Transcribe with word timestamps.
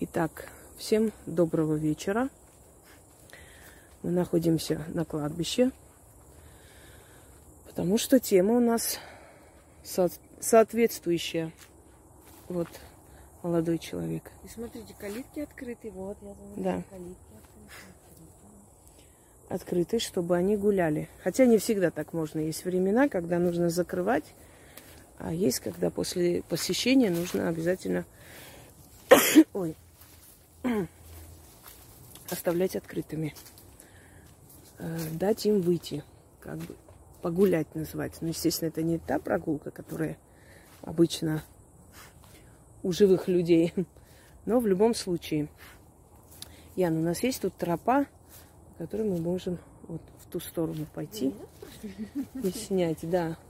Итак, 0.00 0.48
всем 0.76 1.12
доброго 1.26 1.74
вечера. 1.74 2.28
Мы 4.02 4.10
находимся 4.10 4.84
на 4.88 5.04
кладбище, 5.04 5.72
потому 7.66 7.98
что 7.98 8.20
тема 8.20 8.54
у 8.54 8.60
нас 8.60 8.98
со- 9.82 10.10
соответствующая. 10.40 11.52
Вот 12.48 12.68
молодой 13.42 13.78
человек. 13.78 14.30
И 14.44 14.48
смотрите, 14.48 14.94
калитки 14.98 15.40
открыты. 15.40 15.90
Вот, 15.90 16.16
я 16.22 16.32
говорю, 16.34 16.62
Да. 16.62 16.82
калитки 16.90 17.34
открыты. 17.34 17.74
Открыты, 19.48 19.98
чтобы 19.98 20.36
они 20.36 20.56
гуляли. 20.56 21.08
Хотя 21.24 21.44
не 21.46 21.58
всегда 21.58 21.90
так 21.90 22.12
можно. 22.12 22.38
Есть 22.38 22.64
времена, 22.64 23.08
когда 23.08 23.38
нужно 23.38 23.68
закрывать, 23.68 24.24
а 25.18 25.32
есть, 25.32 25.58
когда 25.58 25.90
после 25.90 26.42
посещения 26.42 27.10
нужно 27.10 27.48
обязательно 27.48 28.04
ой, 29.52 29.74
оставлять 32.30 32.76
открытыми. 32.76 33.34
Э, 34.78 34.98
Дать 35.12 35.46
им 35.46 35.60
выйти, 35.60 36.04
как 36.40 36.58
бы 36.58 36.76
погулять 37.22 37.74
называется. 37.74 38.20
Но, 38.22 38.28
естественно, 38.28 38.68
это 38.68 38.82
не 38.82 38.98
та 38.98 39.18
прогулка, 39.18 39.70
которая 39.70 40.18
обычно 40.82 41.42
у 42.82 42.92
живых 42.92 43.28
людей. 43.28 43.74
Но 44.46 44.60
в 44.60 44.66
любом 44.66 44.94
случае. 44.94 45.48
Ян, 46.76 46.96
у 46.96 47.02
нас 47.02 47.22
есть 47.22 47.42
тут 47.42 47.54
тропа, 47.54 48.06
по 48.68 48.84
которой 48.84 49.08
мы 49.08 49.18
можем 49.18 49.58
вот 49.88 50.00
в 50.20 50.30
ту 50.30 50.38
сторону 50.38 50.86
пойти 50.94 51.34
и 52.34 52.50
снять, 52.50 52.98
да. 53.02 53.36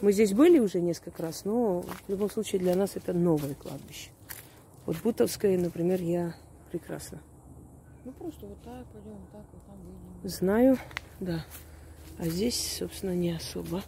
Мы 0.00 0.12
здесь 0.12 0.32
были 0.32 0.58
уже 0.58 0.80
несколько 0.80 1.22
раз, 1.22 1.44
но 1.44 1.82
в 1.82 2.08
любом 2.08 2.30
случае 2.30 2.60
для 2.60 2.74
нас 2.74 2.96
это 2.96 3.12
новое 3.12 3.54
кладбище. 3.54 4.08
Вот 4.86 4.96
Бутовское, 5.02 5.58
например, 5.58 6.00
я 6.00 6.34
прекрасно 6.70 7.20
Ну 8.04 8.12
просто 8.12 8.46
вот 8.46 8.60
так 8.62 8.86
пойдем, 8.86 9.12
вот 9.12 9.30
так 9.30 9.44
вот 9.52 9.66
там 9.66 9.76
выйдем. 9.76 10.28
знаю, 10.28 10.78
да. 11.20 11.44
А 12.18 12.26
здесь, 12.26 12.78
собственно, 12.78 13.14
не 13.14 13.32
особо. 13.32 13.82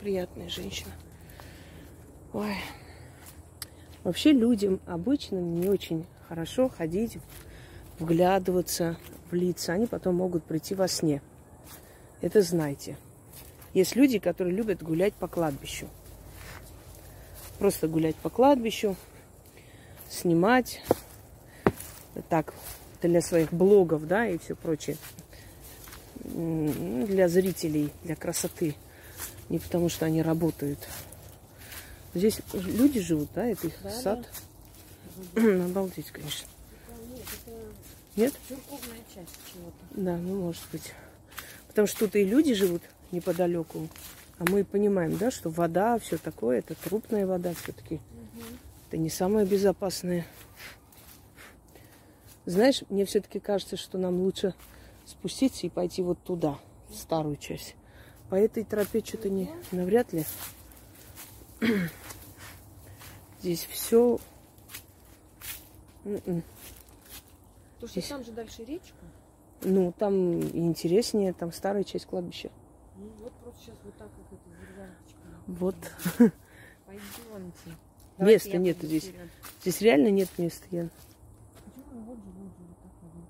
Приятная 0.00 0.48
женщина. 0.48 0.92
Ой. 2.32 2.54
Вообще 4.04 4.32
людям 4.32 4.80
обычным 4.86 5.60
не 5.60 5.68
очень 5.68 6.06
хорошо 6.28 6.68
ходить, 6.68 7.18
вглядываться 7.98 8.96
в 9.30 9.34
лица. 9.34 9.72
Они 9.72 9.86
потом 9.86 10.16
могут 10.16 10.44
прийти 10.44 10.74
во 10.74 10.88
сне. 10.88 11.20
Это 12.20 12.42
знайте. 12.42 12.96
Есть 13.74 13.96
люди, 13.96 14.18
которые 14.18 14.54
любят 14.54 14.82
гулять 14.82 15.14
по 15.14 15.28
кладбищу. 15.28 15.88
Просто 17.58 17.88
гулять 17.88 18.16
по 18.16 18.30
кладбищу, 18.30 18.96
снимать. 20.08 20.80
Так, 22.28 22.54
для 23.02 23.20
своих 23.20 23.52
блогов, 23.52 24.06
да, 24.06 24.26
и 24.28 24.38
все 24.38 24.54
прочее. 24.54 24.96
Для 26.24 27.28
зрителей, 27.28 27.92
для 28.02 28.16
красоты. 28.16 28.74
Не 29.48 29.58
потому, 29.58 29.88
что 29.88 30.06
они 30.06 30.22
работают. 30.22 30.78
Здесь 32.14 32.40
люди 32.52 33.00
живут, 33.00 33.28
да, 33.34 33.46
это 33.46 33.66
их 33.66 33.74
Да, 33.82 33.90
сад. 33.90 34.28
Обалдеть, 35.36 36.10
конечно. 36.10 36.48
Нет, 37.08 37.22
это 37.44 37.54
Нет? 38.16 38.34
церковная 38.48 38.98
часть 39.14 39.36
чего-то. 39.52 40.00
Да, 40.00 40.16
ну 40.16 40.42
может 40.42 40.62
быть. 40.72 40.92
Потому 41.68 41.86
что 41.86 42.00
тут 42.00 42.16
и 42.16 42.24
люди 42.24 42.54
живут 42.54 42.82
неподалеку. 43.12 43.88
А 44.38 44.44
мы 44.48 44.64
понимаем, 44.64 45.16
да, 45.16 45.30
что 45.30 45.50
вода, 45.50 45.98
все 45.98 46.16
такое, 46.16 46.58
это 46.60 46.74
трупная 46.76 47.26
вода 47.26 47.52
все-таки. 47.54 48.00
Это 48.86 48.96
не 48.96 49.10
самое 49.10 49.44
безопасное. 49.44 50.26
Знаешь, 52.46 52.82
мне 52.88 53.04
все-таки 53.04 53.40
кажется, 53.40 53.76
что 53.76 53.98
нам 53.98 54.20
лучше 54.20 54.54
спуститься 55.04 55.66
и 55.66 55.70
пойти 55.70 56.02
вот 56.02 56.18
туда, 56.22 56.58
в 56.88 56.94
старую 56.94 57.36
часть. 57.36 57.74
По 58.30 58.36
этой 58.36 58.62
тропе 58.62 59.02
что-то 59.04 59.28
не 59.28 59.50
навряд 59.72 60.12
ли. 60.12 60.24
Здесь 63.40 63.64
все. 63.64 64.18
Потому 66.04 66.42
что 67.80 67.88
Здесь- 67.88 68.08
там 68.08 68.24
же 68.24 68.32
дальше 68.32 68.64
речка. 68.64 68.94
Ну, 69.62 69.92
там 69.98 70.40
интереснее, 70.40 71.32
там 71.32 71.52
старая 71.52 71.82
часть 71.84 72.06
кладбища. 72.06 72.50
Ну 72.98 73.10
вот 73.20 73.32
просто 73.42 73.60
сейчас 73.62 73.76
вот 73.84 73.94
так 73.96 74.08
вот 74.16 74.26
это 74.32 74.50
зервяночка. 74.60 75.18
Вот. 75.46 75.76
Пойдемте. 76.86 77.76
Места 78.18 78.58
нету 78.58 78.86
здесь. 78.86 79.12
Здесь 79.60 79.80
реально 79.80 80.08
нет 80.08 80.28
места, 80.38 80.66
Ян. 80.72 80.90
Почему 81.64 82.00
вот 82.02 82.16
же, 82.18 82.24
вот 82.30 82.48
же, 82.48 82.64
вот 82.66 82.76
так 82.82 82.90
пойдем. 83.00 83.26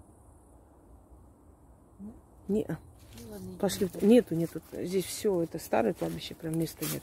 Не, 2.48 2.64
Ну 2.68 3.30
ладно, 3.30 3.46
идем. 3.48 3.58
пошли. 3.58 3.90
Нету, 4.00 4.34
нету. 4.34 4.62
Здесь 4.72 5.04
все, 5.04 5.42
это 5.42 5.58
старое 5.58 5.92
кладбище, 5.92 6.34
прям 6.34 6.58
места 6.58 6.86
нет. 6.90 7.02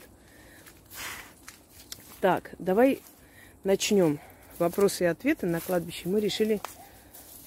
Так, 2.22 2.56
давай 2.58 3.04
начнем. 3.64 4.20
Вопросы 4.58 5.04
и 5.04 5.08
ответы 5.08 5.46
на 5.46 5.60
кладбище. 5.60 6.10
Мы 6.10 6.20
решили 6.20 6.60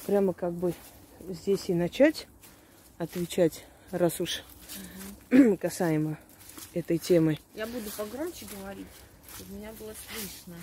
прямо 0.07 0.33
как 0.33 0.53
бы 0.53 0.75
здесь 1.29 1.69
и 1.71 1.75
начать 1.75 2.29
отвечать, 2.99 3.65
раз 3.91 4.21
уж 4.21 4.45
касаемо 5.61 6.19
этой 6.75 6.99
темы. 6.99 7.39
Я 7.55 7.67
буду 7.67 7.91
погромче 7.97 8.47
говорить, 8.59 8.87
чтобы 9.37 9.55
меня 9.55 9.73
было 9.79 9.93
слышно. 10.09 10.55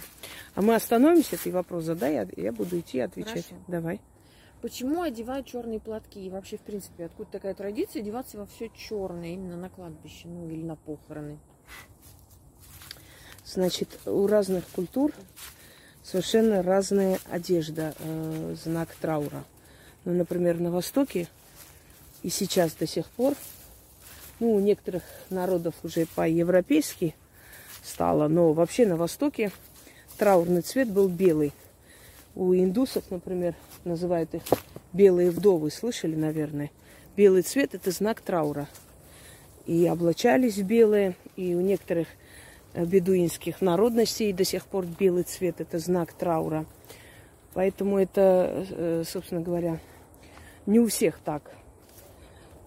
А 0.56 0.62
мы 0.62 0.76
остановимся, 0.76 1.38
ты 1.38 1.52
вопрос 1.52 1.86
задай, 1.86 2.14
я, 2.14 2.28
я 2.38 2.52
буду 2.52 2.80
идти 2.80 3.00
отвечать. 3.00 3.48
Хорошо. 3.48 3.56
Давай. 3.68 4.02
Почему 4.62 5.04
одевают 5.04 5.46
черные 5.46 5.80
платки? 5.80 6.26
И 6.26 6.30
вообще, 6.30 6.58
в 6.58 6.62
принципе, 6.62 7.06
откуда 7.06 7.30
такая 7.32 7.54
традиция 7.54 8.02
одеваться 8.02 8.38
во 8.38 8.48
все 8.48 8.70
черное 8.70 9.34
именно 9.34 9.58
на 9.58 9.70
кладбище, 9.70 10.28
ну 10.28 10.50
или 10.50 10.64
на 10.64 10.76
похороны? 10.76 11.38
Значит, 13.46 14.00
у 14.06 14.26
разных 14.26 14.68
культур 14.70 15.12
совершенно 16.02 16.64
разная 16.64 17.20
одежда, 17.30 17.94
э, 18.00 18.56
знак 18.64 18.96
траура. 19.00 19.44
Ну, 20.04 20.14
например, 20.14 20.60
на 20.60 20.72
Востоке 20.72 21.28
и 22.24 22.30
сейчас 22.30 22.74
до 22.74 22.88
сих 22.88 23.06
пор, 23.08 23.36
ну, 24.40 24.54
у 24.54 24.60
некоторых 24.60 25.04
народов 25.30 25.76
уже 25.84 26.06
по-европейски 26.16 27.16
стало, 27.84 28.28
но 28.28 28.54
вообще 28.54 28.86
на 28.86 28.98
Востоке 28.98 29.52
траурный 30.18 30.62
цвет 30.62 30.92
был 30.92 31.08
белый. 31.08 31.54
У 32.36 32.54
индусов, 32.54 33.06
например, 33.12 33.56
называют 33.86 34.36
их 34.36 34.42
белые 34.92 35.32
вдовы, 35.32 35.72
слышали, 35.72 36.16
наверное. 36.16 36.72
Белый 37.16 37.44
цвет– 37.44 37.74
это 37.76 37.92
знак 37.92 38.20
траура. 38.20 38.68
И 39.66 39.86
облачались 39.86 40.58
в 40.58 40.64
белое, 40.64 41.16
и 41.38 41.56
у 41.56 41.62
некоторых 41.62 42.08
бедуинских 42.76 43.62
народностей 43.62 44.34
до 44.34 44.44
сих 44.44 44.66
пор 44.66 44.86
белый 44.86 45.24
цвет– 45.24 45.56
это 45.62 45.80
знак 45.80 46.12
траура. 46.12 46.66
Поэтому 47.54 47.98
это, 47.98 48.66
э, 48.70 49.04
собственно 49.08 49.40
говоря, 49.40 49.80
не 50.66 50.82
у 50.82 50.88
всех 50.88 51.20
так, 51.20 51.52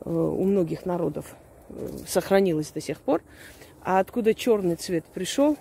э, 0.01 0.11
у 0.11 0.43
многих 0.45 0.87
народов 0.87 1.37
сохранилось 2.07 2.71
до 2.71 2.81
сих 2.81 3.01
пор. 3.01 3.23
А 3.83 4.01
откуда 4.01 4.35
черный 4.35 4.77
цвет 4.77 5.05
пришел, 5.07 5.57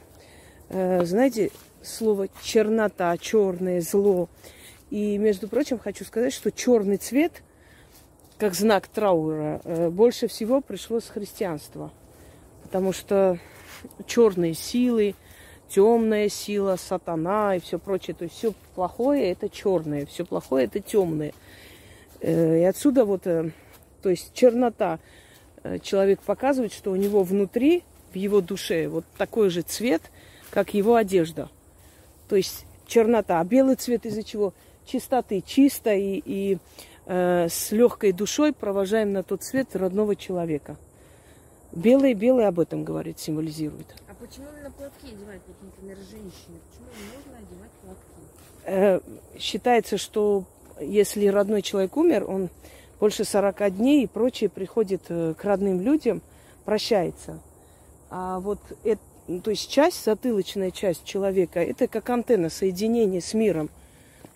э, 0.69 1.05
знаете, 1.05 1.51
слово 1.81 2.27
чернота, 2.43 3.15
черное, 3.17 3.81
зло. 3.81 4.29
И, 4.89 5.17
между 5.17 5.47
прочим, 5.47 5.79
хочу 5.79 6.05
сказать, 6.05 6.33
что 6.33 6.51
черный 6.51 6.97
цвет, 6.97 7.43
как 8.37 8.53
знак 8.53 8.87
траура, 8.87 9.61
э, 9.63 9.89
больше 9.89 10.27
всего 10.27 10.61
пришло 10.61 10.99
с 10.99 11.07
христианства. 11.07 11.91
Потому 12.63 12.91
что 12.91 13.39
черные 14.05 14.53
силы, 14.53 15.15
темная 15.69 16.29
сила, 16.29 16.75
сатана 16.75 17.55
и 17.55 17.59
все 17.59 17.79
прочее. 17.79 18.15
То 18.15 18.23
есть 18.23 18.35
все 18.35 18.53
плохое 18.75 19.31
это 19.31 19.49
черное, 19.49 20.05
все 20.05 20.25
плохое 20.25 20.65
это 20.65 20.79
темное. 20.79 21.33
Э, 22.21 22.61
И 22.61 22.63
отсюда 22.63 23.05
вот, 23.05 23.23
то 23.23 23.51
есть 24.03 24.33
чернота. 24.33 24.99
Э, 25.63 25.79
Человек 25.79 26.21
показывает, 26.21 26.73
что 26.73 26.91
у 26.91 26.95
него 26.95 27.23
внутри, 27.23 27.83
в 28.11 28.15
его 28.15 28.41
душе, 28.41 28.87
вот 28.87 29.05
такой 29.17 29.49
же 29.49 29.61
цвет, 29.61 30.01
как 30.49 30.73
его 30.73 30.95
одежда. 30.95 31.49
То 32.29 32.35
есть 32.35 32.65
чернота. 32.85 33.39
А 33.39 33.43
белый 33.43 33.75
цвет 33.75 34.05
из-за 34.05 34.23
чего? 34.23 34.53
Чистоты. 34.85 35.43
Чисто 35.45 35.93
и, 35.93 36.21
и 36.25 36.57
э, 37.05 37.47
с 37.49 37.71
легкой 37.71 38.13
душой 38.13 38.53
провожаем 38.53 39.11
на 39.13 39.23
тот 39.23 39.43
цвет 39.43 39.75
родного 39.75 40.15
человека. 40.15 40.77
Белый-белый 41.73 42.47
об 42.47 42.59
этом 42.59 42.83
говорит, 42.83 43.19
символизирует. 43.19 43.87
А 44.09 44.13
почему 44.13 44.45
именно 44.55 44.71
платки 44.71 45.07
одевают, 45.07 45.43
вот, 45.47 45.57
например, 45.61 45.97
женщины? 46.09 46.59
Почему 46.69 46.87
не 46.97 47.15
можно 47.15 47.37
одевать 47.37 47.71
платки? 47.83 48.07
Э, 48.63 48.99
считается, 49.37 49.97
что 49.97 50.45
если 50.79 51.27
родной 51.27 51.61
человек 51.61 51.97
умер, 51.97 52.25
он 52.29 52.49
больше 52.99 53.23
40 53.23 53.77
дней 53.77 54.03
и 54.03 54.07
прочее 54.07 54.49
приходит 54.49 55.03
э, 55.09 55.33
к 55.37 55.43
родным 55.43 55.81
людям, 55.81 56.21
прощается. 56.65 57.39
А 58.09 58.39
вот 58.39 58.59
эт- 58.83 58.99
ну, 59.27 59.41
то 59.41 59.51
есть 59.51 59.69
часть, 59.69 60.05
затылочная 60.05 60.71
часть 60.71 61.03
человека, 61.03 61.61
это 61.61 61.87
как 61.87 62.09
антенна 62.09 62.49
соединения 62.49 63.19
с 63.19 63.33
миром, 63.33 63.69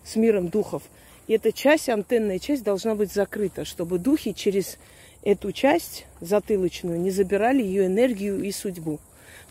с 0.04 0.16
миром 0.16 0.48
духов. 0.48 0.82
И 1.26 1.34
эта 1.34 1.52
часть, 1.52 1.88
антенная 1.88 2.38
часть 2.38 2.62
должна 2.62 2.94
быть 2.94 3.12
закрыта, 3.12 3.64
чтобы 3.64 3.98
духи 3.98 4.34
через 4.34 4.76
эту 5.22 5.52
часть 5.52 6.04
затылочную 6.20 7.00
не 7.00 7.10
забирали 7.10 7.62
ее 7.62 7.86
энергию 7.86 8.42
и 8.42 8.52
судьбу. 8.52 8.98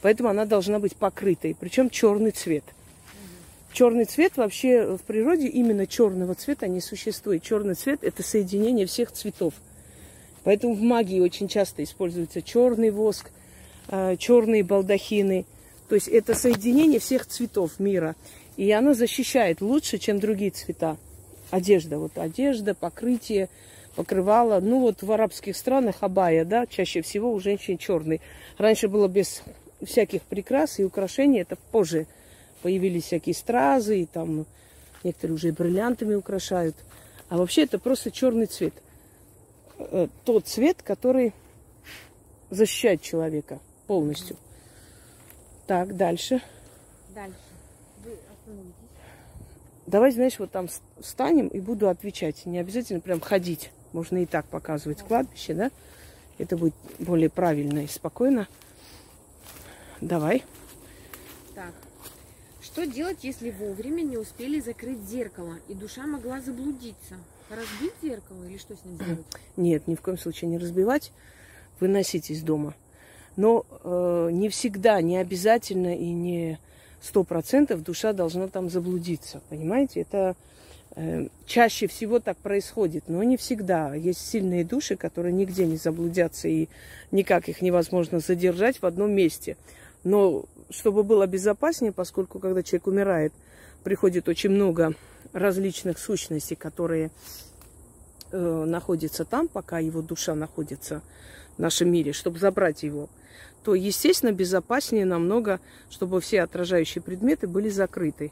Поэтому 0.02 0.30
она 0.30 0.46
должна 0.46 0.80
быть 0.80 0.96
покрытой, 0.96 1.56
причем 1.60 1.90
черный 1.90 2.31
цвет. 2.31 2.64
Черный 3.73 4.03
цвет 4.06 4.35
вообще 4.35 4.97
в 4.97 5.01
природе 5.01 5.47
именно 5.47 5.88
черного 5.88 6.35
цвета 6.35 6.68
не 6.68 6.81
существует. 6.81 7.41
Черный 7.41 7.75
цвет 7.75 8.03
это 8.03 8.21
соединение 8.21 8.85
всех 8.85 9.12
цветов. 9.12 9.53
Поэтому 10.44 10.73
в 10.73 10.81
магии 10.81 11.21
очень 11.21 11.47
часто 11.47 11.83
используется 11.83 12.41
черный 12.41 12.89
воск, 12.89 13.31
а, 13.88 14.18
черные 14.18 14.63
балдахины. 14.63 15.45
То 15.88 15.95
есть 15.95 16.09
это 16.09 16.35
соединение 16.35 17.00
всех 17.00 17.25
цветов 17.25 17.79
мира. 17.79 18.15
И 18.57 18.69
оно 18.71 18.94
защищает 18.94 19.62
лучше, 19.62 19.97
чем 20.00 20.19
другие 20.19 20.51
цвета. 20.51 20.97
Одежда, 21.50 21.97
вот 21.97 22.18
одежда, 22.18 22.73
покрытие, 22.73 23.47
покрывало. 23.95 24.59
Ну 24.59 24.79
вот 24.79 25.01
в 25.01 25.12
арабских 25.12 25.56
странах 25.56 25.97
абая, 26.01 26.44
да, 26.44 26.65
чаще 26.65 27.01
всего 27.01 27.31
у 27.33 27.39
женщин 27.39 27.77
черный. 27.77 28.19
Раньше 28.57 28.89
было 28.89 29.07
без 29.07 29.44
всяких 29.81 30.23
прикрас 30.23 30.79
и 30.79 30.83
украшений, 30.83 31.39
это 31.39 31.57
позже 31.71 32.07
появились 32.62 33.06
всякие 33.06 33.36
стразы, 33.36 34.02
и 34.02 34.06
там 34.06 34.46
некоторые 35.04 35.36
уже 35.36 35.52
бриллиантами 35.52 36.13
украшают. 36.13 36.75
А 37.30 37.38
вообще 37.38 37.63
это 37.63 37.80
просто 37.80 38.12
черный 38.12 38.46
цвет. 38.46 38.74
Э, 39.78 40.08
тот 40.25 40.48
цвет, 40.48 40.81
который 40.84 41.34
защищает 42.50 43.02
человека 43.02 43.60
полностью. 43.88 44.38
Так, 45.68 45.96
дальше. 45.96 46.42
Дальше. 47.16 47.36
Вы 48.04 48.12
остановитесь. 48.12 48.75
Давай, 49.88 50.12
знаешь, 50.12 50.40
вот 50.40 50.52
там 50.52 50.68
встанем 51.00 51.48
и 51.48 51.60
буду 51.60 51.90
отвечать. 51.90 52.46
Не 52.46 52.60
обязательно 52.60 53.00
прям 53.00 53.19
ходить. 53.19 53.72
Можно 53.94 54.19
и 54.19 54.25
так 54.25 54.46
показывать 54.46 55.02
кладбище, 55.02 55.54
да? 55.54 55.72
Это 56.38 56.57
будет 56.57 56.74
более 57.00 57.30
правильно 57.30 57.80
и 57.80 57.88
спокойно. 57.88 58.48
Давай. 60.00 60.44
Что 62.71 62.88
делать, 62.88 63.18
если 63.23 63.51
вовремя 63.51 64.01
не 64.01 64.18
успели 64.18 64.62
закрыть 64.62 65.00
зеркало, 65.00 65.56
и 65.68 65.73
душа 65.73 66.07
могла 66.07 66.39
заблудиться? 66.39 67.18
Разбить 67.50 67.94
зеркало 68.01 68.45
или 68.45 68.57
что 68.57 68.75
с 68.75 68.85
ним 68.85 68.97
делать? 68.97 69.25
Нет, 69.57 69.88
ни 69.88 69.95
в 69.95 70.01
коем 70.01 70.18
случае 70.18 70.50
не 70.50 70.57
разбивать. 70.57 71.12
Выносить 71.81 72.31
из 72.31 72.41
дома. 72.44 72.73
Но 73.35 73.65
э, 73.83 74.29
не 74.31 74.47
всегда, 74.47 75.01
не 75.01 75.18
обязательно 75.18 75.97
и 75.97 76.12
не 76.12 76.59
сто 77.01 77.25
процентов 77.25 77.83
душа 77.83 78.13
должна 78.13 78.47
там 78.47 78.69
заблудиться. 78.69 79.41
Понимаете? 79.50 80.01
Это 80.01 80.38
э, 80.95 81.27
чаще 81.45 81.88
всего 81.88 82.19
так 82.19 82.38
происходит, 82.38 83.06
но 83.07 83.21
не 83.23 83.35
всегда. 83.35 83.94
Есть 83.95 84.25
сильные 84.25 84.63
души, 84.63 84.95
которые 84.95 85.33
нигде 85.33 85.65
не 85.65 85.75
заблудятся 85.75 86.47
и 86.47 86.69
никак 87.12 87.50
их 87.50 87.62
невозможно 87.62 88.19
задержать 88.19 88.81
в 88.81 88.85
одном 88.85 89.12
месте. 89.12 89.57
Но 90.06 90.45
чтобы 90.71 91.03
было 91.03 91.27
безопаснее, 91.27 91.91
поскольку 91.91 92.39
когда 92.39 92.63
человек 92.63 92.88
умирает, 92.88 93.33
приходит 93.83 94.27
очень 94.29 94.50
много 94.50 94.94
различных 95.33 96.00
сущностей, 96.00 96.56
которые 96.56 97.12
э, 98.31 98.65
находятся 98.65 99.25
там, 99.25 99.47
пока 99.47 99.79
его 99.79 100.01
душа 100.01 100.35
находится 100.35 101.01
в 101.57 101.59
нашем 101.59 101.91
мире, 101.91 102.13
чтобы 102.13 102.39
забрать 102.39 102.83
его, 102.83 103.09
то, 103.63 103.75
естественно, 103.75 104.31
безопаснее 104.31 105.06
намного, 105.06 105.59
чтобы 105.89 106.21
все 106.21 106.41
отражающие 106.41 107.01
предметы 107.01 107.47
были 107.47 107.69
закрыты. 107.69 108.31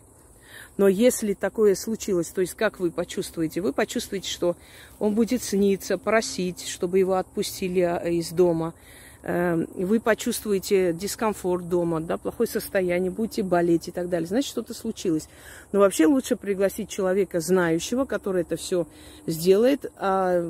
Но 0.78 0.88
если 0.88 1.34
такое 1.34 1.76
случилось, 1.76 2.30
то 2.30 2.42
есть 2.42 2.56
как 2.56 2.80
вы 2.80 2.90
почувствуете? 2.90 3.62
Вы 3.62 3.74
почувствуете, 3.74 4.30
что 4.30 4.56
он 4.98 5.14
будет 5.14 5.44
сниться, 5.44 5.98
просить, 5.98 6.68
чтобы 6.68 7.00
его 7.00 7.16
отпустили 7.16 7.82
а, 7.82 7.98
из 7.98 8.30
дома– 8.30 8.74
вы 9.22 10.00
почувствуете 10.00 10.94
дискомфорт 10.94 11.68
дома, 11.68 12.00
да, 12.00 12.18
плохое 12.18 12.48
состояние, 12.48 13.12
будете 13.12 13.44
болеть 13.44 13.90
и 13.90 13.92
так 13.92 14.10
далее. 14.10 14.28
Значит, 14.28 14.50
что-то 14.50 14.74
случилось. 14.74 15.28
Но 15.72 15.80
вообще 15.80 16.06
лучше 16.06 16.36
пригласить 16.38 16.90
человека 16.90 17.42
знающего, 17.42 18.06
который 18.06 18.44
это 18.44 18.56
все 18.56 18.88
сделает. 19.28 19.92
А 19.98 20.42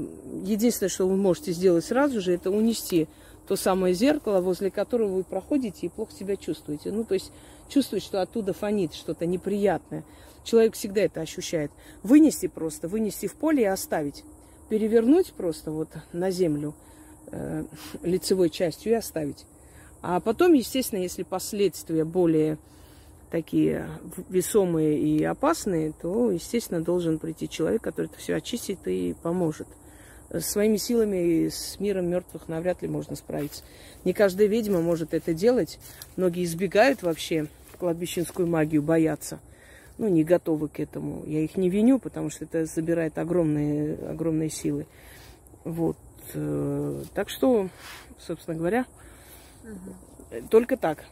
единственное, 0.43 0.89
что 0.89 1.07
вы 1.07 1.15
можете 1.15 1.51
сделать 1.51 1.85
сразу 1.85 2.21
же, 2.21 2.33
это 2.33 2.51
унести 2.51 3.07
то 3.47 3.55
самое 3.55 3.95
зеркало, 3.95 4.41
возле 4.41 4.69
которого 4.69 5.15
вы 5.15 5.23
проходите 5.23 5.87
и 5.87 5.89
плохо 5.89 6.13
себя 6.13 6.35
чувствуете. 6.35 6.91
Ну, 6.91 7.03
то 7.03 7.15
есть 7.15 7.31
чувствуете, 7.69 8.05
что 8.05 8.21
оттуда 8.21 8.53
фонит 8.53 8.93
что-то 8.93 9.25
неприятное. 9.25 10.03
Человек 10.43 10.75
всегда 10.75 11.01
это 11.01 11.21
ощущает. 11.21 11.71
Вынести 12.03 12.45
просто, 12.45 12.87
вынести 12.87 13.25
в 13.25 13.33
поле 13.33 13.63
и 13.63 13.65
оставить. 13.65 14.23
Перевернуть 14.69 15.33
просто 15.33 15.71
вот 15.71 15.89
на 16.13 16.29
землю– 16.29 16.75
э, 17.31 17.63
лицевой 18.03 18.49
частью 18.49 18.93
и 18.93 18.95
оставить. 18.95 19.45
А 20.01 20.19
потом, 20.19 20.53
естественно, 20.53 20.99
если 20.99 21.23
последствия 21.23 22.05
более 22.05 22.57
такие 23.31 23.87
весомые 24.29 24.97
и 24.97 25.23
опасные, 25.23 25.93
то, 26.01 26.31
естественно, 26.31 26.81
должен 26.81 27.19
прийти 27.19 27.49
человек, 27.49 27.81
который 27.81 28.07
это 28.07 28.17
все 28.17 28.35
очистит 28.35 28.79
и 28.87 29.15
поможет. 29.21 29.67
Своими 30.39 30.77
силами 30.77 31.17
и 31.17 31.49
с 31.49 31.79
миром 31.79 32.07
мертвых 32.07 32.47
навряд 32.47 32.81
ли 32.81 32.87
можно 32.87 33.15
справиться. 33.15 33.63
Не 34.05 34.13
каждая 34.13 34.47
ведьма 34.47 34.81
может 34.81 35.13
это 35.13 35.33
делать. 35.33 35.79
Многие 36.15 36.43
избегают 36.43 37.01
вообще 37.01 37.47
кладбищенскую 37.79 38.47
магию, 38.47 38.83
боятся. 38.83 39.39
Ну, 39.97 40.07
не 40.07 40.23
готовы 40.23 40.69
к 40.69 40.79
этому. 40.79 41.23
Я 41.25 41.41
их 41.41 41.57
не 41.57 41.69
виню, 41.69 41.99
потому 41.99 42.29
что 42.29 42.45
это 42.45 42.65
забирает 42.65 43.17
огромные, 43.17 43.95
огромные 43.95 44.49
силы. 44.49 44.85
Вот. 45.63 45.97
Э, 46.33 47.03
так 47.13 47.29
что, 47.29 47.69
собственно 48.17 48.57
говоря, 48.57 48.85
угу. 49.63 50.47
только 50.49 50.77
так 50.77 51.05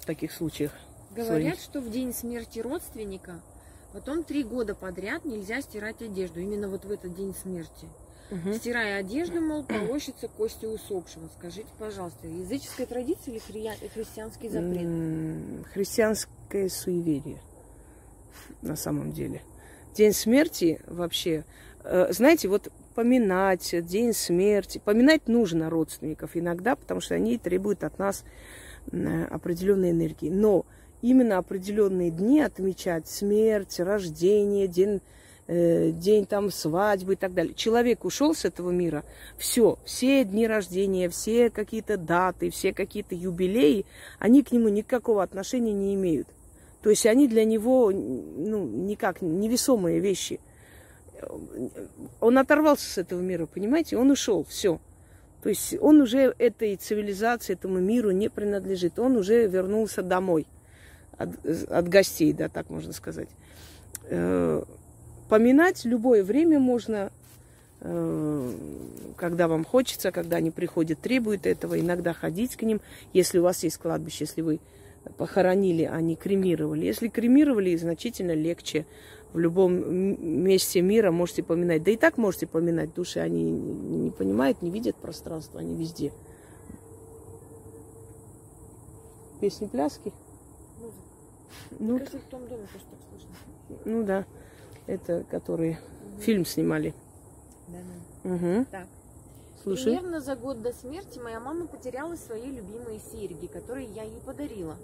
в 0.00 0.06
таких 0.06 0.32
случаях. 0.32 0.72
Говорят, 1.14 1.58
что 1.58 1.80
в 1.80 1.90
день 1.90 2.12
смерти 2.12 2.58
родственника 2.60 3.40
потом 3.92 4.22
три 4.22 4.44
года 4.44 4.74
подряд 4.74 5.24
нельзя 5.24 5.60
стирать 5.62 6.02
одежду. 6.02 6.40
Именно 6.40 6.68
вот 6.68 6.84
в 6.84 6.90
этот 6.90 7.14
день 7.14 7.34
смерти. 7.34 7.88
Угу. 8.30 8.54
Стирая 8.54 8.98
одежду, 8.98 9.40
мол, 9.40 9.62
полощется 9.62 10.28
кости 10.28 10.66
усопшего. 10.66 11.28
Скажите, 11.38 11.68
пожалуйста, 11.78 12.26
языческая 12.26 12.86
традиция 12.86 13.32
или 13.32 13.38
хри... 13.38 13.70
христианский 13.94 14.48
запрет? 14.48 15.66
Христианское 15.72 16.68
суеверие 16.68 17.40
на 18.62 18.76
самом 18.76 19.12
деле. 19.12 19.42
День 19.94 20.12
смерти 20.12 20.80
вообще, 20.86 21.44
э, 21.84 22.12
знаете, 22.12 22.48
вот 22.48 22.70
поминать 22.96 23.74
день 23.84 24.14
смерти. 24.14 24.80
Поминать 24.82 25.28
нужно 25.28 25.68
родственников 25.68 26.30
иногда, 26.34 26.74
потому 26.76 27.02
что 27.02 27.14
они 27.14 27.36
требуют 27.36 27.84
от 27.84 27.98
нас 27.98 28.24
определенной 29.30 29.90
энергии. 29.90 30.30
Но 30.30 30.64
именно 31.02 31.36
определенные 31.36 32.10
дни 32.10 32.40
отмечать 32.40 33.06
смерть, 33.06 33.78
рождение, 33.80 34.66
день, 34.66 35.02
э, 35.46 35.90
день 35.90 36.24
там 36.24 36.50
свадьбы 36.50 37.12
и 37.12 37.16
так 37.16 37.34
далее. 37.34 37.52
Человек 37.52 38.06
ушел 38.06 38.34
с 38.34 38.46
этого 38.46 38.70
мира, 38.70 39.04
все, 39.36 39.78
все 39.84 40.24
дни 40.24 40.46
рождения, 40.46 41.10
все 41.10 41.50
какие-то 41.50 41.98
даты, 41.98 42.48
все 42.48 42.72
какие-то 42.72 43.14
юбилеи, 43.14 43.84
они 44.18 44.42
к 44.42 44.52
нему 44.52 44.68
никакого 44.68 45.22
отношения 45.22 45.72
не 45.72 45.94
имеют. 45.94 46.28
То 46.80 46.88
есть 46.88 47.04
они 47.04 47.28
для 47.28 47.44
него 47.44 47.90
ну, 47.90 48.64
никак 48.64 49.20
невесомые 49.20 50.00
вещи– 50.00 50.40
он 52.20 52.38
оторвался 52.38 52.90
с 52.90 52.98
этого 52.98 53.20
мира, 53.20 53.46
понимаете? 53.46 53.96
Он 53.96 54.10
ушел, 54.10 54.44
все. 54.44 54.80
То 55.42 55.48
есть 55.50 55.76
он 55.80 56.00
уже 56.00 56.34
этой 56.38 56.76
цивилизации, 56.76 57.52
этому 57.52 57.78
миру 57.78 58.10
не 58.10 58.28
принадлежит. 58.28 58.98
Он 58.98 59.16
уже 59.16 59.46
вернулся 59.46 60.02
домой 60.02 60.46
от, 61.16 61.30
от 61.70 61.88
гостей, 61.88 62.32
да, 62.32 62.48
так 62.48 62.68
можно 62.70 62.92
сказать. 62.92 63.28
Э, 64.08 64.62
поминать 65.28 65.84
любое 65.84 66.24
время 66.24 66.58
можно, 66.58 67.10
э, 67.80 68.52
когда 69.16 69.48
вам 69.48 69.64
хочется, 69.64 70.10
когда 70.10 70.38
они 70.38 70.50
приходят, 70.50 71.00
требуют 71.00 71.46
этого, 71.46 71.78
иногда 71.78 72.12
ходить 72.12 72.56
к 72.56 72.62
ним, 72.62 72.80
если 73.12 73.38
у 73.38 73.42
вас 73.42 73.62
есть 73.62 73.78
кладбище, 73.78 74.24
если 74.24 74.42
вы 74.42 74.60
похоронили, 75.16 75.84
а 75.84 76.00
не 76.00 76.16
кремировали. 76.16 76.84
Если 76.84 77.08
кремировали, 77.08 77.76
значительно 77.76 78.32
легче 78.32 78.86
в 79.32 79.38
любом 79.38 79.74
месте 80.44 80.80
мира 80.80 81.10
можете 81.10 81.42
поминать. 81.42 81.82
Да 81.82 81.90
и 81.90 81.96
так 81.96 82.16
можете 82.18 82.46
поминать. 82.46 82.94
Души, 82.94 83.20
они 83.20 83.50
не 83.50 84.10
понимают, 84.10 84.62
не 84.62 84.70
видят 84.70 84.96
пространство, 84.96 85.60
они 85.60 85.74
везде. 85.74 86.12
Песни, 89.40 89.66
пляски? 89.66 90.12
Ну, 91.78 91.98
в 91.98 92.30
том 92.30 92.48
доме 92.48 92.66
просто 92.70 92.88
так 92.90 92.98
слышно. 93.10 93.82
Ну 93.84 94.02
да, 94.04 94.24
это 94.86 95.24
которые 95.30 95.72
угу. 95.72 96.22
фильм 96.22 96.46
снимали. 96.46 96.94
Да, 97.68 97.78
да. 98.24 98.34
Угу. 98.34 98.66
Так. 98.70 98.86
Слушай. 99.62 99.96
Примерно 99.96 100.20
за 100.20 100.36
год 100.36 100.62
до 100.62 100.72
смерти 100.72 101.18
моя 101.18 101.40
мама 101.40 101.66
потеряла 101.66 102.14
свои 102.16 102.50
любимые 102.50 103.00
серьги, 103.12 103.46
которые 103.46 103.88
я 103.88 104.04
ей 104.04 104.20
подарила. 104.24 104.76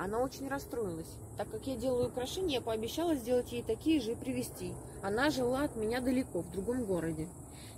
Она 0.00 0.20
очень 0.20 0.48
расстроилась. 0.48 1.14
Так 1.36 1.50
как 1.50 1.66
я 1.66 1.76
делаю 1.76 2.08
украшения, 2.08 2.54
я 2.54 2.60
пообещала 2.62 3.14
сделать 3.16 3.52
ей 3.52 3.62
такие 3.62 4.00
же 4.00 4.12
и 4.12 4.14
привезти. 4.14 4.72
Она 5.02 5.28
жила 5.28 5.64
от 5.64 5.76
меня 5.76 6.00
далеко, 6.00 6.40
в 6.40 6.50
другом 6.50 6.86
городе. 6.86 7.28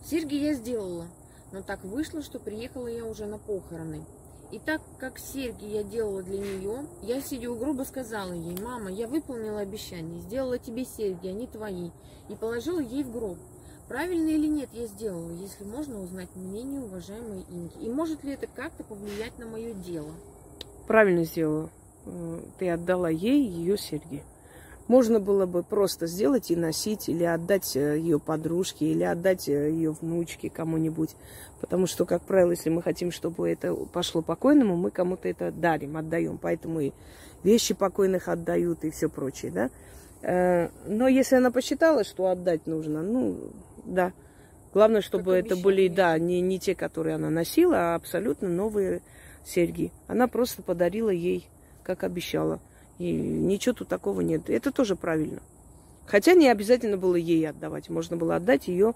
Серьги 0.04 0.36
я 0.36 0.54
сделала, 0.54 1.08
но 1.50 1.62
так 1.62 1.82
вышло, 1.82 2.22
что 2.22 2.38
приехала 2.38 2.86
я 2.86 3.06
уже 3.06 3.26
на 3.26 3.38
похороны. 3.38 4.04
И 4.52 4.60
так 4.60 4.80
как 5.00 5.18
серьги 5.18 5.64
я 5.64 5.82
делала 5.82 6.22
для 6.22 6.38
нее, 6.38 6.86
я, 7.02 7.20
сидя 7.20 7.50
у 7.50 7.56
гроба, 7.56 7.82
сказала 7.82 8.32
ей, 8.32 8.56
«Мама, 8.62 8.92
я 8.92 9.08
выполнила 9.08 9.58
обещание, 9.58 10.20
сделала 10.20 10.58
тебе 10.58 10.84
серьги, 10.84 11.26
они 11.26 11.48
твои», 11.48 11.90
и 12.28 12.36
положила 12.36 12.78
ей 12.78 13.02
в 13.02 13.10
гроб. 13.10 13.38
Правильно 13.88 14.28
или 14.28 14.46
нет 14.46 14.68
я 14.74 14.86
сделала, 14.86 15.32
если 15.32 15.64
можно 15.64 16.00
узнать 16.00 16.28
мнение 16.36 16.82
уважаемой 16.82 17.44
Инги? 17.50 17.84
И 17.84 17.90
может 17.90 18.22
ли 18.22 18.34
это 18.34 18.46
как-то 18.46 18.84
повлиять 18.84 19.36
на 19.40 19.46
мое 19.46 19.74
дело? 19.74 20.12
Правильно 20.86 21.24
сделала. 21.24 21.68
Ты 22.58 22.70
отдала 22.70 23.08
ей 23.08 23.46
ее 23.46 23.78
серьги. 23.78 24.22
Можно 24.88 25.20
было 25.20 25.46
бы 25.46 25.62
просто 25.62 26.06
сделать 26.06 26.50
и 26.50 26.56
носить, 26.56 27.08
или 27.08 27.24
отдать 27.24 27.76
э, 27.76 27.98
ее 27.98 28.18
подружке, 28.18 28.86
или 28.86 29.04
отдать 29.04 29.48
э, 29.48 29.70
ее 29.70 29.92
внучке 29.92 30.50
кому-нибудь. 30.50 31.10
Потому 31.60 31.86
что, 31.86 32.04
как 32.04 32.22
правило, 32.22 32.50
если 32.50 32.68
мы 32.68 32.82
хотим, 32.82 33.12
чтобы 33.12 33.48
это 33.48 33.74
пошло 33.74 34.22
покойному, 34.22 34.76
мы 34.76 34.90
кому-то 34.90 35.28
это 35.28 35.52
дарим, 35.52 35.96
отдаем. 35.96 36.36
Поэтому 36.36 36.80
и 36.80 36.92
вещи 37.44 37.74
покойных 37.74 38.28
отдают 38.28 38.84
и 38.84 38.90
все 38.90 39.08
прочее, 39.08 39.52
да. 39.52 39.70
Э, 40.22 40.68
Но 40.86 41.06
если 41.06 41.36
она 41.36 41.50
посчитала, 41.50 42.02
что 42.02 42.26
отдать 42.26 42.66
нужно, 42.66 43.02
ну, 43.02 43.38
да. 43.84 44.12
Главное, 44.74 45.00
чтобы 45.00 45.34
это 45.34 45.54
были, 45.54 45.88
да, 45.88 46.18
не, 46.18 46.40
не 46.40 46.58
те, 46.58 46.74
которые 46.74 47.16
она 47.16 47.30
носила, 47.30 47.76
а 47.76 47.94
абсолютно 47.94 48.48
новые 48.48 49.02
серьги. 49.44 49.92
Она 50.06 50.28
просто 50.28 50.62
подарила 50.62 51.10
ей, 51.10 51.46
как 51.82 52.04
обещала. 52.04 52.60
И 52.98 53.12
ничего 53.12 53.74
тут 53.74 53.88
такого 53.88 54.20
нет. 54.20 54.48
Это 54.48 54.70
тоже 54.70 54.96
правильно. 54.96 55.40
Хотя 56.06 56.34
не 56.34 56.48
обязательно 56.48 56.96
было 56.96 57.16
ей 57.16 57.48
отдавать. 57.48 57.88
Можно 57.88 58.16
было 58.16 58.36
отдать 58.36 58.68
ее 58.68 58.94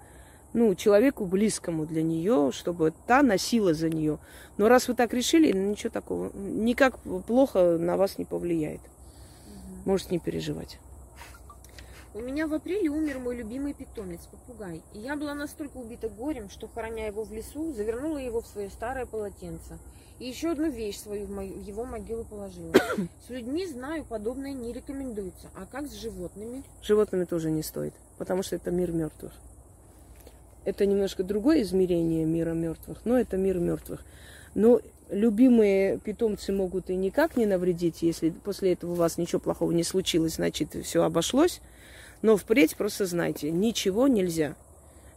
ну, 0.53 0.75
человеку 0.75 1.27
близкому 1.27 1.87
для 1.87 2.03
нее, 2.03 2.51
чтобы 2.53 2.93
та 3.07 3.23
носила 3.23 3.75
за 3.75 3.91
нее. 3.91 4.19
Но 4.57 4.69
раз 4.69 4.89
вы 4.89 4.95
так 4.95 5.13
решили, 5.13 5.53
ничего 5.53 5.91
такого, 5.91 6.31
никак 6.35 6.99
плохо 7.27 7.77
на 7.79 7.97
вас 7.97 8.17
не 8.19 8.25
повлияет. 8.25 8.81
Можете 9.85 10.11
не 10.13 10.19
переживать. 10.19 10.79
У 12.15 12.21
меня 12.21 12.47
в 12.47 12.55
апреле 12.55 12.89
умер 12.89 13.19
мой 13.19 13.37
любимый 13.37 13.75
питомец, 13.75 14.21
попугай. 14.31 14.83
И 14.95 14.99
я 14.99 15.17
была 15.17 15.35
настолько 15.35 15.77
убита 15.77 16.09
горем, 16.09 16.49
что, 16.49 16.67
хороня 16.67 17.07
его 17.07 17.25
в 17.25 17.33
лесу, 17.33 17.75
завернула 17.75 18.17
его 18.17 18.41
в 18.41 18.47
свое 18.47 18.71
старое 18.71 19.05
полотенце. 19.05 19.79
И 20.19 20.27
еще 20.27 20.53
одну 20.53 20.71
вещь 20.71 20.99
свою 20.99 21.27
в, 21.27 21.31
мою, 21.31 21.53
в 21.55 21.63
его 21.63 21.85
могилу 21.85 22.25
положила. 22.25 22.73
С 23.27 23.31
людьми, 23.31 23.67
знаю, 23.67 24.05
подобное 24.05 24.53
не 24.53 24.73
рекомендуется. 24.73 25.49
А 25.55 25.67
как 25.71 25.89
с 25.89 25.95
животными? 25.95 26.63
С 26.83 26.87
животными 26.87 27.25
тоже 27.25 27.51
не 27.51 27.63
стоит, 27.63 27.93
потому 28.17 28.43
что 28.43 28.57
это 28.57 28.71
мир 28.71 28.93
мертвых. 28.93 29.33
Это 30.65 30.87
немножко 30.87 31.23
другое 31.23 31.63
измерение 31.63 32.25
мира 32.25 32.53
мертвых, 32.53 32.99
но 33.05 33.19
это 33.19 33.37
мир 33.37 33.59
мертвых. 33.59 34.05
Но 34.55 34.81
любимые 35.11 35.99
питомцы 35.99 36.53
могут 36.53 36.91
и 36.91 36.97
никак 36.97 37.37
не 37.37 37.47
навредить, 37.47 38.03
если 38.03 38.31
после 38.31 38.73
этого 38.73 38.93
у 38.93 38.95
вас 38.95 39.19
ничего 39.19 39.39
плохого 39.39 39.71
не 39.73 39.85
случилось, 39.85 40.37
значит, 40.37 40.75
все 40.85 41.03
обошлось. 41.03 41.61
Но 42.23 42.37
впредь 42.37 42.75
просто 42.77 43.05
знайте, 43.05 43.51
ничего 43.51 44.09
нельзя. 44.09 44.57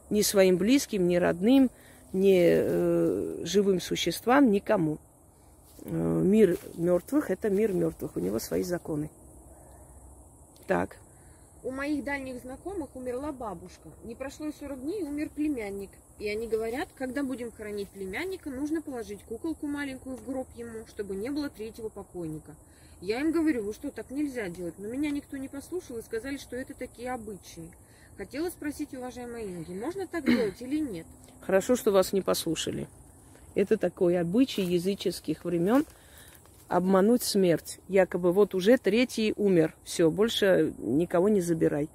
Ни 0.09 0.21
своим 0.21 0.57
близким, 0.57 1.07
ни 1.07 1.15
родным, 1.15 1.71
ни 2.13 2.39
э, 2.41 3.45
живым 3.45 3.79
существам, 3.79 4.51
никому. 4.51 4.97
Э, 5.85 5.89
мир 5.91 6.57
мертвых– 6.75 7.29
это 7.31 7.49
мир 7.49 7.73
мертвых, 7.73 8.15
у 8.15 8.19
него 8.19 8.39
свои 8.39 8.63
законы. 8.63 9.09
Так, 10.67 10.97
У 11.61 11.71
моих 11.71 12.05
дальних 12.05 12.41
знакомых 12.41 12.95
умерла 12.95 13.33
бабушка. 13.33 13.89
Не 14.05 14.15
прошло 14.15 14.47
и 14.47 14.53
40 14.53 14.81
дней, 14.81 15.03
умер 15.03 15.29
племянник. 15.35 15.89
И 16.17 16.27
они 16.29 16.47
говорят, 16.47 16.87
когда 16.95 17.23
будем 17.23 17.51
хоронить 17.51 17.89
племянника, 17.89 18.49
нужно 18.49 18.81
положить 18.81 19.23
куколку 19.23 19.67
маленькую 19.67 20.15
в 20.15 20.25
гроб 20.25 20.47
ему, 20.55 20.85
чтобы 20.87 21.15
не 21.15 21.29
было 21.29 21.49
третьего 21.49 21.89
покойника. 21.89 22.55
Я 23.01 23.19
им 23.21 23.31
говорю, 23.31 23.63
вы 23.63 23.73
что, 23.73 23.91
так 23.91 24.09
нельзя 24.11 24.49
делать? 24.49 24.75
Но 24.77 24.87
меня 24.87 25.09
никто 25.09 25.37
не 25.37 25.47
послушал 25.47 25.97
и 25.97 26.01
сказали, 26.01 26.37
что 26.37 26.55
это 26.55 26.73
такие 26.73 27.11
обычаи. 27.11 27.71
Хотела 28.19 28.49
спросить, 28.49 28.93
уважаемая 28.93 29.45
Инги, 29.45 29.71
можно 29.71 30.05
так 30.05 30.25
делать 30.25 30.61
или 30.61 30.79
нет? 30.79 31.05
Хорошо, 31.39 31.77
что 31.77 31.93
вас 31.93 32.11
не 32.11 32.19
послушали. 32.19 32.89
Это 33.55 33.77
такой 33.77 34.19
обычай 34.19 34.61
языческих 34.61 35.45
времен 35.45 35.85
обмануть 36.67 37.23
смерть. 37.23 37.79
Якобы 37.87 38.33
вот 38.33 38.55
уже 38.55 38.77
третий 38.77 39.33
умер. 39.37 39.73
Все, 39.85 40.11
больше 40.11 40.73
никого 40.79 41.29
не 41.29 41.39
забирай. 41.39 41.87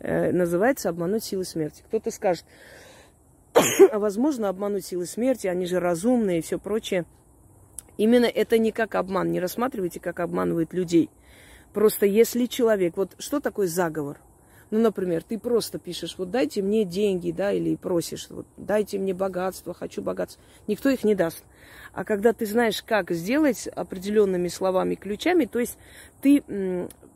Э, 0.00 0.32
называется 0.32 0.88
обмануть 0.88 1.22
силы 1.22 1.44
смерти. 1.44 1.84
Кто-то 1.86 2.10
скажет, 2.10 2.44
а 3.92 4.00
возможно 4.00 4.48
обмануть 4.48 4.86
силы 4.86 5.06
смерти, 5.06 5.46
они 5.46 5.66
же 5.66 5.78
разумные 5.78 6.40
и 6.40 6.42
все 6.42 6.58
прочее. 6.58 7.04
Именно 7.96 8.26
это 8.26 8.58
не 8.58 8.72
как 8.72 8.96
обман. 8.96 9.30
Не 9.30 9.38
рассматривайте, 9.38 10.00
как 10.00 10.18
обманывают 10.18 10.72
людей. 10.72 11.10
Просто 11.72 12.06
если 12.06 12.46
человек... 12.46 12.96
Вот 12.96 13.14
что 13.20 13.38
такое 13.38 13.68
заговор? 13.68 14.18
Ну, 14.70 14.78
например, 14.78 15.24
ты 15.24 15.38
просто 15.38 15.78
пишешь, 15.78 16.14
вот 16.16 16.30
дайте 16.30 16.62
мне 16.62 16.84
деньги, 16.84 17.32
да, 17.32 17.52
или 17.52 17.74
просишь, 17.74 18.28
вот 18.30 18.46
дайте 18.56 18.98
мне 18.98 19.12
богатство, 19.12 19.74
хочу 19.74 20.00
богатство. 20.00 20.42
Никто 20.68 20.90
их 20.90 21.02
не 21.02 21.16
даст. 21.16 21.42
А 21.92 22.04
когда 22.04 22.32
ты 22.32 22.46
знаешь, 22.46 22.82
как 22.82 23.10
сделать 23.10 23.66
определенными 23.66 24.46
словами, 24.46 24.94
ключами, 24.94 25.46
то 25.46 25.58
есть 25.58 25.76
ты 26.22 26.44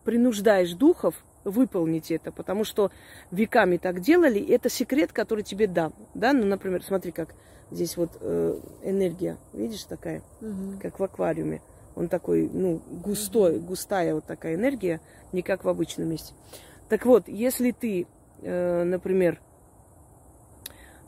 принуждаешь 0.04 0.72
духов 0.72 1.24
выполнить 1.44 2.10
это, 2.10 2.32
потому 2.32 2.64
что 2.64 2.90
веками 3.30 3.76
так 3.76 4.00
делали, 4.00 4.38
и 4.38 4.50
это 4.50 4.68
секрет, 4.68 5.12
который 5.12 5.44
тебе 5.44 5.66
дам, 5.66 5.92
да, 6.14 6.32
ну, 6.32 6.44
например, 6.46 6.82
смотри, 6.82 7.12
как 7.12 7.34
здесь 7.70 7.96
вот 7.96 8.10
э, 8.20 8.58
энергия, 8.82 9.36
видишь, 9.52 9.84
такая, 9.84 10.22
как 10.80 10.98
в 10.98 11.04
аквариуме, 11.04 11.62
он 11.94 12.08
такой, 12.08 12.48
ну, 12.52 12.80
густой, 12.90 13.58
густая 13.60 14.14
вот 14.14 14.24
такая 14.24 14.54
энергия, 14.54 15.00
не 15.32 15.42
как 15.42 15.64
в 15.64 15.68
обычном 15.68 16.08
месте. 16.08 16.32
Так 16.88 17.06
вот, 17.06 17.28
если 17.28 17.70
ты, 17.70 18.06
э, 18.42 18.84
например, 18.84 19.40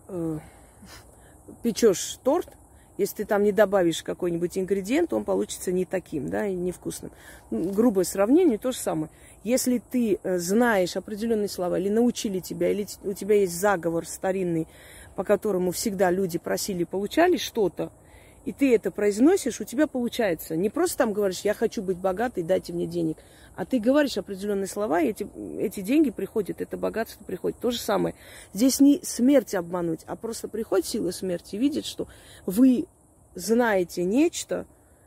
э, 0.08 0.38
печешь 1.62 2.18
торт, 2.22 2.48
если 2.98 3.16
ты 3.16 3.24
там 3.26 3.42
не 3.42 3.52
добавишь 3.52 4.02
какой-нибудь 4.02 4.56
ингредиент, 4.56 5.12
он 5.12 5.24
получится 5.24 5.70
не 5.70 5.84
таким, 5.84 6.28
да, 6.30 6.46
и 6.46 6.54
невкусным. 6.54 7.12
Грубое 7.50 8.04
сравнение, 8.04 8.56
то 8.56 8.72
же 8.72 8.78
самое. 8.78 9.10
Если 9.44 9.78
ты 9.78 10.18
э, 10.22 10.38
знаешь 10.38 10.96
определенные 10.96 11.48
слова, 11.48 11.78
или 11.78 11.90
научили 11.90 12.40
тебя, 12.40 12.70
или 12.70 12.86
у 13.04 13.12
тебя 13.12 13.36
есть 13.36 13.58
заговор 13.58 14.06
старинный, 14.06 14.66
по 15.14 15.24
которому 15.24 15.72
всегда 15.72 16.10
люди 16.10 16.38
просили, 16.38 16.84
получали 16.84 17.36
что-то, 17.36 17.92
и 18.46 18.52
ты 18.52 18.72
это 18.74 18.92
произносишь, 18.92 19.60
у 19.60 19.64
тебя 19.64 19.88
получается. 19.88 20.56
Не 20.56 20.70
просто 20.70 20.98
там 20.98 21.12
говоришь, 21.12 21.40
я 21.40 21.52
хочу 21.52 21.82
быть 21.82 21.98
богатой, 21.98 22.44
дайте 22.44 22.72
мне 22.72 22.86
денег. 22.86 23.18
А 23.56 23.64
ты 23.64 23.80
говоришь 23.80 24.16
определенные 24.16 24.68
слова, 24.68 25.00
и 25.00 25.08
эти, 25.08 25.26
эти 25.58 25.80
деньги 25.80 26.10
приходят, 26.10 26.60
это 26.60 26.76
богатство 26.76 27.24
приходит. 27.24 27.58
То 27.58 27.72
же 27.72 27.78
самое. 27.78 28.14
Здесь 28.54 28.78
не 28.78 29.00
смерть 29.02 29.56
обмануть, 29.56 30.02
а 30.06 30.14
просто 30.14 30.46
приходит 30.46 30.86
сила 30.86 31.10
смерти, 31.10 31.56
видит, 31.56 31.84
что 31.84 32.06
вы 32.46 32.86
знаете 33.34 34.04
нечто, 34.04 34.64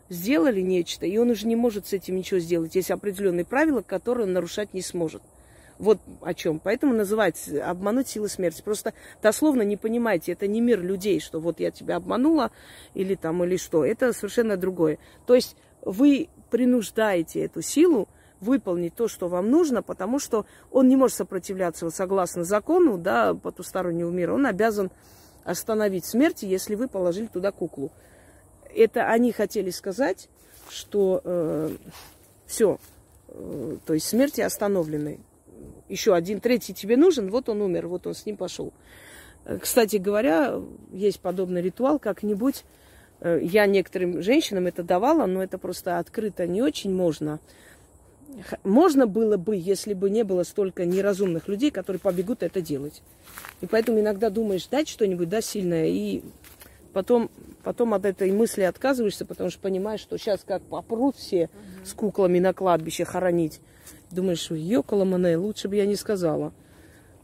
сделали 0.09 0.59
нечто, 0.59 1.05
и 1.05 1.17
он 1.17 1.29
уже 1.29 1.47
не 1.47 1.55
может 1.55 1.87
с 1.87 1.93
этим 1.93 2.17
ничего 2.17 2.41
сделать. 2.41 2.75
Есть 2.75 2.91
определенные 2.91 3.45
правила, 3.45 3.81
которые 3.81 4.27
он 4.27 4.33
нарушать 4.33 4.73
не 4.73 4.81
сможет. 4.81 5.21
Вот 5.79 5.97
о 6.21 6.33
чем. 6.33 6.59
Поэтому 6.59 6.93
называется 6.93 7.67
обмануть 7.67 8.09
силы 8.09 8.27
смерти. 8.27 8.61
Просто 8.61 8.93
дословно 9.21 9.61
не 9.61 9.77
понимайте, 9.77 10.33
это 10.33 10.45
не 10.45 10.59
мир 10.59 10.81
людей, 10.81 11.21
что 11.21 11.39
вот 11.39 11.61
я 11.61 11.71
тебя 11.71 11.95
обманула 11.95 12.51
или 12.93 13.15
там, 13.15 13.43
или 13.45 13.55
что. 13.55 13.85
Это 13.85 14.11
совершенно 14.11 14.57
другое. 14.57 14.99
То 15.25 15.35
есть 15.35 15.55
вы 15.81 16.27
принуждаете 16.51 17.45
эту 17.45 17.61
силу 17.61 18.09
выполнить 18.41 18.93
то, 18.93 19.07
что 19.07 19.29
вам 19.29 19.49
нужно, 19.49 19.81
потому 19.81 20.19
что 20.19 20.45
он 20.69 20.89
не 20.89 20.97
может 20.97 21.15
сопротивляться 21.15 21.89
согласно 21.89 22.43
закону, 22.43 22.97
да, 22.97 23.33
потустороннего 23.33 24.11
мира. 24.11 24.33
Он 24.33 24.45
обязан 24.45 24.91
остановить 25.45 26.05
смерть, 26.05 26.43
если 26.43 26.75
вы 26.75 26.89
положили 26.89 27.27
туда 27.27 27.51
куклу. 27.51 27.91
Это 28.75 29.07
они 29.07 29.31
хотели 29.31 29.69
сказать, 29.69 30.29
что 30.69 31.69
все, 32.45 32.79
то 33.85 33.93
есть 33.93 34.07
смерти 34.07 34.41
остановлены. 34.41 35.19
Еще 35.89 36.13
один, 36.13 36.39
третий 36.39 36.73
тебе 36.73 36.95
нужен, 36.97 37.29
вот 37.29 37.49
он 37.49 37.61
умер, 37.61 37.87
вот 37.87 38.05
он 38.07 38.13
с 38.13 38.25
ним 38.25 38.37
пошел. 38.37 38.71
Э, 39.45 39.57
Кстати 39.57 39.97
говоря, 39.97 40.61
есть 40.93 41.19
подобный 41.19 41.61
ритуал, 41.61 41.97
как-нибудь 41.99 42.63
э, 43.21 43.39
я 43.41 43.65
некоторым 43.65 44.21
женщинам 44.21 44.67
это 44.67 44.83
давала, 44.83 45.25
но 45.25 45.43
это 45.43 45.57
просто 45.57 45.97
открыто 45.97 46.45
не 46.45 46.61
очень 46.61 46.93
можно. 46.93 47.39
Можно 48.63 49.07
было 49.07 49.37
бы, 49.37 49.55
если 49.55 49.95
бы 49.95 50.11
не 50.11 50.23
было 50.23 50.43
столько 50.43 50.85
неразумных 50.85 51.47
людей, 51.47 51.71
которые 51.71 51.99
побегут 51.99 52.43
это 52.43 52.61
делать. 52.61 53.01
И 53.61 53.65
поэтому 53.65 53.99
иногда 53.99 54.29
думаешь, 54.29 54.67
дать 54.67 54.87
что-нибудь, 54.87 55.29
да, 55.29 55.41
сильное, 55.41 55.87
и 55.87 56.21
потом, 56.93 57.31
потом 57.63 57.95
от 57.95 58.05
этой 58.05 58.31
мысли 58.31 58.61
отказываешься, 58.61 59.25
потому 59.25 59.49
что 59.49 59.59
понимаешь, 59.59 60.01
что 60.01 60.17
сейчас 60.17 60.41
как 60.45 60.61
попрут 60.61 61.15
все 61.15 61.49
с 61.83 61.93
куклами 61.93 62.37
на 62.37 62.53
кладбище 62.53 63.03
хоронить. 63.03 63.59
Думаешь, 64.11 64.49
ёкала 64.49 65.05
мане, 65.05 65.37
лучше 65.37 65.67
бы 65.67 65.75
я 65.75 65.85
не 65.85 65.95
сказала. 65.95 66.51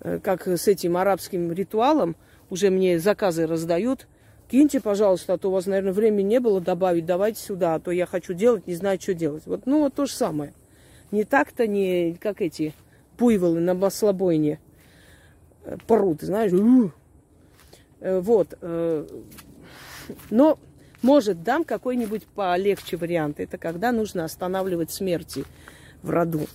Э, 0.02 0.20
как 0.22 0.48
с 0.48 0.68
этим 0.68 0.98
арабским 0.98 1.52
ритуалом, 1.52 2.16
уже 2.50 2.70
мне 2.70 3.00
заказы 3.00 3.48
раздают. 3.48 4.08
Киньте, 4.50 4.80
пожалуйста, 4.80 5.34
а 5.34 5.38
то 5.40 5.50
у 5.50 5.52
вас, 5.52 5.66
наверное, 5.66 5.94
времени 5.94 6.28
не 6.28 6.40
было 6.40 6.62
добавить, 6.62 7.06
давайте 7.06 7.42
сюда, 7.42 7.76
а 7.76 7.80
то 7.80 7.90
я 7.90 8.06
хочу 8.06 8.34
делать, 8.34 8.68
не 8.68 8.76
знаю, 8.76 9.02
что 9.02 9.16
делать. 9.16 9.44
Вот, 9.48 9.66
ну, 9.66 9.80
вот 9.80 9.96
то 9.96 10.06
же 10.06 10.14
самое. 10.14 10.54
Не 11.12 11.24
так-то, 11.24 11.66
не 11.66 12.16
как 12.22 12.42
эти 12.42 12.74
буйволы 13.18 13.60
на 13.62 13.74
баслобойне 13.74 14.60
э, 15.64 15.78
прут, 15.88 16.22
знаешь. 16.22 16.52
Э, 18.02 18.20
вот. 18.20 18.56
Но, 20.30 20.60
может, 21.02 21.42
дам 21.42 21.64
какой-нибудь 21.64 22.26
полегче 22.28 22.98
вариант. 22.98 23.40
Это 23.40 23.58
когда 23.58 23.92
нужно 23.92 24.24
останавливать 24.24 24.92
смерти 24.92 25.46
в 26.06 26.10
роду. 26.10 26.48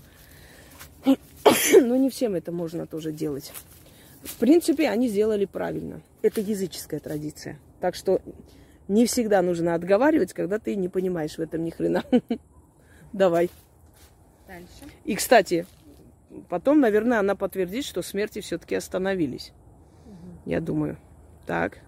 Но 1.05 1.97
не 1.97 2.09
всем 2.09 2.35
это 2.35 2.53
можно 2.53 2.87
тоже 2.87 3.13
делать. 3.13 3.53
В 4.23 4.37
принципе, 4.37 4.89
они 4.89 5.09
сделали 5.09 5.45
правильно. 5.45 6.03
Это 6.23 6.41
языческая 6.41 7.01
традиция. 7.01 7.59
Так 7.81 7.95
что 7.95 8.21
не 8.89 9.07
всегда 9.07 9.43
нужно 9.43 9.75
отговаривать, 9.75 10.33
когда 10.33 10.59
ты 10.59 10.77
не 10.77 10.89
понимаешь 10.89 11.37
в 11.37 11.41
этом 11.41 11.65
ни 11.65 11.71
хрена. 11.71 12.05
Давай. 13.13 13.51
Дальше. 14.47 14.93
И, 15.05 15.15
кстати, 15.15 15.67
потом, 16.49 16.81
наверное, 16.81 17.19
она 17.19 17.35
подтвердит, 17.35 17.85
что 17.85 18.03
смерти 18.03 18.41
все-таки 18.41 18.75
остановились. 18.75 19.53
Угу. 20.07 20.51
Я 20.51 20.61
думаю. 20.61 20.99
Так. 21.47 21.79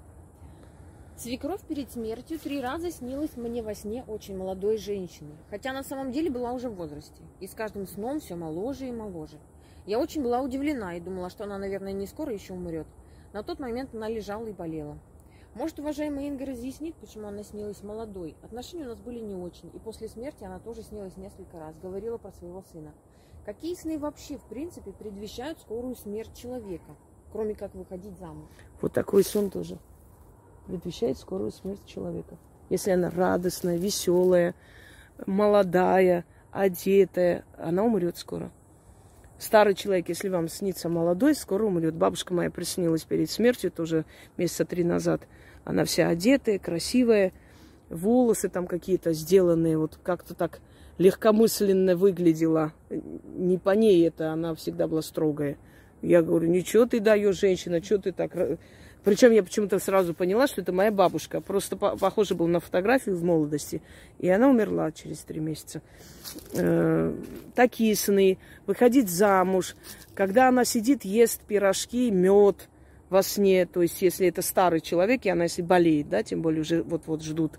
Свекровь 1.22 1.60
перед 1.68 1.88
смертью 1.88 2.36
три 2.40 2.60
раза 2.60 2.90
снилась 2.90 3.36
мне 3.36 3.62
во 3.62 3.76
сне 3.76 4.02
очень 4.08 4.36
молодой 4.36 4.76
женщиной, 4.76 5.36
хотя 5.50 5.72
на 5.72 5.84
самом 5.84 6.10
деле 6.10 6.32
была 6.32 6.50
уже 6.50 6.68
в 6.68 6.74
возрасте, 6.74 7.22
и 7.38 7.46
с 7.46 7.54
каждым 7.54 7.86
сном 7.86 8.18
все 8.18 8.34
моложе 8.34 8.88
и 8.88 8.90
моложе. 8.90 9.38
Я 9.86 10.00
очень 10.00 10.24
была 10.24 10.40
удивлена 10.40 10.96
и 10.96 11.00
думала, 11.00 11.30
что 11.30 11.44
она, 11.44 11.58
наверное, 11.58 11.92
не 11.92 12.08
скоро 12.08 12.32
еще 12.32 12.54
умрет. 12.54 12.88
На 13.32 13.44
тот 13.44 13.60
момент 13.60 13.94
она 13.94 14.08
лежала 14.08 14.48
и 14.48 14.52
болела. 14.52 14.98
Может, 15.54 15.78
уважаемая 15.78 16.26
Инга 16.26 16.44
разъяснит, 16.44 16.96
почему 16.96 17.28
она 17.28 17.44
снилась 17.44 17.84
молодой. 17.84 18.34
Отношения 18.42 18.86
у 18.86 18.88
нас 18.88 18.98
были 18.98 19.20
не 19.20 19.36
очень, 19.36 19.70
и 19.72 19.78
после 19.78 20.08
смерти 20.08 20.42
она 20.42 20.58
тоже 20.58 20.82
снилась 20.82 21.16
несколько 21.16 21.56
раз, 21.56 21.76
говорила 21.80 22.18
про 22.18 22.32
своего 22.32 22.64
сына. 22.72 22.92
Какие 23.44 23.76
сны 23.76 23.96
вообще, 23.96 24.38
в 24.38 24.44
принципе, 24.46 24.90
предвещают 24.90 25.60
скорую 25.60 25.94
смерть 25.94 26.36
человека, 26.36 26.96
кроме 27.30 27.54
как 27.54 27.76
выходить 27.76 28.18
замуж? 28.18 28.48
Вот 28.80 28.92
такой 28.92 29.22
сон 29.22 29.50
тоже 29.50 29.78
предвещает 30.66 31.18
скорую 31.18 31.50
смерть 31.50 31.84
человека. 31.86 32.36
Если 32.70 32.90
она 32.90 33.10
радостная, 33.10 33.76
веселая, 33.76 34.54
молодая, 35.26 36.24
одетая, 36.50 37.44
она 37.58 37.84
умрет 37.84 38.16
скоро. 38.16 38.50
Старый 39.38 39.74
человек, 39.74 40.08
если 40.08 40.28
вам 40.28 40.48
снится 40.48 40.88
молодой, 40.88 41.34
скоро 41.34 41.64
умрет. 41.64 41.94
Бабушка 41.94 42.32
моя 42.32 42.50
приснилась 42.50 43.02
перед 43.02 43.28
смертью, 43.30 43.72
тоже 43.72 44.04
месяца 44.36 44.64
три 44.64 44.84
назад. 44.84 45.22
Она 45.64 45.84
вся 45.84 46.08
одетая, 46.08 46.58
красивая, 46.58 47.32
волосы 47.90 48.48
там 48.48 48.66
какие-то 48.66 49.12
сделанные, 49.12 49.78
вот 49.78 49.98
как-то 50.02 50.34
так 50.34 50.60
легкомысленно 50.98 51.96
выглядела. 51.96 52.72
Не 52.90 53.58
по 53.58 53.70
ней 53.70 54.06
это, 54.06 54.32
она 54.32 54.54
всегда 54.54 54.86
была 54.86 55.02
строгая. 55.02 55.56
Я 56.02 56.22
говорю, 56.22 56.48
ничего 56.48 56.84
ты 56.84 57.00
даешь, 57.00 57.38
женщина, 57.38 57.82
что 57.82 57.98
ты 57.98 58.12
так 58.12 58.32
причем 59.04 59.32
я 59.32 59.42
почему-то 59.42 59.78
сразу 59.78 60.14
поняла, 60.14 60.46
что 60.46 60.60
это 60.60 60.72
моя 60.72 60.92
бабушка. 60.92 61.40
Просто 61.40 61.76
по 61.76 61.96
похоже 61.96 62.34
был 62.34 62.46
на 62.46 62.60
фотографию 62.60 63.16
в 63.16 63.24
молодости. 63.24 63.82
И 64.20 64.28
она 64.28 64.48
умерла 64.48 64.92
через 64.92 65.18
три 65.20 65.40
месяца. 65.40 65.82
Э 66.54 67.12
такие 67.54 67.96
сны. 67.96 68.38
Выходить 68.66 69.10
замуж. 69.10 69.74
Когда 70.14 70.48
она 70.48 70.64
сидит, 70.64 71.04
ест 71.04 71.40
пирожки, 71.40 72.10
мед 72.10 72.68
во 73.10 73.22
сне. 73.22 73.66
То 73.66 73.82
есть, 73.82 74.00
если 74.02 74.28
это 74.28 74.40
старый 74.40 74.80
человек, 74.80 75.26
и 75.26 75.30
она 75.30 75.44
если 75.44 75.62
болеет, 75.62 76.08
да, 76.08 76.22
тем 76.22 76.40
более 76.40 76.60
уже 76.60 76.82
вот-вот 76.82 77.24
ждут. 77.24 77.58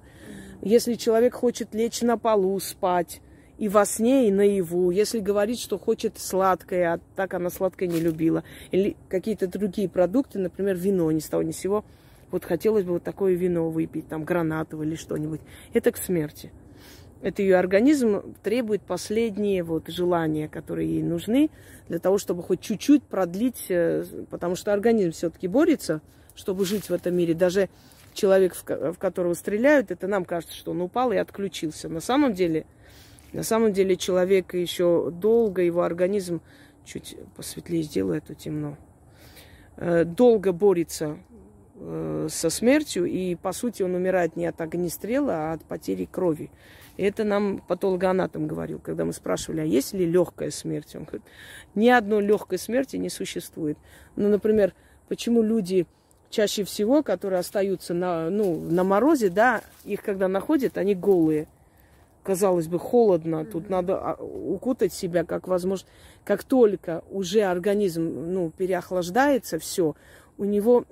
Если 0.62 0.94
человек 0.94 1.34
хочет 1.34 1.76
лечь 1.76 2.02
на 2.02 2.18
полу, 2.18 2.58
спать, 2.62 3.22
и 3.64 3.70
во 3.70 3.86
сне, 3.86 4.28
и 4.28 4.32
наяву. 4.32 4.92
Если 4.92 5.20
говорит, 5.20 5.58
что 5.58 5.80
хочет 5.80 6.20
сладкое, 6.20 6.96
а 6.96 7.00
так 7.16 7.34
она 7.34 7.50
сладкое 7.50 7.88
не 7.88 8.02
любила. 8.02 8.44
Или 8.72 8.98
какие-то 9.08 9.48
другие 9.48 9.88
продукты, 9.88 10.38
например, 10.38 10.76
вино 10.76 11.10
ни 11.14 11.20
с 11.20 11.30
того 11.30 11.44
ни 11.44 11.52
с 11.52 11.60
сего. 11.60 11.86
Вот 12.30 12.44
хотелось 12.44 12.84
бы 12.84 12.92
вот 12.92 13.04
такое 13.04 13.36
вино 13.36 13.70
выпить, 13.70 14.10
там 14.10 14.26
гранатовое 14.26 14.86
или 14.86 14.96
что-нибудь. 14.96 15.40
Это 15.72 15.94
к 15.94 15.98
смерти. 15.98 16.52
Это 17.22 17.42
ее 17.42 17.56
организм 17.56 18.36
требует 18.44 18.82
последние 18.82 19.64
вот 19.64 19.88
желания, 19.88 20.50
которые 20.50 20.96
ей 20.96 21.02
нужны, 21.02 21.50
для 21.88 22.00
того, 22.00 22.18
чтобы 22.18 22.44
хоть 22.44 22.60
чуть-чуть 22.60 23.04
продлить, 23.04 23.68
э, 23.70 24.04
потому 24.30 24.58
что 24.58 24.74
организм 24.74 25.12
все-таки 25.12 25.48
борется, 25.48 26.02
чтобы 26.36 26.66
жить 26.66 26.90
в 26.90 26.94
этом 26.94 27.16
мире. 27.16 27.34
Даже 27.34 27.70
человек, 28.14 28.56
в 28.56 28.98
которого 29.00 29.36
стреляют, 29.36 29.90
это 29.90 30.08
нам 30.08 30.26
кажется, 30.26 30.54
что 30.54 30.72
он 30.72 30.82
упал 30.82 31.14
и 31.14 31.16
отключился. 31.16 31.88
На 31.88 32.02
самом 32.02 32.34
деле 32.34 32.66
на 33.34 33.44
самом 33.44 33.74
деле 33.74 33.98
человек 33.98 34.54
еще 34.54 35.12
долго, 35.12 35.64
его 35.64 35.82
организм, 35.82 36.42
чуть 36.86 37.18
посветлее 37.36 37.84
сделаю, 37.84 38.18
это 38.18 38.36
темно, 38.36 38.78
э, 39.78 40.04
долго 40.06 40.52
борется 40.52 41.18
э, 41.76 42.28
со 42.30 42.50
смертью, 42.50 43.06
и 43.06 43.36
по 43.36 43.52
сути 43.52 43.82
он 43.82 43.96
умирает 43.96 44.36
не 44.36 44.46
от 44.46 44.62
огнестрела, 44.62 45.34
а 45.34 45.54
от 45.54 45.64
потери 45.64 46.06
крови. 46.06 46.52
И 46.96 47.04
это 47.04 47.24
нам 47.24 47.58
патологоанатом 47.60 48.48
говорил, 48.48 48.78
когда 48.80 49.04
мы 49.04 49.14
спрашивали, 49.14 49.62
а 49.62 49.66
есть 49.66 49.94
ли 49.94 50.06
легкая 50.06 50.52
смерть? 50.52 50.96
Он 50.96 51.06
говорит, 51.06 51.24
ни 51.74 51.90
одной 51.90 52.24
легкой 52.24 52.60
смерти 52.60 52.98
не 52.98 53.10
существует. 53.10 53.80
Ну, 54.16 54.30
например, 54.30 54.76
почему 55.08 55.42
люди 55.42 55.88
чаще 56.30 56.64
всего, 56.64 57.02
которые 57.02 57.40
остаются 57.40 57.96
на, 57.96 58.30
ну, 58.30 58.60
на 58.60 58.84
морозе, 58.84 59.30
да, 59.30 59.62
их 59.86 60.04
когда 60.04 60.28
находят, 60.28 60.78
они 60.78 60.94
голые 60.94 61.48
казалось 62.24 62.68
бы, 62.68 62.80
холодно, 62.80 63.46
тут 63.46 63.70
надо 63.70 63.98
а, 63.98 64.16
укутать 64.16 64.94
себя 64.94 65.24
как 65.24 65.48
возможно. 65.48 65.88
Как 66.24 66.44
только 66.44 67.04
уже 67.12 67.42
организм 67.42 68.32
ну, 68.32 68.50
переохлаждается, 68.50 69.60
все, 69.60 69.96
у 70.38 70.46
него, 70.46 70.86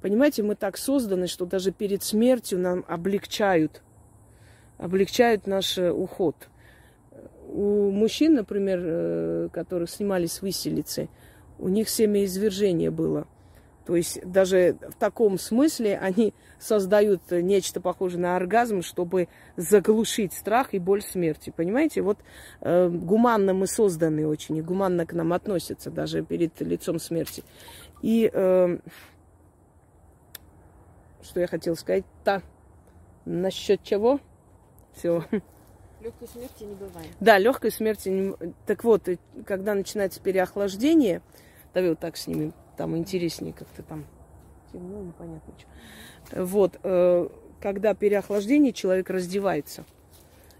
понимаете, 0.00 0.42
мы 0.42 0.54
так 0.54 0.76
созданы, 0.76 1.26
что 1.26 1.46
даже 1.46 1.72
перед 1.72 2.02
смертью 2.02 2.58
нам 2.58 2.84
облегчают, 2.86 3.82
облегчают 4.76 5.46
наш 5.46 5.78
э, 5.78 5.90
уход. 5.90 6.36
У 7.48 7.90
мужчин, 7.90 8.34
например, 8.34 8.80
э, 8.82 9.48
которых 9.52 9.90
снимали 9.90 10.26
с 10.26 10.42
виселицы, 10.42 11.08
у 11.58 11.68
них 11.68 11.88
семяизвержение 11.88 12.90
было– 12.90 13.26
то 13.88 13.96
есть 13.96 14.20
даже 14.22 14.76
в 14.86 14.96
таком 14.96 15.38
смысле 15.38 15.96
они 15.98 16.34
создают 16.58 17.22
нечто 17.30 17.80
похожее 17.80 18.20
на 18.20 18.36
оргазм, 18.36 18.82
чтобы 18.82 19.28
заглушить 19.56 20.34
страх 20.34 20.74
и 20.74 20.78
боль 20.78 21.00
смерти. 21.00 21.54
Понимаете, 21.56 22.02
вот 22.02 22.18
э, 22.60 22.90
гуманно 22.90 23.54
мы 23.54 23.66
созданы 23.66 24.26
очень, 24.26 24.58
и 24.58 24.60
гуманно 24.60 25.06
к 25.06 25.14
нам 25.14 25.32
относятся 25.32 25.90
даже 25.90 26.22
перед 26.22 26.60
лицом 26.60 26.98
смерти. 26.98 27.42
И 28.02 28.30
э, 28.30 28.78
что 31.22 31.40
я 31.40 31.46
хотела 31.46 31.74
сказать? 31.74 32.04
Та, 32.24 32.42
насчет 33.24 33.82
чего? 33.82 34.20
Все. 34.92 35.24
Легкой 36.02 36.28
смерти 36.28 36.64
не 36.64 36.74
бывает. 36.74 37.08
Да, 37.20 37.38
легкой 37.38 37.72
смерти 37.72 38.10
не... 38.10 38.34
Так 38.66 38.84
вот, 38.84 39.08
когда 39.46 39.72
начинается 39.72 40.20
переохлаждение, 40.20 41.22
давай 41.72 41.88
вот 41.88 42.00
так 42.00 42.18
снимем 42.18 42.52
там 42.78 42.96
интереснее 42.96 43.52
как-то 43.52 43.82
там 43.82 44.06
темно, 44.72 45.02
непонятно 45.02 45.52
что. 45.58 46.44
Вот, 46.44 46.78
э, 46.82 47.28
когда 47.60 47.92
переохлаждение, 47.92 48.72
человек 48.72 49.10
раздевается. 49.10 49.84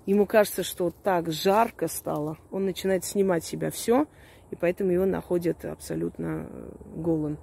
Ему 0.04 0.26
кажется, 0.26 0.64
что 0.64 0.90
так 0.90 1.30
жарко 1.30 1.86
стало, 1.86 2.36
он 2.50 2.64
начинает 2.64 3.04
снимать 3.04 3.44
себя 3.44 3.70
все, 3.70 4.06
и 4.50 4.56
поэтому 4.56 4.90
его 4.90 5.06
находят 5.06 5.64
абсолютно 5.64 6.48
э, 6.50 6.70
голым. 6.96 7.38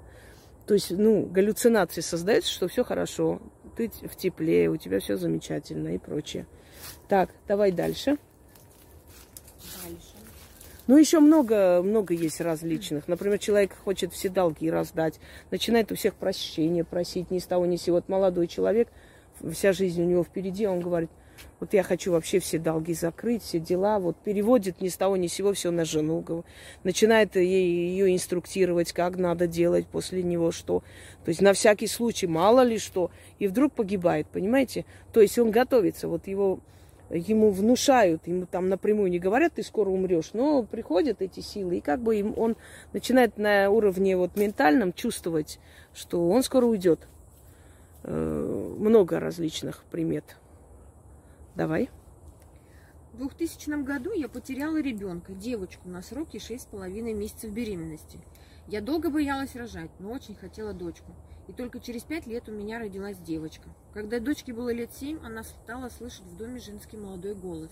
То 0.68 0.74
есть, 0.74 0.92
ну, 0.92 1.26
галлюцинации 1.26 2.02
создаются, 2.02 2.52
что 2.52 2.68
все 2.68 2.84
хорошо, 2.84 3.40
ты 3.78 3.90
в 3.90 4.16
тепле, 4.16 4.70
у 4.70 4.78
тебя 4.78 5.00
все 5.00 5.16
замечательно 5.16 5.96
и 5.96 5.98
прочее. 5.98 6.48
Так, 7.08 7.30
давай 7.48 7.72
дальше. 7.72 8.18
Дальше. 9.84 10.15
Ну, 10.88 10.98
еще 10.98 11.20
много, 11.20 11.82
много 11.84 12.14
есть 12.14 12.42
различных. 12.42 13.08
Например, 13.08 13.40
человек 13.40 13.76
хочет 13.76 14.14
все 14.14 14.30
долги 14.30 14.70
раздать, 14.70 15.20
начинает 15.50 15.92
у 15.92 15.96
всех 15.96 16.14
прощения 16.14 16.84
просить 16.84 17.32
ни 17.32 17.40
с 17.40 17.46
того 17.46 17.66
ни 17.66 17.76
с 17.76 17.82
сего. 17.82 17.96
Вот 17.96 18.10
молодой 18.10 18.48
человек, 18.48 18.90
вся 19.52 19.74
жизнь 19.74 20.02
у 20.02 20.06
него 20.06 20.24
впереди, 20.24 20.68
он 20.68 20.82
говорит, 20.82 21.10
Вот 21.60 21.74
я 21.74 21.84
хочу 21.84 22.12
вообще 22.12 22.40
все 22.40 22.60
долги 22.60 22.94
закрыть, 22.94 23.44
все 23.44 23.60
дела. 23.60 24.00
Вот 24.00 24.18
переводит 24.18 24.82
ни 24.82 24.88
с 24.90 24.98
того 24.98 25.18
ни 25.18 25.28
с 25.28 25.34
сего 25.34 25.54
все 25.54 25.72
на 25.72 25.86
жену. 25.86 26.44
Начинает 26.84 27.36
ей, 27.36 27.90
ее 27.90 28.14
инструктировать, 28.14 28.94
как 28.94 29.18
надо 29.18 29.48
делать 29.48 29.88
после 29.88 30.22
него 30.24 30.52
что. 30.52 30.84
То 31.24 31.30
есть 31.30 31.42
на 31.42 31.54
всякий 31.54 31.88
случай, 31.88 32.28
мало 32.28 32.62
ли 32.62 32.78
что. 32.78 33.12
И 33.40 33.48
вдруг 33.48 33.74
погибает, 33.74 34.28
понимаете? 34.28 34.86
То 35.14 35.22
есть 35.22 35.40
он 35.40 35.52
готовится. 35.52 36.08
Вот 36.08 36.28
его, 36.28 36.60
ему 37.10 37.52
внушают, 37.52 38.28
ему 38.28 38.46
там 38.46 38.70
напрямую 38.70 39.10
не 39.10 39.20
говорят, 39.20 39.54
ты 39.54 39.64
скоро 39.64 39.90
умрешь. 39.90 40.32
Но 40.34 40.64
приходят 40.64 41.22
эти 41.22 41.40
силы, 41.40 41.78
и 41.78 41.82
как 41.82 42.02
бы 42.02 42.18
им, 42.18 42.34
он 42.38 42.56
начинает 42.94 43.38
на 43.38 43.70
уровне 43.70 44.18
вот 44.18 44.36
ментальном 44.36 44.94
чувствовать, 44.94 45.60
что 45.94 46.30
он 46.30 46.44
скоро 46.44 46.66
уйдет. 46.66 47.08
Э, 48.04 48.76
много 48.80 49.20
различных 49.20 49.84
примет. 49.92 50.38
Давай. 51.56 51.90
В 53.14 53.18
2000 53.18 53.84
году 53.84 54.12
я 54.12 54.28
потеряла 54.28 54.82
ребенка, 54.82 55.34
девочку 55.34 55.88
на 55.88 56.02
сроке 56.02 56.38
6,5 56.38 57.14
месяцев 57.14 57.50
беременности. 57.52 58.20
Я 58.68 58.82
долго 58.82 59.10
боялась 59.10 59.56
рожать, 59.56 59.92
но 60.00 60.12
очень 60.12 60.36
хотела 60.36 60.74
дочку. 60.74 61.14
И 61.48 61.54
только 61.54 61.80
через 61.80 62.04
пять 62.04 62.26
лет 62.26 62.50
у 62.50 62.52
меня 62.52 62.80
родилась 62.80 63.18
девочка. 63.18 63.70
Когда 63.94 64.20
дочке 64.20 64.54
было 64.54 64.74
лет 64.74 64.92
семь, 64.94 65.20
она 65.24 65.44
стала 65.44 65.90
слышать 65.90 66.26
в 66.26 66.38
доме 66.38 66.60
женский 66.60 66.98
молодой 66.98 67.36
голос. 67.36 67.72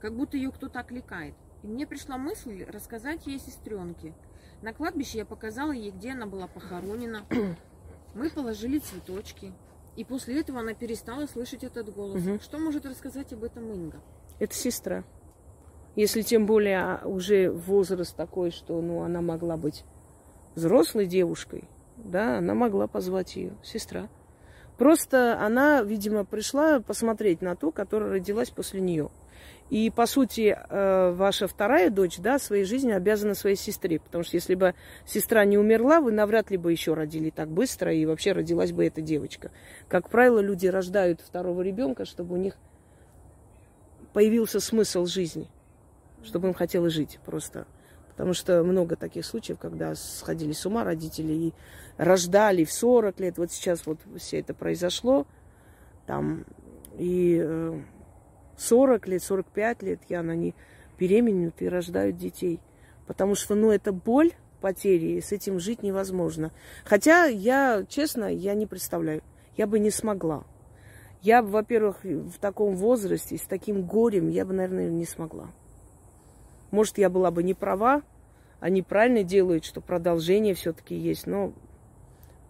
Как 0.00 0.14
будто 0.14 0.36
ее 0.36 0.50
кто-то 0.50 0.80
окликает. 0.80 1.34
И 1.62 1.66
мне 1.66 1.86
пришла 1.86 2.18
мысль 2.18 2.64
рассказать 2.64 3.26
ей 3.26 3.38
сестренке. 3.38 4.14
На 4.62 4.72
кладбище 4.72 5.18
я 5.18 5.24
показала 5.24 5.72
ей, 5.72 5.90
где 5.90 6.12
она 6.12 6.26
была 6.26 6.48
похоронена. 6.48 7.24
Мы 8.14 8.30
положили 8.30 8.78
цветочки. 8.78 9.52
И 9.96 10.04
после 10.04 10.40
этого 10.40 10.60
она 10.60 10.74
перестала 10.74 11.26
слышать 11.26 11.64
этот 11.64 11.92
голос. 11.92 12.24
Угу. 12.24 12.40
Что 12.40 12.58
может 12.58 12.86
рассказать 12.86 13.32
об 13.32 13.44
этом 13.44 13.72
Инга? 13.72 14.00
Это 14.38 14.54
сестра. 14.54 15.04
Если 15.96 16.22
тем 16.22 16.46
более 16.46 16.78
а, 16.78 17.02
уже 17.04 17.50
возраст 17.50 18.14
такой, 18.14 18.52
что 18.52 18.80
ну, 18.80 19.02
она 19.02 19.20
могла 19.20 19.56
быть 19.56 19.84
взрослой 20.54 21.06
девушкой, 21.06 21.68
да, 22.04 22.38
она 22.38 22.54
могла 22.54 22.86
позвать 22.86 23.36
ее, 23.36 23.52
сестра. 23.62 24.08
Просто 24.76 25.38
она, 25.40 25.82
видимо, 25.82 26.24
пришла 26.24 26.80
посмотреть 26.80 27.42
на 27.42 27.56
ту, 27.56 27.72
которая 27.72 28.10
родилась 28.10 28.50
после 28.50 28.80
нее. 28.80 29.10
И, 29.70 29.90
по 29.90 30.06
сути, 30.06 30.56
э, 30.56 31.10
ваша 31.10 31.46
вторая 31.46 31.90
дочь, 31.90 32.18
да, 32.18 32.38
своей 32.38 32.64
жизнью 32.64 32.96
обязана 32.96 33.34
своей 33.34 33.56
сестре. 33.56 33.98
Потому 34.00 34.24
что 34.24 34.36
если 34.36 34.54
бы 34.54 34.74
сестра 35.04 35.44
не 35.44 35.58
умерла, 35.58 36.00
вы 36.00 36.12
навряд 36.12 36.50
ли 36.50 36.56
бы 36.56 36.72
еще 36.72 36.94
родили 36.94 37.30
так 37.30 37.48
быстро, 37.48 37.92
и 37.92 38.06
вообще 38.06 38.32
родилась 38.32 38.72
бы 38.72 38.86
эта 38.86 39.02
девочка. 39.02 39.50
Как 39.88 40.08
правило, 40.08 40.38
люди 40.38 40.66
рождают 40.68 41.20
второго 41.20 41.60
ребенка, 41.60 42.06
чтобы 42.06 42.34
у 42.34 42.38
них 42.38 42.56
появился 44.14 44.58
смысл 44.58 45.04
жизни, 45.04 45.48
чтобы 46.22 46.48
им 46.48 46.54
хотелось 46.54 46.94
жить 46.94 47.18
просто. 47.26 47.66
Потому 48.18 48.34
что 48.34 48.64
много 48.64 48.96
таких 48.96 49.24
случаев, 49.24 49.60
когда 49.60 49.94
сходили 49.94 50.50
с 50.50 50.66
ума 50.66 50.82
родители 50.82 51.32
и 51.32 51.54
рождали 51.98 52.64
в 52.64 52.72
40 52.72 53.20
лет. 53.20 53.38
Вот 53.38 53.52
сейчас 53.52 53.86
вот 53.86 54.00
все 54.16 54.40
это 54.40 54.54
произошло. 54.54 55.24
Там, 56.04 56.44
и 56.98 57.40
э, 57.40 57.80
40 58.56 59.06
лет, 59.06 59.22
45 59.22 59.82
лет, 59.82 60.00
я 60.08 60.24
на 60.24 60.32
они 60.32 60.56
беременеют 60.98 61.62
и 61.62 61.68
рождают 61.68 62.16
детей. 62.16 62.58
Потому 63.06 63.36
что, 63.36 63.54
ну, 63.54 63.70
это 63.70 63.92
боль 63.92 64.32
потери, 64.60 65.12
и 65.12 65.20
с 65.20 65.30
этим 65.30 65.60
жить 65.60 65.84
невозможно. 65.84 66.50
Хотя 66.84 67.26
я, 67.26 67.84
честно, 67.88 68.24
я 68.24 68.54
не 68.54 68.66
представляю. 68.66 69.22
Я 69.56 69.68
бы 69.68 69.78
не 69.78 69.92
смогла. 69.92 70.42
Я, 71.22 71.40
во-первых, 71.40 72.02
в 72.02 72.38
таком 72.40 72.74
возрасте, 72.74 73.38
с 73.38 73.42
таким 73.42 73.86
горем, 73.86 74.28
я 74.28 74.44
бы, 74.44 74.54
наверное, 74.54 74.90
не 74.90 75.04
смогла. 75.04 75.52
Может, 76.70 76.98
я 76.98 77.08
была 77.08 77.30
бы 77.30 77.42
не 77.42 77.54
права, 77.54 78.02
они 78.60 78.82
правильно 78.82 79.22
делают, 79.22 79.64
что 79.64 79.80
продолжение 79.80 80.54
все-таки 80.54 80.94
есть. 80.94 81.26
Но 81.26 81.52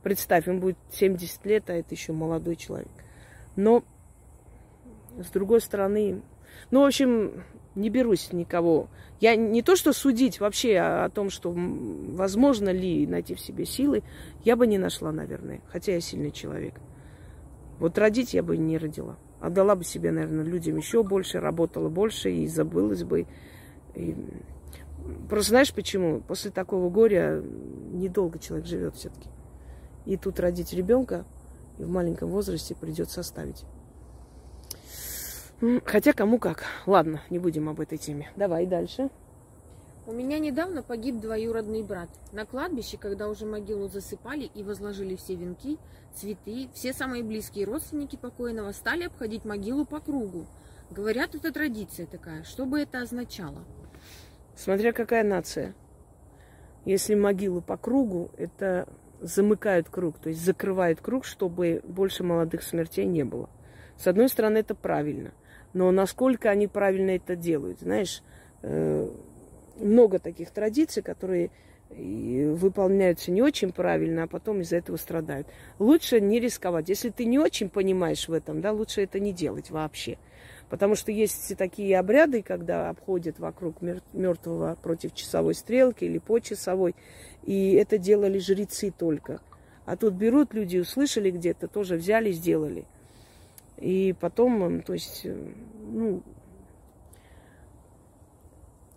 представь, 0.03 0.49
им 0.49 0.61
будет 0.61 0.79
70 0.93 1.45
лет, 1.47 1.71
а 1.71 1.75
это 1.75 1.95
еще 1.95 2.13
молодой 2.13 2.57
человек. 2.57 2.89
Но, 3.57 3.85
с 5.19 5.31
другой 5.31 5.61
стороны, 5.61 6.23
ну, 6.71 6.83
в 6.83 6.87
общем, 6.87 7.45
не 7.75 7.91
берусь 7.91 8.33
никого. 8.33 8.89
Я 9.21 9.37
не 9.37 9.63
то, 9.63 9.77
что 9.77 9.93
судить 9.93 10.41
вообще 10.41 10.79
о 10.79 11.09
том, 11.11 11.31
что 11.31 11.53
возможно 11.55 12.71
ли 12.71 13.07
найти 13.07 13.35
в 13.35 13.41
себе 13.41 13.65
силы, 13.65 14.03
я 14.45 14.57
бы 14.57 14.67
не 14.67 14.79
нашла, 14.79 15.13
наверное, 15.13 15.61
хотя 15.69 15.93
я 15.93 16.01
сильный 16.01 16.31
человек. 16.31 16.75
Вот 17.79 17.97
родить 17.99 18.35
я 18.35 18.43
бы 18.43 18.57
не 18.57 18.79
родила. 18.79 19.17
Отдала 19.41 19.77
бы 19.77 19.85
себе, 19.85 20.11
наверное, 20.11 20.45
людям 20.45 20.77
еще 20.77 21.05
больше, 21.05 21.39
работала 21.41 21.89
больше 21.89 22.31
и 22.31 22.47
забылась 22.49 23.05
бы. 23.05 23.27
И... 23.99 24.17
Просто 25.29 25.51
знаешь 25.51 25.75
почему? 25.75 26.21
После 26.21 26.51
такого 26.51 26.89
горя 26.91 27.43
недолго 27.93 28.39
человек 28.39 28.67
живет 28.67 28.95
все-таки. 28.97 29.29
И 30.07 30.17
тут 30.17 30.41
родить 30.41 30.73
ребенка 30.73 31.25
и 31.79 31.85
в 31.85 31.91
маленьком 31.91 32.31
возрасте 32.31 32.75
придется 32.75 33.21
оставить. 33.21 33.65
Хотя 35.85 36.13
кому 36.13 36.39
как. 36.39 36.65
Ладно, 36.87 37.21
не 37.31 37.39
будем 37.39 37.69
об 37.69 37.81
этой 37.81 37.99
теме. 37.99 38.31
Давай 38.37 38.67
дальше. 38.67 39.11
У 40.07 40.13
меня 40.13 40.39
недавно 40.39 40.83
погиб 40.83 41.21
двоюродный 41.21 41.83
брат. 41.83 42.09
На 42.33 42.47
кладбище, 42.47 42.97
когда 42.97 43.29
уже 43.29 43.45
могилу 43.45 43.89
засыпали 43.89 44.51
и 44.55 44.63
возложили 44.63 45.17
все 45.17 45.35
венки, 45.35 45.77
цветы, 46.15 46.71
все 46.73 46.95
самые 46.95 47.23
близкие 47.23 47.67
родственники 47.67 48.17
покойного 48.17 48.73
стали 48.73 49.05
обходить 49.05 49.45
могилу 49.45 49.85
по 49.85 50.01
кругу. 50.01 50.47
Говорят, 50.91 51.35
это 51.35 51.53
традиция 51.53 52.07
такая. 52.07 52.45
Что 52.45 52.65
бы 52.65 52.81
это 52.81 53.03
означало? 53.03 53.65
Смотря 54.59 54.93
какая 54.93 55.23
нация. 55.23 55.73
Если 56.85 57.15
могилу 57.15 57.61
по 57.61 57.77
кругу, 57.77 58.33
это 58.37 58.89
замыкают 59.21 59.89
круг, 59.89 60.19
то 60.19 60.31
есть 60.31 60.45
закрывают 60.45 61.01
круг, 61.01 61.25
чтобы 61.25 61.81
больше 61.85 62.25
молодых 62.25 62.65
смертей 62.65 63.05
не 63.05 63.23
было. 63.23 63.49
С 63.97 64.09
одной 64.09 64.29
стороны, 64.29 64.59
это 64.59 64.75
правильно. 64.75 65.33
Но 65.75 65.93
насколько 65.93 66.51
они 66.51 66.67
правильно 66.67 67.11
это 67.11 67.37
делают? 67.37 67.81
Знаешь, 67.81 68.25
э, 68.63 69.09
много 69.77 70.19
таких 70.19 70.51
традиций, 70.51 71.05
которые 71.05 71.51
выполняются 71.91 73.31
не 73.31 73.43
очень 73.43 73.73
правильно, 73.73 74.25
а 74.25 74.27
потом 74.27 74.61
из-за 74.61 74.77
этого 74.77 74.97
страдают. 74.97 75.47
Лучше 75.79 76.21
не 76.21 76.41
рисковать. 76.41 76.89
Если 76.89 77.11
ты 77.11 77.25
не 77.27 77.39
очень 77.39 77.71
понимаешь 77.71 78.29
в 78.29 78.33
этом, 78.33 78.61
да, 78.61 78.73
лучше 78.73 79.03
это 79.03 79.21
не 79.21 79.33
делать 79.33 79.71
вообще. 79.71 80.19
Потому 80.69 80.97
что 80.97 81.11
есть 81.11 81.57
такие 81.57 81.99
обряды, 81.99 82.43
когда 82.43 82.91
обходят 82.91 83.39
вокруг 83.39 83.77
мертвого 84.13 84.77
против 84.83 85.15
часовой 85.15 85.55
стрелки 85.55 86.05
или 86.05 86.19
по 86.19 86.41
часовой, 86.41 86.95
и 87.45 87.73
это 87.73 87.97
делали 87.97 88.39
жрецы 88.39 88.93
только. 88.97 89.41
А 89.87 89.97
тут 89.97 90.15
берут 90.15 90.53
люди, 90.53 90.77
услышали 90.77 91.31
где-то, 91.31 91.69
тоже 91.69 91.97
взяли, 91.97 92.33
сделали. 92.33 92.85
И 93.79 94.15
потом, 94.21 94.83
то 94.83 94.93
есть, 94.93 95.25
ну, 95.25 96.23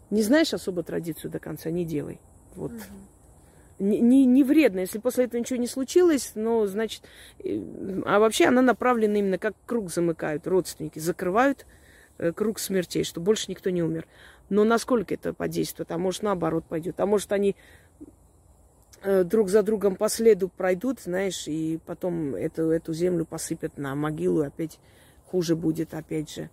не 0.09 0.23
знаешь 0.23 0.53
особо 0.53 0.83
традицию 0.83 1.31
до 1.31 1.39
конца, 1.39 1.69
не 1.71 1.85
делай. 1.85 2.19
Вот. 2.55 2.73
Угу. 2.73 2.81
Не, 3.81 3.99
не, 3.99 4.25
не 4.25 4.43
вредно, 4.43 4.81
если 4.81 4.99
после 4.99 5.25
этого 5.25 5.39
ничего 5.39 5.57
не 5.57 5.65
случилось, 5.65 6.33
но 6.35 6.67
значит, 6.67 7.01
а 8.05 8.19
вообще 8.19 8.45
она 8.45 8.61
направлена 8.61 9.17
именно 9.17 9.39
как 9.39 9.55
круг 9.65 9.91
замыкают 9.91 10.45
родственники, 10.45 10.99
закрывают 10.99 11.65
э, 12.19 12.31
круг 12.31 12.59
смертей, 12.59 13.03
что 13.03 13.19
больше 13.21 13.49
никто 13.49 13.71
не 13.71 13.81
умер. 13.81 14.07
Но 14.49 14.63
насколько 14.65 15.15
это 15.15 15.33
подействует, 15.33 15.91
а 15.91 15.97
может 15.97 16.21
наоборот 16.21 16.63
пойдет, 16.65 16.99
а 16.99 17.07
может 17.07 17.31
они 17.31 17.55
э, 19.01 19.23
друг 19.23 19.49
за 19.49 19.63
другом 19.63 19.95
по 19.95 20.09
следу 20.09 20.47
пройдут, 20.49 20.99
знаешь, 20.99 21.47
и 21.47 21.79
потом 21.87 22.35
эту, 22.35 22.69
эту 22.69 22.93
землю 22.93 23.25
посыпят 23.25 23.79
на 23.79 23.95
могилу, 23.95 24.43
опять 24.43 24.79
хуже 25.25 25.55
будет, 25.55 25.95
опять 25.95 26.31
же. 26.31 26.51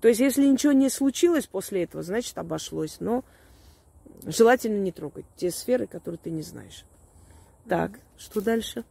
То 0.00 0.06
есть, 0.06 0.20
если 0.20 0.46
ничего 0.46 0.72
не 0.72 0.88
случилось 0.88 1.48
после 1.48 1.82
этого, 1.82 2.04
значит, 2.04 2.38
обошлось. 2.38 2.98
Но 3.00 3.24
желательно 4.24 4.78
не 4.78 4.92
трогать 4.92 5.24
те 5.36 5.50
сферы, 5.50 5.86
которые 5.86 6.18
ты 6.18 6.30
не 6.30 6.42
знаешь. 6.42 6.84
Так, 7.68 7.92
mm-hmm. 7.92 8.18
что 8.18 8.40
дальше? 8.40 8.84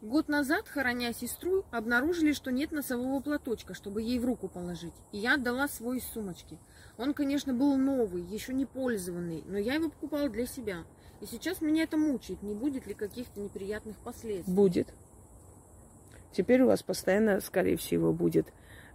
Год 0.00 0.28
назад, 0.28 0.68
хороня 0.68 1.12
сестру, 1.12 1.64
обнаружили, 1.72 2.32
что 2.32 2.52
нет 2.52 2.70
носового 2.70 3.20
платочка, 3.20 3.74
чтобы 3.74 4.02
ей 4.02 4.20
в 4.20 4.24
руку 4.24 4.48
положить. 4.48 4.94
И 5.10 5.18
я 5.18 5.34
отдала 5.34 5.66
свой 5.66 5.98
из 5.98 6.04
сумочки. 6.04 6.58
Он, 6.96 7.14
конечно, 7.14 7.52
был 7.52 7.76
новый, 7.76 8.22
еще 8.22 8.54
не 8.54 8.64
пользованный, 8.64 9.42
но 9.46 9.58
я 9.58 9.74
его 9.74 9.90
покупала 9.90 10.28
для 10.28 10.46
себя. 10.46 10.84
И 11.20 11.26
сейчас 11.26 11.60
меня 11.60 11.82
это 11.82 11.96
мучает. 11.96 12.42
Не 12.42 12.54
будет 12.54 12.86
ли 12.86 12.94
каких-то 12.94 13.40
неприятных 13.40 13.96
последствий? 13.96 14.54
Будет. 14.54 14.94
Теперь 16.30 16.62
у 16.62 16.68
вас 16.68 16.82
постоянно, 16.84 17.40
скорее 17.40 17.76
всего, 17.76 18.12
будет 18.12 18.46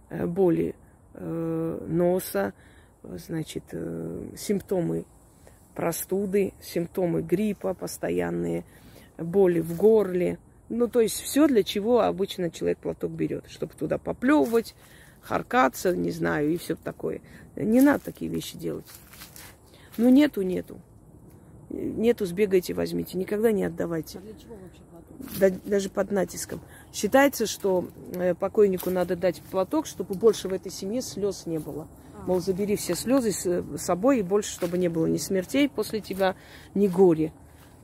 э, 0.08 0.26
боли 0.26 0.74
Э, 1.16 1.78
носа, 1.86 2.54
значит, 3.04 3.62
э, 3.70 4.30
симптомы 4.36 5.06
простуды, 5.74 6.52
симптомы 6.62 7.22
гриппа 7.22 7.74
постоянные, 7.74 8.64
боли 9.18 9.60
в 9.60 9.76
горле. 9.76 10.38
Ну, 10.68 10.88
то 10.88 11.00
есть 11.00 11.20
все, 11.20 11.46
для 11.46 11.62
чего 11.62 12.00
обычно 12.00 12.50
человек 12.50 12.78
платок 12.78 13.10
берет, 13.10 13.44
чтобы 13.48 13.74
туда 13.74 13.98
поплевывать, 13.98 14.74
харкаться, 15.20 15.94
не 15.94 16.10
знаю, 16.10 16.52
и 16.52 16.56
все 16.56 16.74
такое. 16.76 17.20
Не 17.56 17.80
надо 17.80 18.04
такие 18.04 18.30
вещи 18.30 18.56
делать. 18.56 18.86
Ну, 19.96 20.08
нету, 20.08 20.42
нету. 20.42 20.80
Нету, 21.70 22.26
сбегайте, 22.26 22.74
возьмите. 22.74 23.18
Никогда 23.18 23.52
не 23.52 23.64
отдавайте. 23.64 24.18
А 24.18 24.20
для 24.20 24.34
чего 24.34 24.54
вообще 24.54 24.80
платок? 24.90 25.38
Да- 25.38 25.70
даже 25.70 25.88
под 25.88 26.10
натиском. 26.10 26.60
Считается, 26.92 27.46
что 27.46 27.88
э, 28.12 28.34
покойнику 28.34 28.90
надо 28.90 29.16
дать 29.16 29.40
платок, 29.50 29.86
чтобы 29.86 30.14
больше 30.14 30.48
в 30.48 30.52
этой 30.52 30.70
семье 30.70 31.02
слез 31.02 31.46
не 31.46 31.58
было. 31.58 31.88
Мол, 32.26 32.40
забери 32.40 32.76
все 32.76 32.94
слезы 32.94 33.32
с 33.32 33.46
э, 33.46 33.62
собой, 33.76 34.20
и 34.20 34.22
больше, 34.22 34.50
чтобы 34.50 34.78
не 34.78 34.88
было 34.88 35.06
ни 35.06 35.18
смертей 35.18 35.68
после 35.68 36.00
тебя, 36.00 36.36
ни 36.74 36.88
горе. 36.88 37.32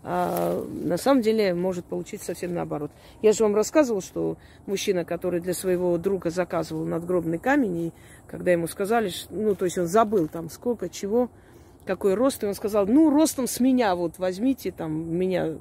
А 0.03 0.65
на 0.65 0.97
самом 0.97 1.21
деле 1.21 1.53
может 1.53 1.85
получиться 1.85 2.29
совсем 2.29 2.55
наоборот. 2.55 2.91
Я 3.21 3.33
же 3.33 3.43
вам 3.43 3.55
рассказывала, 3.55 4.01
что 4.01 4.39
мужчина, 4.65 5.05
который 5.05 5.41
для 5.41 5.53
своего 5.53 5.99
друга 5.99 6.31
заказывал 6.31 6.87
надгробный 6.87 7.39
камень, 7.39 7.77
и 7.77 7.93
когда 8.27 8.53
ему 8.53 8.67
сказали, 8.67 9.11
ну, 9.29 9.55
то 9.55 9.67
есть 9.67 9.77
он 9.77 9.87
забыл 9.87 10.27
там 10.27 10.49
сколько, 10.49 10.89
чего, 10.89 11.29
какой 11.85 12.15
рост, 12.15 12.43
и 12.43 12.47
он 12.47 12.55
сказал, 12.55 12.87
ну, 12.87 13.11
ростом 13.11 13.47
с 13.47 13.61
меня 13.61 13.95
вот 13.95 14.19
возьмите 14.19 14.71
там 14.71 15.15
меня. 15.15 15.59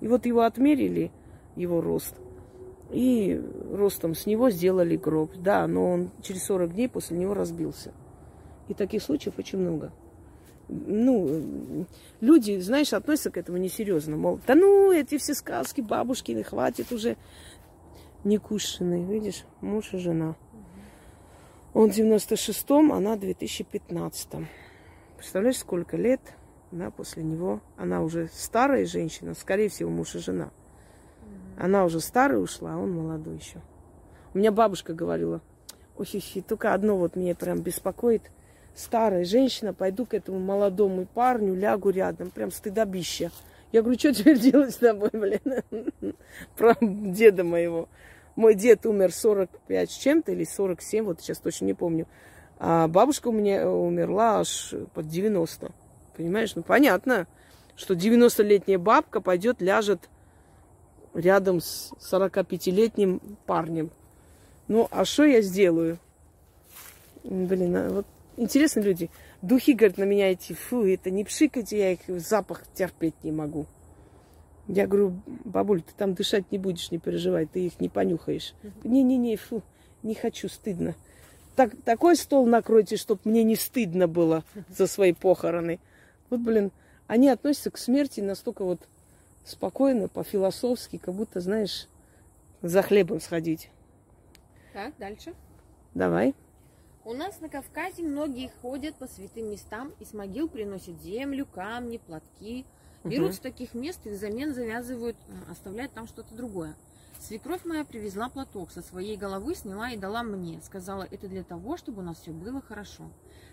И 0.00 0.08
вот 0.08 0.26
его 0.26 0.42
отмерили, 0.42 1.12
его 1.54 1.80
рост, 1.80 2.14
и 2.90 3.40
ростом 3.72 4.16
с 4.16 4.26
него 4.26 4.50
сделали 4.50 4.96
гроб. 4.96 5.30
Да, 5.36 5.68
но 5.68 5.92
он 5.92 6.10
через 6.22 6.44
40 6.46 6.74
дней 6.74 6.88
после 6.88 7.16
него 7.16 7.34
разбился. 7.34 7.92
И 8.68 8.74
таких 8.74 9.02
случаев 9.02 9.38
очень 9.38 9.58
много. 9.58 9.92
Ну, 10.68 11.86
люди, 12.20 12.58
знаешь, 12.60 12.92
относятся 12.92 13.30
к 13.30 13.38
этому 13.38 13.58
несерьезно. 13.58 14.16
Мол, 14.16 14.40
да 14.46 14.54
ну, 14.54 14.92
эти 14.92 15.16
все 15.16 15.34
сказки 15.34 15.80
бабушкины, 15.80 16.42
хватит 16.42 16.92
уже. 16.92 17.16
Не 18.24 18.38
кушанные, 18.38 19.04
видишь, 19.04 19.44
муж 19.60 19.94
и 19.94 19.98
жена. 19.98 20.36
Он 21.72 21.90
в 21.90 21.96
96-м, 21.96 22.92
она 22.92 23.16
в 23.16 23.20
2015-м. 23.20 24.48
Представляешь, 25.16 25.58
сколько 25.58 25.96
лет 25.96 26.20
да, 26.70 26.90
после 26.90 27.22
него. 27.22 27.60
Она 27.76 28.02
уже 28.02 28.28
старая 28.32 28.84
женщина, 28.86 29.34
скорее 29.34 29.68
всего, 29.68 29.90
муж 29.90 30.14
и 30.14 30.18
жена. 30.18 30.50
Она 31.56 31.84
уже 31.84 32.00
старая 32.00 32.38
ушла, 32.38 32.74
а 32.74 32.78
он 32.78 32.92
молодой 32.92 33.36
еще. 33.36 33.60
У 34.34 34.38
меня 34.38 34.52
бабушка 34.52 34.94
говорила, 34.94 35.40
ой, 35.96 36.06
хи 36.06 36.40
только 36.40 36.74
одно 36.74 36.96
вот 36.96 37.16
меня 37.16 37.34
прям 37.34 37.60
беспокоит. 37.60 38.30
Старая 38.78 39.24
женщина, 39.24 39.74
пойду 39.74 40.06
к 40.06 40.14
этому 40.14 40.38
молодому 40.38 41.04
парню, 41.04 41.56
лягу 41.56 41.90
рядом, 41.90 42.30
прям 42.30 42.52
стыдобище. 42.52 43.32
Я 43.72 43.82
говорю, 43.82 43.98
что 43.98 44.14
теперь 44.14 44.38
делать 44.40 44.72
с 44.72 44.76
тобой, 44.76 45.10
блин? 45.12 45.40
Про 46.56 46.76
деда 46.80 47.42
моего. 47.42 47.88
Мой 48.36 48.54
дед 48.54 48.86
умер 48.86 49.12
45 49.12 49.90
с 49.90 49.96
чем-то 49.96 50.30
или 50.30 50.44
47, 50.44 51.04
вот 51.04 51.20
сейчас 51.20 51.38
точно 51.38 51.64
не 51.64 51.74
помню. 51.74 52.06
А 52.60 52.86
бабушка 52.86 53.28
у 53.28 53.32
меня 53.32 53.68
умерла 53.68 54.38
аж 54.38 54.72
под 54.94 55.08
90. 55.08 55.72
Понимаешь? 56.16 56.54
Ну, 56.54 56.62
понятно, 56.62 57.26
что 57.74 57.94
90-летняя 57.94 58.78
бабка 58.78 59.20
пойдет, 59.20 59.60
ляжет 59.60 60.08
рядом 61.14 61.60
с 61.60 61.92
45-летним 62.12 63.20
парнем. 63.44 63.90
Ну, 64.68 64.86
а 64.92 65.04
что 65.04 65.24
я 65.24 65.42
сделаю? 65.42 65.98
Блин, 67.24 67.76
а 67.76 67.88
вот 67.88 68.06
интересно 68.38 68.80
люди. 68.80 69.10
Духи, 69.42 69.74
говорят, 69.74 69.98
на 69.98 70.04
меня 70.04 70.30
эти, 70.30 70.52
фу, 70.52 70.84
это 70.84 71.10
не 71.10 71.24
пшикайте, 71.24 71.78
я 71.78 71.92
их 71.92 72.00
запах 72.20 72.64
терпеть 72.74 73.22
не 73.22 73.32
могу. 73.32 73.66
Я 74.66 74.86
говорю, 74.86 75.20
бабуль, 75.44 75.82
ты 75.82 75.92
там 75.96 76.14
дышать 76.14 76.50
не 76.52 76.58
будешь, 76.58 76.90
не 76.90 76.98
переживай, 76.98 77.46
ты 77.46 77.66
их 77.66 77.80
не 77.80 77.88
понюхаешь. 77.88 78.54
Не-не-не, 78.84 79.36
фу, 79.36 79.62
не 80.02 80.14
хочу, 80.14 80.48
стыдно. 80.48 80.94
Так, 81.56 81.72
такой 81.84 82.16
стол 82.16 82.46
накройте, 82.46 82.96
чтобы 82.96 83.22
мне 83.24 83.42
не 83.42 83.56
стыдно 83.56 84.06
было 84.06 84.44
за 84.68 84.86
свои 84.86 85.12
похороны. 85.12 85.80
Вот, 86.30 86.40
блин, 86.40 86.70
они 87.06 87.28
относятся 87.28 87.70
к 87.70 87.78
смерти 87.78 88.20
настолько 88.20 88.64
вот 88.64 88.86
спокойно, 89.44 90.08
по-философски, 90.08 90.98
как 90.98 91.14
будто, 91.14 91.40
знаешь, 91.40 91.88
за 92.62 92.82
хлебом 92.82 93.20
сходить. 93.20 93.70
Так, 94.72 94.92
дальше. 94.98 95.34
Давай. 95.94 96.34
У 97.08 97.14
нас 97.14 97.40
на 97.40 97.48
Кавказе 97.48 98.02
многие 98.02 98.50
ходят 98.60 98.94
по 98.96 99.06
святым 99.06 99.50
местам 99.50 99.94
и 99.98 100.04
с 100.04 100.12
могил 100.12 100.46
приносят 100.46 101.00
землю, 101.00 101.46
камни, 101.46 101.96
платки. 101.96 102.66
Берут 103.02 103.28
Мгм. 103.28 103.32
с 103.32 103.38
таких 103.38 103.72
мест 103.72 104.00
и 104.04 104.10
взамен 104.10 104.52
завязывают, 104.52 105.16
э, 105.28 105.50
оставляют 105.50 105.94
там 105.94 106.06
что-то 106.06 106.34
другое. 106.34 106.76
Свекровь 107.18 107.64
моя 107.64 107.86
привезла 107.86 108.28
платок, 108.28 108.70
со 108.70 108.82
своей 108.82 109.16
головы 109.16 109.54
сняла 109.54 109.90
и 109.90 109.96
дала 109.96 110.22
мне. 110.22 110.60
Сказала, 110.62 111.08
это 111.10 111.28
для 111.28 111.44
того, 111.44 111.78
чтобы 111.78 112.02
у 112.02 112.04
нас 112.04 112.18
все 112.20 112.32
было 112.32 112.60
хорошо. 112.60 113.04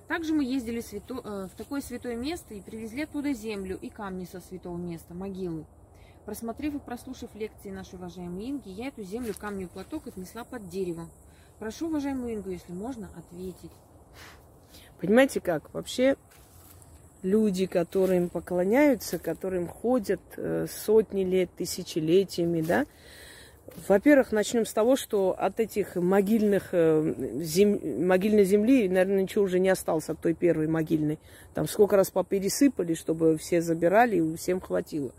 Также 0.10 0.34
мы 0.34 0.44
ездили 0.44 0.82
свято- 0.82 1.22
э, 1.24 1.48
в 1.48 1.56
такое 1.56 1.80
святое 1.80 2.18
место 2.18 2.56
и 2.56 2.60
привезли 2.62 3.04
оттуда 3.04 3.32
землю 3.32 3.80
и 3.82 3.90
камни 3.90 4.26
со 4.26 4.42
святого 4.42 4.76
места, 4.76 5.14
могилы. 5.14 5.66
Просмотрев 6.26 6.76
и 6.76 6.80
прослушав 6.80 7.34
лекции 7.36 7.70
нашей 7.72 7.96
уважаемой 7.96 8.50
Инги, 8.50 8.68
я 8.68 8.90
эту 8.90 9.04
землю, 9.04 9.34
камню 9.34 9.68
и 9.68 9.70
платок 9.70 10.08
отнесла 10.08 10.44
под 10.44 10.68
дерево. 10.68 11.08
Прошу 11.60 11.88
уважаемую 11.88 12.36
Ингу, 12.36 12.50
если 12.50 12.74
можно, 12.74 13.10
ответить. 13.18 13.72
Понимаете 15.00 15.40
как? 15.40 15.74
Вообще 15.74 16.16
люди, 17.22 17.66
которым 17.66 18.30
поклоняются, 18.30 19.20
которым 19.20 19.68
ходят 19.68 20.22
э, 20.38 20.68
сотни 20.70 21.24
лет, 21.24 21.50
тысячелетиями, 21.56 22.62
да, 22.62 22.86
во-первых, 23.88 24.32
начнем 24.32 24.66
с 24.66 24.74
того, 24.74 24.96
что 24.96 25.36
от 25.38 25.60
этих 25.60 25.96
могильных 25.96 26.70
э, 26.72 27.14
зем... 27.42 28.06
могильной 28.06 28.46
земли, 28.46 28.88
наверное, 28.88 29.24
ничего 29.24 29.44
уже 29.44 29.60
не 29.60 29.70
осталось 29.70 30.08
от 30.10 30.20
той 30.20 30.34
первой 30.34 30.68
могильной. 30.68 31.20
Там 31.54 31.68
сколько 31.68 31.96
раз 31.96 32.12
попересыпали, 32.12 32.94
чтобы 32.94 33.38
все 33.38 33.62
забирали 33.62 34.18
и 34.18 34.36
всем 34.38 34.62
хватило. 34.62 35.12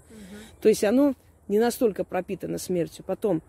То 0.61 0.69
есть 0.69 0.85
оно 0.85 1.15
не 1.49 1.59
настолько 1.59 2.05
пропитано 2.05 2.59
смертью. 2.59 3.05
Потом 3.07 3.43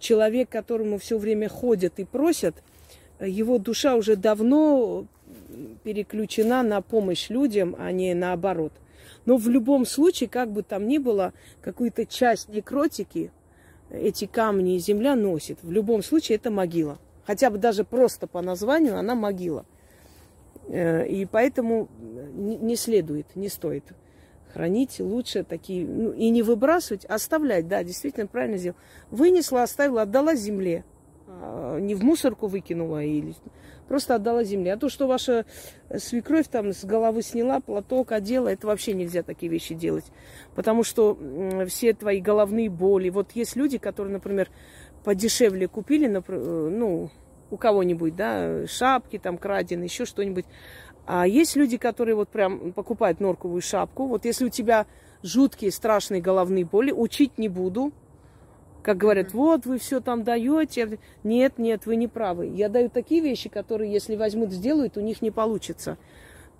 человек, 0.00 0.48
которому 0.48 0.98
все 0.98 1.18
время 1.18 1.48
ходят 1.48 1.98
и 1.98 2.04
просят, 2.04 2.56
э, 3.18 3.28
его 3.28 3.58
душа 3.58 3.94
уже 3.94 4.16
давно 4.16 5.06
переключена 5.84 6.62
на 6.62 6.80
помощь 6.80 7.30
людям, 7.30 7.76
а 7.78 7.92
не 7.92 8.14
наоборот. 8.14 8.72
Но 9.26 9.36
в 9.36 9.48
любом 9.48 9.86
случае, 9.86 10.28
как 10.28 10.50
бы 10.50 10.62
там 10.62 10.88
ни 10.88 10.98
было, 10.98 11.32
какую-то 11.60 12.06
часть 12.06 12.48
некротики 12.48 13.30
эти 13.90 14.24
камни 14.26 14.76
и 14.76 14.78
земля 14.78 15.14
носит. 15.14 15.58
В 15.62 15.70
любом 15.70 16.02
случае 16.02 16.36
это 16.36 16.50
могила. 16.50 16.98
Хотя 17.24 17.50
бы 17.50 17.58
даже 17.58 17.84
просто 17.84 18.26
по 18.26 18.40
названию 18.40 18.96
она 18.96 19.14
могила. 19.14 19.66
Э, 20.68 21.06
И 21.06 21.26
поэтому 21.26 21.88
не 22.34 22.76
следует, 22.76 23.26
не 23.36 23.48
стоит 23.48 23.84
хранить 24.52 25.00
лучше 25.00 25.44
такие, 25.44 25.86
ну, 25.86 26.12
и 26.12 26.28
не 26.30 26.42
выбрасывать, 26.42 27.06
а 27.08 27.14
оставлять, 27.14 27.68
да, 27.68 27.82
действительно 27.82 28.26
правильно 28.26 28.56
сделал. 28.56 28.76
Вынесла, 29.10 29.62
оставила, 29.62 30.02
отдала 30.02 30.34
земле. 30.34 30.84
А, 31.26 31.78
Не 31.78 31.94
в 31.94 32.02
мусорку 32.02 32.46
выкинула 32.46 33.02
или 33.02 33.34
просто 33.90 34.14
отдала 34.14 34.44
земле. 34.44 34.74
А 34.74 34.76
то, 34.76 34.88
что 34.88 35.08
ваша 35.08 35.44
свекровь 35.96 36.46
там 36.46 36.72
с 36.72 36.84
головы 36.84 37.22
сняла, 37.22 37.58
платок 37.58 38.12
одела, 38.12 38.46
это 38.46 38.68
вообще 38.68 38.92
нельзя 38.92 39.24
такие 39.24 39.50
вещи 39.50 39.74
делать. 39.74 40.04
Потому 40.54 40.84
что 40.84 41.18
все 41.66 41.92
твои 41.92 42.20
головные 42.20 42.70
боли. 42.70 43.08
Вот 43.08 43.32
есть 43.32 43.56
люди, 43.56 43.78
которые, 43.78 44.12
например, 44.12 44.48
подешевле 45.02 45.66
купили, 45.66 46.08
э, 46.08 46.68
ну, 46.70 47.10
у 47.50 47.56
кого-нибудь, 47.56 48.14
да, 48.14 48.64
шапки 48.68 49.18
там 49.18 49.36
краденые, 49.36 49.86
еще 49.86 50.04
что-нибудь. 50.04 50.44
А 51.12 51.26
есть 51.26 51.56
люди, 51.56 51.76
которые 51.76 52.14
вот 52.14 52.28
прям 52.28 52.70
покупают 52.70 53.18
норковую 53.18 53.62
шапку. 53.62 54.06
Вот 54.06 54.24
если 54.24 54.44
у 54.44 54.48
тебя 54.48 54.86
жуткие, 55.24 55.72
страшные 55.72 56.20
головные 56.20 56.64
боли, 56.64 56.92
учить 56.92 57.36
не 57.36 57.48
буду. 57.48 57.90
Как 58.84 58.96
говорят, 58.96 59.32
вот 59.32 59.66
вы 59.66 59.78
все 59.78 60.00
там 60.00 60.22
даете. 60.22 61.00
Нет, 61.24 61.58
нет, 61.58 61.84
вы 61.84 61.96
не 61.96 62.06
правы. 62.06 62.46
Я 62.46 62.68
даю 62.68 62.90
такие 62.90 63.20
вещи, 63.22 63.48
которые, 63.48 63.92
если 63.92 64.14
возьмут, 64.14 64.52
сделают, 64.52 64.96
у 64.96 65.00
них 65.00 65.20
не 65.20 65.32
получится. 65.32 65.98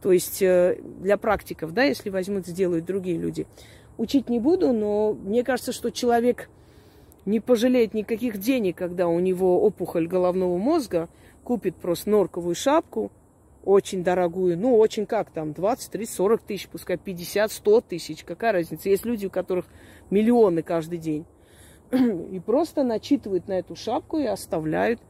То 0.03 0.11
есть 0.11 0.43
э, 0.43 0.81
для 0.99 1.17
практиков, 1.17 1.73
да, 1.73 1.85
если 1.85 2.11
возьмут, 2.11 2.45
сделают 2.45 2.85
другие 2.85 3.19
люди. 3.19 3.47
Учить 3.99 4.29
не 4.29 4.41
буду, 4.41 4.73
но 4.73 5.13
мне 5.13 5.45
кажется, 5.45 5.71
что 5.71 5.93
человек 5.93 6.51
не 7.25 7.39
пожалеет 7.39 7.95
никаких 7.95 8.39
денег, 8.39 8.79
когда 8.79 9.07
у 9.07 9.21
него 9.21 9.63
опухоль 9.63 10.09
головного 10.09 10.59
мозга, 10.59 11.09
купит 11.45 11.77
просто 11.77 12.11
норковую 12.11 12.57
шапку, 12.57 13.13
очень 13.65 14.03
дорогую, 14.03 14.59
ну, 14.59 14.77
очень 14.77 15.07
как 15.07 15.31
там, 15.31 15.53
20, 15.53 15.91
30, 15.91 16.15
40 16.15 16.43
тысяч, 16.43 16.69
пускай 16.69 16.97
50, 16.97 17.53
100 17.53 17.81
тысяч, 17.83 18.25
какая 18.25 18.53
разница. 18.53 18.89
Есть 18.89 19.05
люди, 19.05 19.27
у 19.27 19.31
которых 19.31 19.67
миллионы 20.11 20.63
каждый 20.63 20.99
день. 20.99 21.27
И 21.91 22.41
просто 22.41 22.85
начитывают 22.85 23.49
на 23.49 23.59
эту 23.59 23.77
шапку 23.77 24.19
и 24.19 24.25
оставляют. 24.25 25.01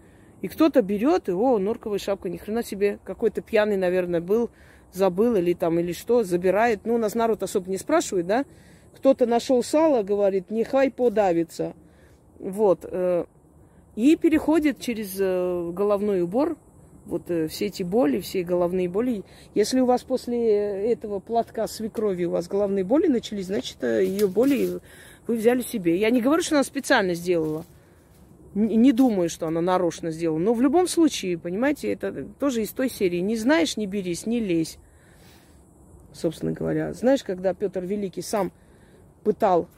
И 0.40 0.48
кто-то 0.48 0.80
берет, 0.82 1.28
и, 1.28 1.32
о, 1.32 1.58
норковая 1.58 1.98
шапка, 1.98 2.30
ни 2.30 2.38
хрена 2.38 2.62
себе, 2.62 2.98
какой-то 3.04 3.42
пьяный, 3.42 3.76
наверное, 3.76 4.22
был, 4.22 4.50
забыл 4.90 5.36
или 5.36 5.52
там, 5.52 5.78
или 5.78 5.92
что, 5.92 6.24
забирает. 6.24 6.80
Ну, 6.84 6.94
у 6.94 6.98
нас 6.98 7.14
народ 7.14 7.42
особо 7.42 7.70
не 7.70 7.76
спрашивает, 7.76 8.26
да? 8.26 8.44
Кто-то 8.96 9.26
нашел 9.26 9.62
сало, 9.62 10.02
говорит, 10.02 10.50
нехай 10.50 10.90
подавится. 10.90 11.74
Вот. 12.38 12.86
э, 12.90 13.26
И 13.96 14.16
переходит 14.16 14.80
через 14.80 15.14
э, 15.20 15.70
головной 15.72 16.22
убор 16.22 16.56
Вот 17.10 17.28
э, 17.28 17.48
все 17.48 17.66
эти 17.66 17.82
боли, 17.82 18.20
все 18.20 18.44
головные 18.44 18.88
боли. 18.88 19.24
Если 19.54 19.80
у 19.80 19.84
вас 19.84 20.04
после 20.04 20.92
этого 20.92 21.18
платка 21.18 21.66
свекрови 21.66 22.24
у 22.24 22.30
вас 22.30 22.46
головные 22.46 22.84
боли 22.84 23.08
начались, 23.08 23.46
значит, 23.46 23.82
э, 23.82 24.04
ее 24.04 24.28
боли 24.28 24.78
вы 25.26 25.36
взяли 25.36 25.62
себе. 25.62 25.98
Я 25.98 26.10
не 26.10 26.20
говорю, 26.20 26.42
что 26.42 26.54
она 26.54 26.62
специально 26.62 27.14
сделала. 27.14 27.64
Не 28.54 28.92
думаю, 28.92 29.28
что 29.28 29.48
она 29.48 29.60
нарочно 29.60 30.12
сделала. 30.12 30.38
Но 30.38 30.54
в 30.54 30.62
любом 30.62 30.86
случае, 30.86 31.36
понимаете, 31.36 31.92
это 31.92 32.26
тоже 32.38 32.62
из 32.62 32.70
той 32.70 32.88
серии. 32.88 33.18
Не 33.18 33.36
знаешь, 33.36 33.76
не 33.76 33.86
берись, 33.86 34.26
не 34.26 34.38
лезь. 34.38 34.78
Собственно 36.12 36.52
говоря. 36.52 36.92
Знаешь, 36.92 37.24
когда 37.24 37.54
Петр 37.54 37.84
Великий 37.84 38.22
сам 38.22 38.52
пытал, 39.24 39.68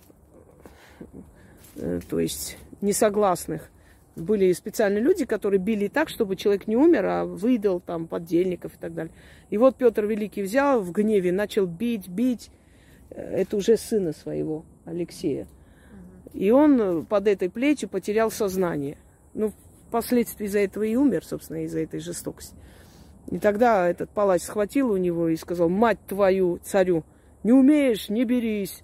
э, 1.76 2.00
то 2.10 2.20
есть 2.20 2.58
несогласных, 2.82 3.70
были 4.16 4.52
специальные 4.52 5.02
люди, 5.02 5.24
которые 5.24 5.58
били 5.58 5.88
так, 5.88 6.08
чтобы 6.08 6.36
человек 6.36 6.66
не 6.66 6.76
умер, 6.76 7.06
а 7.06 7.24
выдал 7.24 7.80
там 7.80 8.06
поддельников 8.06 8.74
и 8.74 8.78
так 8.78 8.94
далее. 8.94 9.12
И 9.50 9.56
вот 9.56 9.76
Петр 9.76 10.04
Великий 10.04 10.42
взял 10.42 10.80
в 10.80 10.92
гневе, 10.92 11.32
начал 11.32 11.66
бить, 11.66 12.08
бить. 12.08 12.50
Это 13.10 13.56
уже 13.56 13.76
сына 13.76 14.12
своего, 14.12 14.64
Алексея. 14.84 15.46
И 16.32 16.50
он 16.50 17.04
под 17.06 17.28
этой 17.28 17.50
плетью 17.50 17.88
потерял 17.88 18.30
сознание. 18.30 18.96
Ну, 19.34 19.52
впоследствии 19.88 20.46
из-за 20.46 20.60
этого 20.60 20.84
и 20.84 20.96
умер, 20.96 21.24
собственно, 21.24 21.64
из-за 21.64 21.80
этой 21.80 22.00
жестокости. 22.00 22.54
И 23.30 23.38
тогда 23.38 23.88
этот 23.88 24.10
палач 24.10 24.42
схватил 24.42 24.90
у 24.90 24.96
него 24.96 25.28
и 25.28 25.36
сказал, 25.36 25.68
мать 25.68 25.98
твою, 26.06 26.58
царю, 26.62 27.04
не 27.44 27.52
умеешь, 27.52 28.08
не 28.08 28.24
берись. 28.24 28.82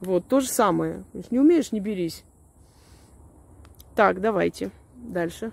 Вот, 0.00 0.26
то 0.28 0.40
же 0.40 0.48
самое. 0.48 1.04
Не 1.30 1.38
умеешь, 1.40 1.72
не 1.72 1.80
берись. 1.80 2.24
Так, 3.98 4.20
давайте. 4.20 4.70
Дальше. 4.94 5.50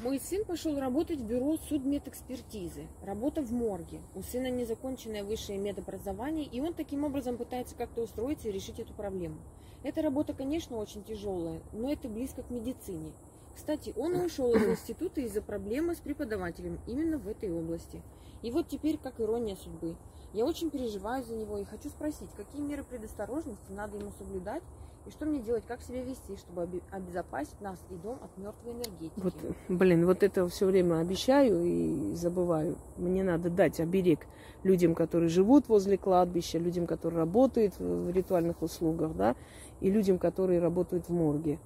Мой 0.00 0.20
сын 0.20 0.44
пошел 0.44 0.78
работать 0.78 1.20
в 1.20 1.26
бюро 1.26 1.56
судмедэкспертизы. 1.56 2.86
Работа 3.02 3.40
в 3.40 3.50
морге. 3.50 4.02
У 4.14 4.20
сына 4.20 4.50
незаконченное 4.50 5.24
высшее 5.24 5.58
медобразование, 5.58 6.44
и 6.44 6.60
он 6.60 6.74
таким 6.74 7.02
образом 7.02 7.38
пытается 7.38 7.76
как-то 7.76 8.02
устроиться 8.02 8.50
и 8.50 8.52
решить 8.52 8.78
эту 8.78 8.92
проблему. 8.92 9.36
Эта 9.82 10.02
работа, 10.02 10.34
конечно, 10.34 10.76
очень 10.76 11.02
тяжелая, 11.02 11.62
но 11.72 11.90
это 11.90 12.10
близко 12.10 12.42
к 12.42 12.50
медицине. 12.50 13.10
Кстати, 13.56 13.94
он 13.96 14.16
ушел 14.22 14.54
из 14.54 14.62
института 14.62 15.22
из-за 15.22 15.40
проблемы 15.40 15.94
с 15.94 16.00
преподавателем 16.00 16.78
именно 16.86 17.16
в 17.16 17.26
этой 17.26 17.50
области. 17.50 18.02
И 18.42 18.50
вот 18.50 18.68
теперь, 18.68 18.98
как 18.98 19.18
ирония 19.18 19.56
судьбы, 19.56 19.96
я 20.34 20.44
очень 20.44 20.68
переживаю 20.68 21.24
за 21.24 21.34
него 21.34 21.56
и 21.56 21.64
хочу 21.64 21.88
спросить, 21.88 22.28
какие 22.36 22.60
меры 22.60 22.84
предосторожности 22.84 23.72
надо 23.72 23.96
ему 23.96 24.10
соблюдать, 24.18 24.62
и 25.06 25.10
что 25.10 25.26
мне 25.26 25.40
делать, 25.40 25.64
как 25.68 25.82
себя 25.82 26.02
вести, 26.02 26.36
чтобы 26.36 26.66
обезопасить 26.90 27.60
нас 27.60 27.78
и 27.90 27.94
дом 27.94 28.18
от 28.22 28.36
мертвой 28.38 28.72
энергетики? 28.72 29.20
Вот, 29.20 29.34
блин, 29.68 30.06
вот 30.06 30.22
это 30.22 30.48
все 30.48 30.66
время 30.66 30.98
обещаю 31.00 31.62
и 31.62 32.14
забываю. 32.14 32.78
Мне 32.96 33.22
надо 33.22 33.50
дать 33.50 33.80
оберег 33.80 34.26
людям, 34.62 34.94
которые 34.94 35.28
живут 35.28 35.68
возле 35.68 35.98
кладбища, 35.98 36.58
людям, 36.58 36.86
которые 36.86 37.18
работают 37.18 37.78
в 37.78 38.10
ритуальных 38.10 38.62
услугах, 38.62 39.14
да, 39.14 39.36
и 39.80 39.90
людям, 39.90 40.18
которые 40.18 40.60
работают 40.60 41.08
в 41.08 41.12
морге. 41.12 41.58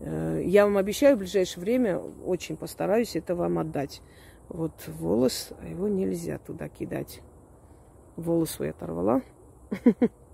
Э, 0.00 0.40
я 0.42 0.64
вам 0.64 0.78
обещаю, 0.78 1.16
в 1.16 1.18
ближайшее 1.18 1.62
время 1.62 1.98
очень 2.24 2.56
постараюсь 2.56 3.16
это 3.16 3.34
вам 3.34 3.58
отдать. 3.58 4.00
Вот 4.48 4.72
волос, 4.86 5.50
а 5.60 5.68
его 5.68 5.88
нельзя 5.88 6.38
туда 6.38 6.68
кидать. 6.68 7.20
Волос 8.16 8.52
свой 8.52 8.70
оторвала. 8.70 9.20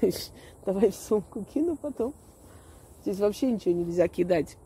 Давай 0.66 0.90
в 0.90 0.94
сумку 0.94 1.44
кину 1.44 1.76
потом. 1.76 2.14
Здесь 3.02 3.18
вообще 3.18 3.50
ничего 3.50 3.74
нельзя 3.74 4.08
кидать. 4.08 4.56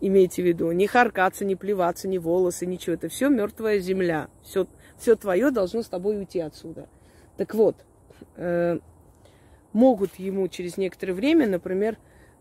Имейте 0.00 0.42
в 0.42 0.46
виду, 0.46 0.70
не 0.72 0.86
харкаться, 0.86 1.44
не 1.44 1.56
плеваться, 1.56 2.08
не 2.08 2.18
волосы, 2.18 2.66
ничего. 2.66 2.94
Это 2.94 3.08
все 3.08 3.28
мертвая 3.28 3.78
земля. 3.78 4.28
Все, 4.42 4.66
все 4.98 5.16
твое 5.16 5.50
должно 5.50 5.82
с 5.82 5.88
тобой 5.88 6.18
уйти 6.18 6.40
отсюда. 6.40 6.88
Так 7.36 7.54
вот, 7.54 7.76
э, 8.36 8.78
могут 9.72 10.16
ему 10.16 10.48
через 10.48 10.76
некоторое 10.76 11.14
время, 11.14 11.46
например, 11.46 11.96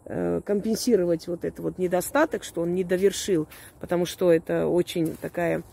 э, 0.05 0.41
компенсировать 0.45 1.27
вот 1.27 1.45
этот 1.45 1.59
вот 1.59 1.77
недостаток, 1.77 2.43
что 2.43 2.61
он 2.61 2.73
не 2.73 2.83
довершил, 2.83 3.47
потому 3.79 4.05
что 4.05 4.31
это 4.31 4.67
очень 4.67 5.15
такая 5.15 5.63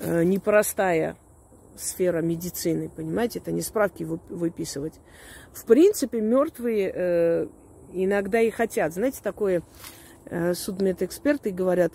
э, 0.00 0.24
непростая 0.24 1.16
сфера 1.80 2.20
медицины, 2.20 2.88
понимаете, 2.88 3.38
это 3.38 3.52
не 3.52 3.62
справки 3.62 4.04
выписывать. 4.04 4.94
В 5.52 5.64
принципе, 5.64 6.20
мертвые 6.20 6.92
э, 6.94 7.46
иногда 7.92 8.40
и 8.40 8.50
хотят. 8.50 8.92
Знаете, 8.92 9.20
такое 9.22 9.62
э, 10.26 10.54
судмедэксперты 10.54 11.50
говорят, 11.50 11.94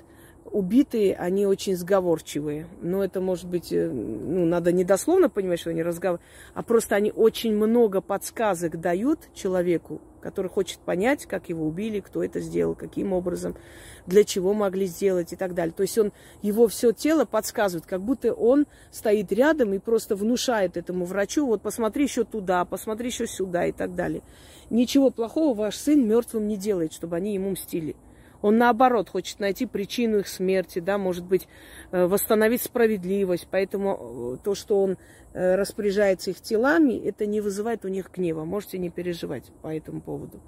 убитые, 0.54 1.16
они 1.16 1.48
очень 1.48 1.76
сговорчивые. 1.76 2.68
Но 2.82 3.04
это 3.04 3.20
может 3.20 3.50
быть, 3.50 3.74
э, 3.74 3.90
ну, 3.90 4.46
надо 4.46 4.72
не 4.72 4.84
дословно 4.84 5.28
понимать, 5.28 5.60
что 5.60 5.72
они 5.72 5.82
разговаривают, 5.82 6.22
а 6.54 6.62
просто 6.62 6.96
они 6.96 7.12
очень 7.12 7.56
много 7.56 8.02
подсказок 8.02 8.80
дают 8.80 9.20
человеку, 9.34 10.00
который 10.22 10.50
хочет 10.50 10.78
понять, 10.78 11.26
как 11.26 11.50
его 11.50 11.66
убили, 11.66 12.02
кто 12.02 12.24
это 12.24 12.40
сделал, 12.40 12.76
каким 12.76 13.14
образом, 13.14 13.58
для 14.06 14.24
чего 14.24 14.54
могли 14.54 14.86
сделать 14.86 15.34
и 15.34 15.36
так 15.36 15.56
далее. 15.56 15.74
То 15.76 15.82
есть 15.82 15.98
он, 15.98 16.14
его 16.44 16.68
все 16.68 16.92
тело 16.92 17.26
подсказывает, 17.26 17.88
как 17.88 18.02
будто 18.02 18.32
он 18.32 18.68
стоит 18.92 19.32
рядом 19.32 19.74
и 19.74 19.80
просто 19.80 20.16
внушает 20.16 20.78
этому 20.78 21.06
врачу, 21.06 21.48
вот 21.48 21.64
посмотри 21.64 22.04
еще 22.04 22.26
туда, 22.26 22.64
посмотри 22.64 23.08
еще 23.08 23.26
сюда 23.26 23.66
и 23.66 23.72
так 23.72 23.96
далее. 23.96 24.22
Ничего 24.70 25.10
плохого 25.10 25.56
ваш 25.56 25.78
сын 25.78 26.08
мертвым 26.08 26.48
не 26.48 26.58
делает, 26.58 26.94
чтобы 26.94 27.16
они 27.16 27.34
ему 27.34 27.50
мстили. 27.50 27.96
Он 28.44 28.58
наоборот 28.58 29.10
хочет 29.10 29.40
найти 29.40 29.66
причину 29.66 30.20
их 30.20 30.28
смерти, 30.28 30.80
да, 30.80 30.98
может 30.98 31.24
быть, 31.24 31.48
э, 31.92 32.06
восстановить 32.06 32.62
справедливость. 32.62 33.48
Поэтому 33.50 34.36
э, 34.36 34.44
то, 34.44 34.54
что 34.54 34.84
он 34.84 34.98
э, 35.34 35.56
распоряжается 35.56 36.32
их 36.32 36.42
телами, 36.42 37.02
это 37.08 37.26
не 37.26 37.40
вызывает 37.40 37.86
у 37.86 37.88
них 37.88 38.12
гнева. 38.14 38.44
Можете 38.44 38.80
не 38.80 38.90
переживать 38.90 39.46
по 39.62 39.74
этому 39.74 40.02
поводу. 40.02 40.42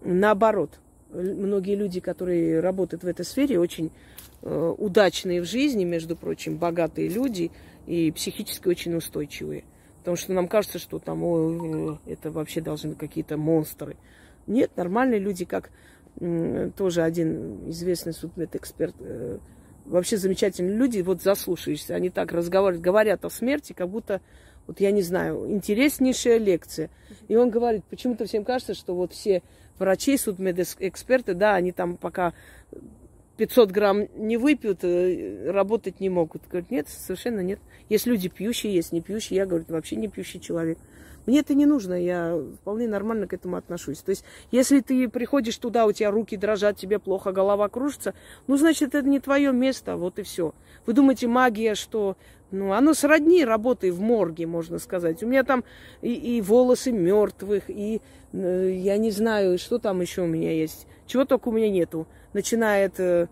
Наоборот, 0.00 0.80
многие 1.12 1.74
люди, 1.74 2.00
которые 2.00 2.60
работают 2.60 3.04
в 3.04 3.06
этой 3.06 3.26
сфере, 3.26 3.60
очень 3.60 3.92
удачные 4.40 5.40
в 5.40 5.44
жизни, 5.44 5.84
между 5.84 6.16
прочим, 6.16 6.56
богатые 6.56 7.08
люди 7.08 7.52
и 7.86 8.10
психически 8.10 8.66
очень 8.66 8.96
устойчивые. 8.96 9.62
Потому 9.98 10.16
что 10.16 10.32
нам 10.32 10.48
кажется, 10.48 10.80
что 10.80 10.98
там 10.98 11.22
о, 11.22 11.98
это 12.06 12.32
вообще 12.32 12.60
должны 12.60 12.96
какие-то 12.96 13.36
монстры. 13.36 13.96
Нет, 14.48 14.72
нормальные 14.76 15.20
люди, 15.20 15.44
как 15.44 15.70
тоже 16.76 17.02
один 17.02 17.70
известный 17.70 18.12
судмедэксперт, 18.12 18.94
э, 19.00 19.38
вообще 19.86 20.16
замечательные 20.16 20.76
люди, 20.76 21.00
вот 21.00 21.22
заслушаешься, 21.22 21.94
они 21.94 22.10
так 22.10 22.32
разговаривают, 22.32 22.84
говорят 22.84 23.24
о 23.24 23.30
смерти, 23.30 23.72
как 23.72 23.88
будто, 23.88 24.20
вот 24.66 24.80
я 24.80 24.90
не 24.92 25.02
знаю, 25.02 25.50
интереснейшая 25.50 26.38
лекция. 26.38 26.90
И 27.28 27.36
он 27.36 27.50
говорит, 27.50 27.84
почему-то 27.84 28.26
всем 28.26 28.44
кажется, 28.44 28.74
что 28.74 28.94
вот 28.94 29.12
все 29.12 29.42
врачи, 29.78 30.16
судмедэксперты, 30.16 31.34
да, 31.34 31.54
они 31.54 31.72
там 31.72 31.96
пока 31.96 32.34
500 33.36 33.70
грамм 33.70 34.06
не 34.14 34.36
выпьют, 34.36 34.84
э, 34.84 35.50
работать 35.50 36.00
не 36.00 36.08
могут. 36.08 36.42
Говорит, 36.48 36.70
нет, 36.70 36.88
совершенно 36.88 37.40
нет. 37.40 37.58
Есть 37.88 38.06
люди 38.06 38.28
пьющие, 38.28 38.72
есть 38.72 38.92
не 38.92 39.00
пьющие. 39.00 39.36
Я, 39.36 39.46
говорю, 39.46 39.64
вообще 39.68 39.96
не 39.96 40.08
пьющий 40.08 40.38
человек. 40.40 40.78
Мне 41.26 41.40
это 41.40 41.54
не 41.54 41.66
нужно, 41.66 41.94
я 41.94 42.38
вполне 42.60 42.88
нормально 42.88 43.26
к 43.26 43.32
этому 43.32 43.56
отношусь. 43.56 43.98
То 43.98 44.10
есть, 44.10 44.24
если 44.50 44.80
ты 44.80 45.08
приходишь 45.08 45.56
туда, 45.56 45.86
у 45.86 45.92
тебя 45.92 46.10
руки 46.10 46.36
дрожат, 46.36 46.76
тебе 46.76 46.98
плохо, 46.98 47.32
голова 47.32 47.68
кружится, 47.68 48.14
ну, 48.46 48.56
значит, 48.56 48.94
это 48.94 49.08
не 49.08 49.20
твое 49.20 49.52
место, 49.52 49.96
вот 49.96 50.18
и 50.18 50.22
все. 50.22 50.54
Вы 50.86 50.92
думаете, 50.92 51.28
магия, 51.28 51.74
что... 51.74 52.16
Ну, 52.50 52.74
оно 52.74 52.92
сродни 52.92 53.46
работы 53.46 53.90
в 53.90 54.02
морге, 54.02 54.46
можно 54.46 54.78
сказать. 54.78 55.22
У 55.22 55.26
меня 55.26 55.42
там 55.42 55.64
и, 56.02 56.12
и 56.12 56.42
волосы 56.42 56.92
мертвых, 56.92 57.62
и 57.68 58.02
э, 58.34 58.72
я 58.74 58.98
не 58.98 59.10
знаю, 59.10 59.56
что 59.56 59.78
там 59.78 60.02
еще 60.02 60.20
у 60.20 60.26
меня 60.26 60.52
есть. 60.52 60.86
Чего 61.06 61.24
только 61.24 61.48
у 61.48 61.52
меня 61.52 61.70
нету. 61.70 62.06
Начиная 62.34 62.88
от 62.88 63.00
э, 63.00 63.28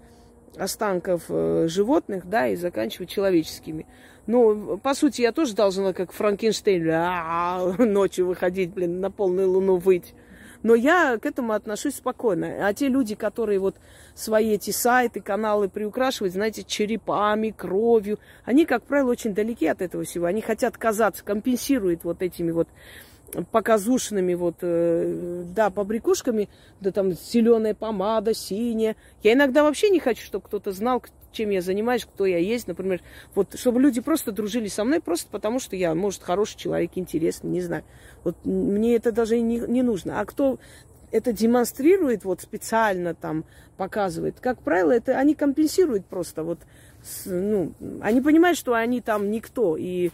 останков 0.56 1.24
э, 1.28 1.66
животных, 1.68 2.28
да, 2.28 2.48
и 2.48 2.56
заканчивая 2.56 3.06
человеческими. 3.06 3.86
Ну, 4.26 4.78
по 4.78 4.94
сути, 4.94 5.22
я 5.22 5.32
тоже 5.32 5.54
должна, 5.54 5.92
как 5.92 6.12
Франкенштейн, 6.12 7.92
ночью 7.92 8.26
выходить, 8.26 8.72
блин, 8.72 9.00
на 9.00 9.10
полную 9.10 9.50
луну 9.50 9.76
выть. 9.76 10.14
Но 10.62 10.74
я 10.74 11.18
к 11.18 11.24
этому 11.24 11.52
отношусь 11.52 11.96
спокойно. 11.96 12.66
А 12.66 12.74
те 12.74 12.88
люди, 12.88 13.14
которые 13.14 13.58
вот 13.58 13.76
свои 14.14 14.50
эти 14.52 14.70
сайты, 14.70 15.20
каналы 15.20 15.68
приукрашивают, 15.68 16.34
знаете, 16.34 16.64
черепами, 16.64 17.50
кровью, 17.50 18.18
они, 18.44 18.66
как 18.66 18.82
правило, 18.82 19.10
очень 19.10 19.34
далеки 19.34 19.66
от 19.66 19.80
этого 19.80 20.04
всего. 20.04 20.26
Они 20.26 20.42
хотят 20.42 20.76
казаться, 20.76 21.24
компенсируют 21.24 22.04
вот 22.04 22.20
этими 22.22 22.50
вот 22.50 22.68
показушными 23.50 24.34
вот, 24.34 24.56
э, 24.62 25.44
да, 25.54 25.70
побрякушками, 25.70 26.48
да 26.80 26.90
там 26.90 27.12
зеленая 27.12 27.74
помада, 27.74 28.34
синяя. 28.34 28.96
Я 29.22 29.32
иногда 29.34 29.62
вообще 29.62 29.90
не 29.90 30.00
хочу, 30.00 30.24
чтобы 30.24 30.46
кто-то 30.46 30.72
знал, 30.72 31.02
чем 31.32 31.50
я 31.50 31.60
занимаюсь, 31.60 32.04
кто 32.04 32.26
я 32.26 32.38
есть, 32.38 32.66
например, 32.66 33.00
вот, 33.34 33.58
чтобы 33.58 33.80
люди 33.80 34.00
просто 34.00 34.32
дружили 34.32 34.68
со 34.68 34.84
мной, 34.84 35.00
просто 35.00 35.28
потому 35.30 35.60
что 35.60 35.76
я, 35.76 35.94
может, 35.94 36.22
хороший 36.22 36.58
человек, 36.58 36.92
интересный, 36.94 37.50
не 37.50 37.60
знаю. 37.60 37.84
Вот 38.24 38.36
мне 38.44 38.96
это 38.96 39.12
даже 39.12 39.38
не, 39.40 39.58
не 39.58 39.82
нужно. 39.82 40.20
А 40.20 40.24
кто 40.24 40.58
это 41.12 41.32
демонстрирует 41.32 42.24
вот 42.24 42.40
специально 42.40 43.14
там 43.14 43.44
показывает. 43.76 44.40
Как 44.40 44.62
правило, 44.62 44.92
это 44.92 45.18
они 45.18 45.34
компенсируют 45.34 46.06
просто 46.06 46.44
вот, 46.44 46.60
ну, 47.24 47.72
они 48.00 48.20
понимают, 48.20 48.58
что 48.58 48.74
они 48.74 49.00
там 49.00 49.30
никто 49.30 49.76
и 49.76 50.10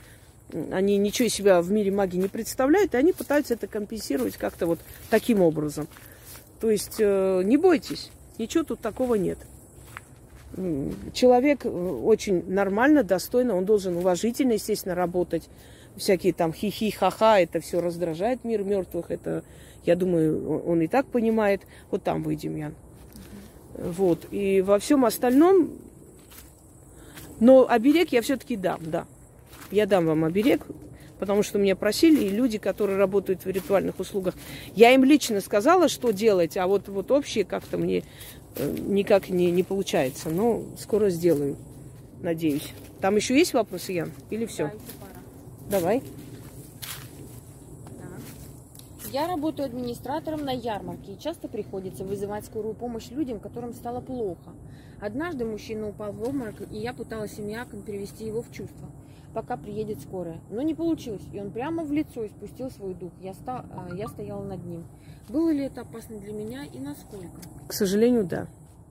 они 0.53 0.97
ничего 0.97 1.27
из 1.27 1.35
себя 1.35 1.61
в 1.61 1.71
мире 1.71 1.91
магии 1.91 2.19
не 2.19 2.29
представляют, 2.29 2.95
и 2.95 2.97
они 2.97 3.13
пытаются 3.13 3.55
это 3.55 3.67
компенсировать 3.67 4.37
как-то 4.37 4.67
вот 4.67 4.81
таким 5.11 5.43
образом. 5.43 5.89
То 6.61 6.71
есть 6.71 6.97
э, 6.99 7.43
не 7.45 7.57
бойтесь, 7.57 8.11
ничего 8.39 8.65
тут 8.65 8.81
такого 8.81 9.17
нет. 9.17 9.39
Человек 11.13 11.67
э, 11.67 11.69
очень 11.69 12.49
нормально, 12.49 13.03
достойно, 13.03 13.57
он 13.57 13.65
должен 13.65 13.97
уважительно, 13.97 14.53
естественно, 14.53 14.95
работать. 14.95 15.49
Всякие 15.97 16.33
там 16.33 16.53
хихи, 16.53 16.91
ха-ха, 16.91 17.41
это 17.41 17.61
все 17.61 17.81
раздражает 17.81 18.45
мир 18.45 18.63
мертвых. 18.63 19.11
Это, 19.11 19.43
я 19.85 19.97
думаю, 19.97 20.63
он 20.67 20.81
и 20.83 20.87
так 20.89 21.07
понимает. 21.07 21.63
Вот 21.91 22.03
там 22.03 22.23
выйдем, 22.23 22.57
Ян. 22.57 22.75
Вот. 23.75 24.27
И 24.31 24.63
во 24.63 24.79
всем 24.79 25.05
остальном, 25.05 25.71
но 27.41 27.67
оберег 27.69 28.13
я 28.13 28.23
все-таки 28.23 28.57
дам, 28.57 28.81
да. 28.83 29.07
Я 29.71 29.87
дам 29.87 30.07
вам 30.07 30.25
оберег, 30.25 30.63
потому 31.19 31.43
что 31.43 31.59
меня 31.59 31.77
просили 31.77 32.25
и 32.25 32.29
люди, 32.29 32.59
которые 32.59 32.99
работают 32.99 33.45
в 33.45 33.49
ритуальных 33.49 33.99
услугах. 33.99 34.35
Я 34.75 34.93
им 34.93 35.05
лично 35.05 35.41
сказала, 35.41 35.89
что 35.89 36.13
делать, 36.13 36.57
а 36.57 36.67
вот, 36.67 36.89
вот 36.89 37.11
общее 37.11 37.45
как-то 37.45 37.79
мне 37.79 38.05
э, 38.57 38.77
никак 38.79 39.29
не, 39.29 39.51
не 39.51 39.63
получается. 39.63 40.31
Но 40.31 40.63
скоро 40.79 41.11
сделаю, 41.11 41.57
надеюсь. 42.21 42.73
Там 43.01 43.17
еще 43.17 43.37
есть 43.37 43.55
вопросы, 43.55 43.93
Ян? 43.93 44.13
Или 44.31 44.47
все? 44.47 44.71
Давай. 45.71 46.03
Я 49.11 49.27
работаю 49.27 49.67
администратором 49.67 50.45
на 50.45 50.53
ярмарке 50.53 51.13
и 51.13 51.19
часто 51.19 51.49
приходится 51.49 52.05
вызывать 52.05 52.45
скорую 52.45 52.75
помощь 52.75 53.09
людям, 53.11 53.41
которым 53.41 53.73
стало 53.73 54.01
плохо. 54.01 54.51
Однажды 55.01 55.45
мужчина 55.45 55.89
упал 55.89 56.13
в 56.13 56.23
обморок, 56.23 56.57
и 56.71 56.79
я 56.79 56.93
пыталась 56.93 57.35
семьяком 57.35 57.83
перевести 57.83 58.27
его 58.27 58.43
в 58.43 58.53
чувство 58.53 58.89
пока 59.37 59.59
приедет 59.59 60.01
скорая. 60.01 60.41
Но 60.49 60.63
не 60.63 60.75
получилось, 60.75 61.21
и 61.31 61.39
он 61.39 61.51
прямо 61.51 61.85
в 61.85 61.93
лицо 61.93 62.27
испустил 62.27 62.71
свой 62.71 62.95
дух. 62.95 63.13
Я, 63.21 63.35
ста, 63.35 63.67
а, 63.71 63.95
я 63.95 64.09
стояла 64.09 64.43
над 64.43 64.65
ним. 64.65 64.87
Было 65.29 65.51
ли 65.51 65.65
это 65.65 65.83
опасно 65.83 66.19
для 66.19 66.33
меня 66.33 66.65
и 66.65 66.79
насколько? 66.79 67.43
К 67.69 67.73
сожалению, 67.75 68.25
да. 68.25 68.47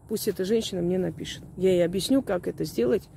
Пусть 0.07 0.27
эта 0.27 0.45
женщина 0.45 0.83
мне 0.83 0.99
напишет. 0.99 1.41
Я 1.57 1.71
ей 1.71 1.83
объясню, 1.83 2.21
как 2.21 2.47
это 2.47 2.63
сделать, 2.63 3.09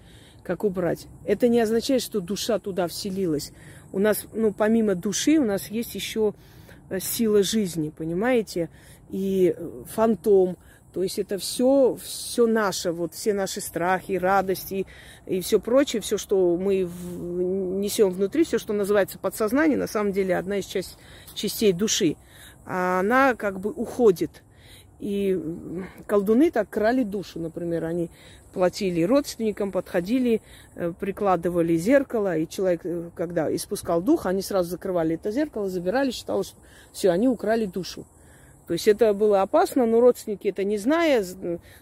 как 0.43 0.65
убрать. 0.65 1.07
Это 1.27 1.49
не 1.49 1.61
означает, 1.61 2.01
что 2.01 2.23
душа 2.23 2.59
туда 2.59 2.89
вселилась. 2.89 3.53
У 3.93 3.99
нас, 3.99 4.25
ну, 4.33 4.55
помимо 4.55 4.95
души, 4.95 5.39
у 5.39 5.45
нас 5.45 5.67
есть 5.67 5.95
еще 5.95 6.33
э, 6.89 6.99
сила 6.99 7.43
жизни, 7.43 7.91
понимаете? 7.91 8.71
И 9.11 9.55
э, 9.55 9.83
фантом, 9.85 10.57
то 10.93 11.03
есть 11.03 11.19
это 11.19 11.39
все, 11.39 11.97
все 12.03 12.47
наше, 12.47 12.93
вот 12.93 13.15
все 13.15 13.35
наши 13.35 13.61
страхи, 13.61 14.13
радости 14.13 14.87
и 15.27 15.41
все 15.41 15.61
прочее, 15.61 16.01
все, 16.01 16.17
что 16.17 16.57
мы 16.57 16.89
несем 17.79 18.11
внутри, 18.11 18.45
все, 18.45 18.59
что 18.59 18.73
называется 18.73 19.19
подсознание, 19.19 19.77
на 19.77 19.87
самом 19.87 20.13
деле 20.13 20.37
одна 20.37 20.59
из 20.59 20.67
часть, 20.67 20.99
частей 21.35 21.73
души. 21.73 22.17
А 22.65 23.01
она 23.01 23.35
как 23.35 23.61
бы 23.61 23.71
уходит. 23.71 24.43
И 24.99 25.41
колдуны 26.07 26.51
так 26.51 26.69
крали 26.71 27.05
душу, 27.05 27.39
например, 27.39 27.85
они 27.85 28.11
платили 28.53 29.03
родственникам, 29.03 29.71
подходили, 29.71 30.43
э, 30.75 30.93
прикладывали 30.99 31.77
зеркало, 31.77 32.37
и 32.37 32.49
человек, 32.49 32.81
э, 32.85 33.11
когда 33.15 33.55
испускал 33.55 34.03
дух, 34.03 34.27
они 34.27 34.43
сразу 34.43 34.71
закрывали 34.71 35.15
это 35.15 35.31
зеркало, 35.31 35.69
забирали, 35.69 36.11
считалось, 36.11 36.49
что 36.49 36.59
все, 36.93 37.11
они 37.11 37.29
украли 37.29 37.67
душу. 37.67 38.07
То 38.69 38.75
есть 38.75 38.87
это 38.87 39.15
было 39.15 39.41
опасно, 39.41 39.87
но 39.87 39.99
родственники 39.99 40.49
это 40.49 40.63
не 40.63 40.77
зная, 40.77 41.25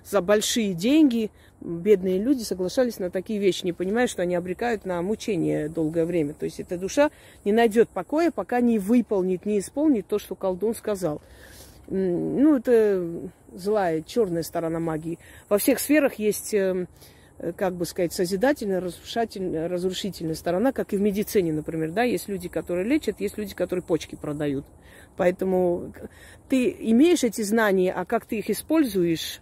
за 0.04 0.20
большие 0.20 0.72
деньги 0.72 1.32
бедные 1.60 2.22
люди 2.22 2.44
соглашались 2.44 3.00
на 3.00 3.10
такие 3.10 3.40
вещи, 3.40 3.64
не 3.64 3.72
понимая, 3.72 4.06
что 4.06 4.22
они 4.22 4.36
обрекают 4.36 4.84
на 4.84 5.02
мучение 5.02 5.68
долгое 5.68 6.04
время. 6.04 6.32
То 6.32 6.44
есть 6.44 6.60
эта 6.60 6.78
душа 6.78 7.10
не 7.44 7.50
найдет 7.50 7.88
покоя, 7.88 8.30
пока 8.30 8.60
не 8.60 8.78
выполнит, 8.78 9.44
не 9.44 9.58
исполнит 9.58 10.06
то, 10.06 10.20
что 10.20 10.36
колдун 10.36 10.76
сказал. 10.76 11.20
Ну, 11.88 12.56
это 12.56 13.04
злая, 13.52 14.02
черная 14.02 14.44
сторона 14.44 14.78
магии. 14.78 15.18
Во 15.48 15.58
всех 15.58 15.80
сферах 15.80 16.14
есть 16.14 16.54
эм, 16.54 16.86
как 17.56 17.74
бы 17.74 17.84
сказать, 17.84 18.12
созидательная, 18.12 18.80
разрушительная, 18.80 19.68
разрушительная 19.68 20.34
сторона, 20.34 20.72
как 20.72 20.92
и 20.92 20.96
в 20.96 21.00
медицине, 21.00 21.52
например, 21.52 21.92
да, 21.92 22.02
есть 22.02 22.28
люди, 22.28 22.48
которые 22.48 22.86
лечат, 22.86 23.20
есть 23.20 23.36
люди, 23.36 23.54
которые 23.54 23.82
почки 23.82 24.14
продают. 24.14 24.64
Поэтому 25.16 25.92
ты 26.48 26.74
имеешь 26.78 27.24
эти 27.24 27.42
знания, 27.42 27.92
а 27.92 28.04
как 28.04 28.26
ты 28.26 28.38
их 28.38 28.50
используешь, 28.50 29.40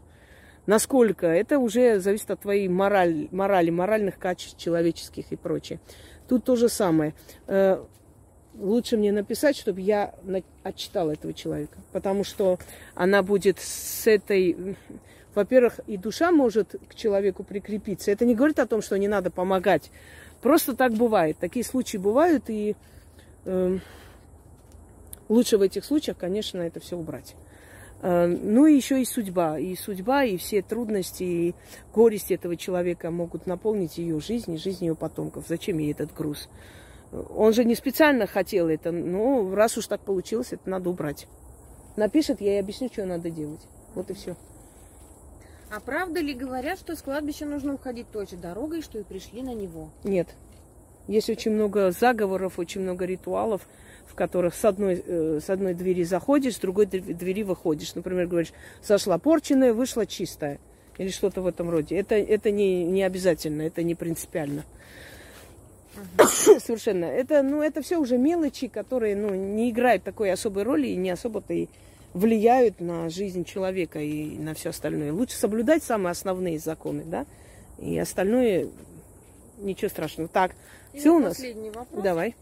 насколько, 0.66 1.26
это 1.26 1.58
уже 1.58 2.00
зависит 2.00 2.30
от 2.30 2.40
твоей 2.40 2.68
морали, 2.68 3.28
морали 3.30 3.70
моральных 3.70 4.18
качеств 4.18 4.58
человеческих 4.58 5.30
и 5.30 5.36
прочее. 5.36 5.80
Тут 6.28 6.44
то 6.44 6.56
же 6.56 6.68
самое. 6.68 7.14
Э, 7.46 7.84
лучше 8.54 8.96
мне 8.96 9.12
написать, 9.12 9.56
чтобы 9.56 9.80
я 9.80 10.14
отчитала 10.62 11.12
этого 11.12 11.34
человека, 11.34 11.78
потому 11.92 12.24
что 12.24 12.58
она 12.94 13.22
будет 13.22 13.58
с 13.58 14.06
этой 14.06 14.76
во-первых, 15.34 15.80
и 15.86 15.96
душа 15.96 16.30
может 16.32 16.76
к 16.88 16.94
человеку 16.94 17.44
прикрепиться. 17.44 18.10
Это 18.10 18.24
не 18.24 18.34
говорит 18.34 18.58
о 18.58 18.66
том, 18.66 18.82
что 18.82 18.98
не 18.98 19.08
надо 19.08 19.30
помогать. 19.30 19.90
Просто 20.40 20.74
так 20.74 20.92
бывает. 20.92 21.38
Такие 21.38 21.64
случаи 21.64 21.96
бывают, 21.96 22.50
и 22.50 22.76
э, 23.44 23.78
лучше 25.28 25.58
в 25.58 25.62
этих 25.62 25.84
случаях, 25.84 26.16
конечно, 26.18 26.60
это 26.60 26.80
все 26.80 26.96
убрать. 26.96 27.34
Э, 28.02 28.26
ну 28.26 28.66
и 28.66 28.74
еще 28.74 29.00
и 29.00 29.04
судьба. 29.04 29.58
И 29.58 29.74
судьба, 29.76 30.24
и 30.24 30.36
все 30.36 30.62
трудности, 30.62 31.22
и 31.22 31.54
горести 31.94 32.34
этого 32.34 32.56
человека 32.56 33.10
могут 33.10 33.46
наполнить 33.46 33.98
ее 33.98 34.20
жизнь 34.20 34.52
и 34.52 34.58
жизнь 34.58 34.84
ее 34.84 34.94
потомков. 34.94 35.46
Зачем 35.48 35.78
ей 35.78 35.92
этот 35.92 36.14
груз? 36.14 36.48
Он 37.12 37.52
же 37.52 37.64
не 37.64 37.74
специально 37.74 38.26
хотел 38.26 38.68
это, 38.68 38.90
но 38.90 39.54
раз 39.54 39.78
уж 39.78 39.86
так 39.86 40.00
получилось, 40.00 40.48
это 40.52 40.68
надо 40.68 40.90
убрать. 40.90 41.28
Напишет, 41.96 42.40
я 42.40 42.52
ей 42.52 42.60
объясню, 42.60 42.88
что 42.92 43.06
надо 43.06 43.30
делать. 43.30 43.60
Вот 43.94 44.10
и 44.10 44.14
все. 44.14 44.36
А 45.74 45.80
правда 45.80 46.20
ли 46.20 46.34
говорят, 46.34 46.78
что 46.78 46.94
с 46.94 47.02
кладбища 47.02 47.46
нужно 47.46 47.74
уходить 47.74 48.06
той 48.12 48.28
же 48.28 48.36
дорогой, 48.36 48.80
что 48.80 49.00
и 49.00 49.02
пришли 49.02 49.42
на 49.42 49.54
него? 49.54 49.90
Нет. 50.04 50.28
Есть 51.08 51.28
очень 51.28 51.50
много 51.50 51.90
заговоров, 51.90 52.60
очень 52.60 52.82
много 52.82 53.04
ритуалов, 53.04 53.62
в 54.06 54.14
которых 54.14 54.54
с 54.54 54.64
одной, 54.64 55.02
э, 55.04 55.40
с 55.44 55.50
одной 55.50 55.74
двери 55.74 56.04
заходишь, 56.04 56.54
с 56.54 56.58
другой 56.60 56.86
двери 56.86 57.42
выходишь. 57.42 57.96
Например, 57.96 58.28
говоришь, 58.28 58.52
зашла 58.84 59.18
порченная, 59.18 59.74
вышла 59.74 60.06
чистая. 60.06 60.60
Или 60.96 61.08
что-то 61.08 61.40
в 61.40 61.46
этом 61.48 61.68
роде. 61.68 61.96
Это, 61.96 62.14
это 62.14 62.52
не, 62.52 62.84
не 62.84 63.02
обязательно, 63.02 63.62
это 63.62 63.82
не 63.82 63.96
принципиально. 63.96 64.62
Совершенно. 66.60 67.06
Это, 67.06 67.42
ну, 67.42 67.62
это 67.62 67.82
все 67.82 67.98
уже 67.98 68.16
мелочи, 68.16 68.68
которые 68.68 69.16
ну, 69.16 69.34
не 69.34 69.70
играют 69.70 70.04
такой 70.04 70.30
особой 70.30 70.62
роли 70.62 70.86
и 70.86 70.94
не 70.94 71.10
особо-то 71.10 71.52
и 71.52 71.66
влияют 72.14 72.80
на 72.80 73.10
жизнь 73.10 73.44
человека 73.44 73.98
и 73.98 74.38
на 74.38 74.54
все 74.54 74.70
остальное. 74.70 75.12
Лучше 75.12 75.36
соблюдать 75.36 75.82
самые 75.82 76.12
основные 76.12 76.58
законы, 76.58 77.04
да, 77.04 77.26
и 77.78 77.98
остальное 77.98 78.68
ничего 79.58 79.90
страшного. 79.90 80.28
Так, 80.28 80.54
и 80.92 80.98
все 80.98 81.14
у 81.14 81.18
нас. 81.18 81.34
Последний 81.34 81.70
вопрос. 81.70 82.02
Давай. 82.02 82.34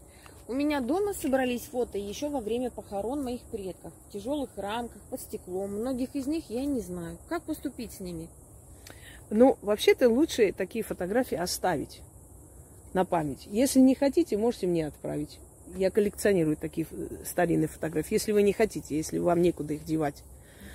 У 0.47 0.53
меня 0.53 0.81
дома 0.81 1.13
собрались 1.13 1.63
фото 1.63 1.97
еще 1.97 2.29
во 2.29 2.39
время 2.39 2.69
похорон 2.69 3.23
моих 3.23 3.41
предков. 3.43 3.93
В 4.07 4.13
тяжелых 4.13 4.49
рамках, 4.57 5.01
под 5.09 5.21
стеклом. 5.21 5.79
Многих 5.79 6.15
из 6.15 6.27
них 6.27 6.49
я 6.49 6.65
не 6.65 6.81
знаю. 6.81 7.17
Как 7.29 7.43
поступить 7.43 7.93
с 7.93 7.99
ними? 7.99 8.27
Ну, 9.29 9.57
вообще-то 9.61 10.09
лучше 10.09 10.51
такие 10.51 10.83
фотографии 10.83 11.37
оставить 11.37 12.01
на 12.93 13.05
память. 13.05 13.47
Если 13.49 13.79
не 13.79 13.95
хотите, 13.95 14.37
можете 14.37 14.67
мне 14.67 14.85
отправить. 14.85 15.39
Я 15.75 15.89
коллекционирую 15.91 16.55
такие 16.55 16.85
э, 16.91 17.07
старинные 17.25 17.67
фотографии. 17.67 18.13
Если 18.13 18.31
вы 18.31 18.43
не 18.43 18.53
хотите, 18.53 18.95
если 18.95 19.17
вам 19.17 19.41
некуда 19.41 19.73
их 19.73 19.83
девать. 19.83 20.23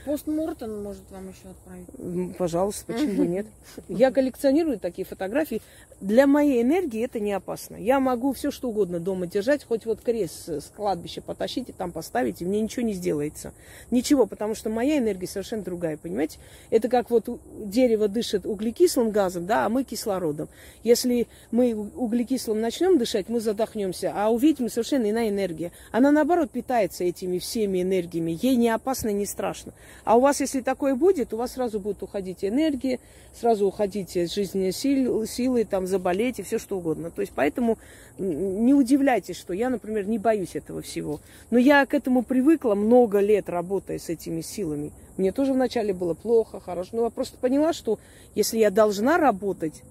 Постмортон 0.09 0.83
может 0.83 1.03
вам 1.11 1.29
еще 1.29 1.51
отправить. 1.51 2.37
Пожалуйста, 2.39 2.91
почему 2.91 3.13
бы 3.13 3.27
нет? 3.27 3.47
Я 3.89 4.11
коллекционирую 4.11 4.79
такие 4.79 5.05
фотографии. 5.05 5.61
Для 6.01 6.27
моей 6.27 6.63
энергии 6.63 7.05
это 7.05 7.21
не 7.21 7.35
опасно. 7.35 7.77
Я 7.77 8.01
могу 8.01 8.33
все 8.33 8.51
что 8.51 8.71
угодно 8.71 9.01
дома 9.01 9.27
держать, 9.27 9.65
хоть 9.65 9.85
вот 9.85 10.01
крест 10.01 10.49
с 10.49 10.73
кладбища 10.75 11.21
потащить 11.21 11.69
и 11.69 11.73
там 11.73 11.93
поставить, 11.93 12.41
и 12.41 12.47
мне 12.47 12.63
ничего 12.63 12.87
не 12.87 12.95
сделается. 12.95 13.53
Ничего, 13.91 14.25
потому 14.25 14.55
что 14.55 14.71
моя 14.71 14.97
энергия 14.97 15.27
совершенно 15.27 15.63
другая, 15.63 15.99
понимаете? 15.99 16.39
Это 16.71 16.89
как 16.89 17.11
вот 17.11 17.29
дерево 17.67 18.09
дышит 18.09 18.47
углекислым 18.47 19.11
газом, 19.11 19.45
да, 19.45 19.67
а 19.67 19.69
мы 19.69 19.85
кислородом. 19.85 20.49
Если 20.85 21.27
мы 21.51 21.75
углекислым 21.75 22.63
начнем 22.63 22.97
дышать, 22.97 23.29
мы 23.29 23.41
задохнемся, 23.41 24.15
а 24.17 24.31
у 24.31 24.39
ведьмы 24.39 24.71
совершенно 24.71 25.11
иная 25.11 25.29
энергия. 25.29 25.71
Она 25.93 26.13
наоборот 26.13 26.51
питается 26.51 27.05
этими 27.05 27.39
всеми 27.39 27.83
энергиями. 27.83 28.39
Ей 28.41 28.57
не 28.57 28.71
опасно, 28.71 29.11
не 29.11 29.27
страшно. 29.27 29.75
А 30.05 30.17
у 30.17 30.21
вас, 30.21 30.41
если 30.41 30.61
такое 30.61 30.95
будет, 30.95 31.33
у 31.35 31.37
вас 31.37 31.53
сразу 31.53 31.81
будет 31.81 32.03
уходить 32.03 32.45
энергия, 32.45 32.99
сразу 33.35 33.67
уходить 33.67 34.13
жизненные 34.13 34.73
силы, 34.73 35.27
силы 35.27 35.65
там 35.65 35.87
заболеть 35.87 36.39
и 36.39 36.43
все 36.43 36.59
что 36.59 36.79
угодно. 36.79 37.11
То 37.11 37.21
есть 37.21 37.33
поэтому 37.35 37.79
не 38.19 38.75
удивляйтесь, 38.75 39.37
что 39.37 39.53
я, 39.53 39.71
например, 39.71 40.07
не 40.07 40.19
боюсь 40.19 40.57
этого 40.57 40.83
всего. 40.83 41.21
Но 41.51 41.59
я 41.59 41.85
к 41.87 41.95
этому 41.95 42.23
привыкла 42.23 42.75
много 42.75 43.21
лет, 43.21 43.49
работая 43.49 43.99
с 43.99 44.09
этими 44.09 44.41
силами. 44.41 44.93
Мне 45.17 45.33
тоже 45.33 45.53
вначале 45.53 45.93
было 45.93 46.15
плохо, 46.15 46.61
хорошо. 46.61 46.91
Но 46.93 47.05
я 47.05 47.11
просто 47.11 47.37
поняла, 47.39 47.73
что 47.73 47.99
если 48.35 48.59
я 48.59 48.71
должна 48.71 49.19
работать 49.19 49.83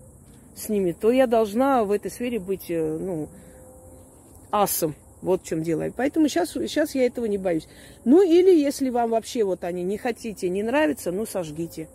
с 0.55 0.69
ними, 0.69 0.93
то 0.93 1.11
я 1.11 1.27
должна 1.27 1.83
в 1.83 1.91
этой 1.91 2.09
сфере 2.09 2.39
быть, 2.39 2.69
э, 2.69 2.97
ну, 2.99 3.29
асом. 4.51 4.95
Вот 5.21 5.41
в 5.41 5.45
чем 5.45 5.63
дело. 5.63 5.91
Поэтому 5.95 6.27
сейчас, 6.27 6.51
сейчас 6.51 6.93
я 6.95 7.05
этого 7.05 7.25
не 7.25 7.37
боюсь. 7.37 7.67
Ну 8.05 8.21
или 8.21 8.53
если 8.55 8.89
вам 8.89 9.11
вообще 9.11 9.43
вот 9.43 9.63
они 9.63 9.83
не 9.83 9.97
хотите, 9.97 10.49
не 10.49 10.63
нравятся, 10.63 11.11
ну 11.11 11.25
сожгите. 11.25 11.87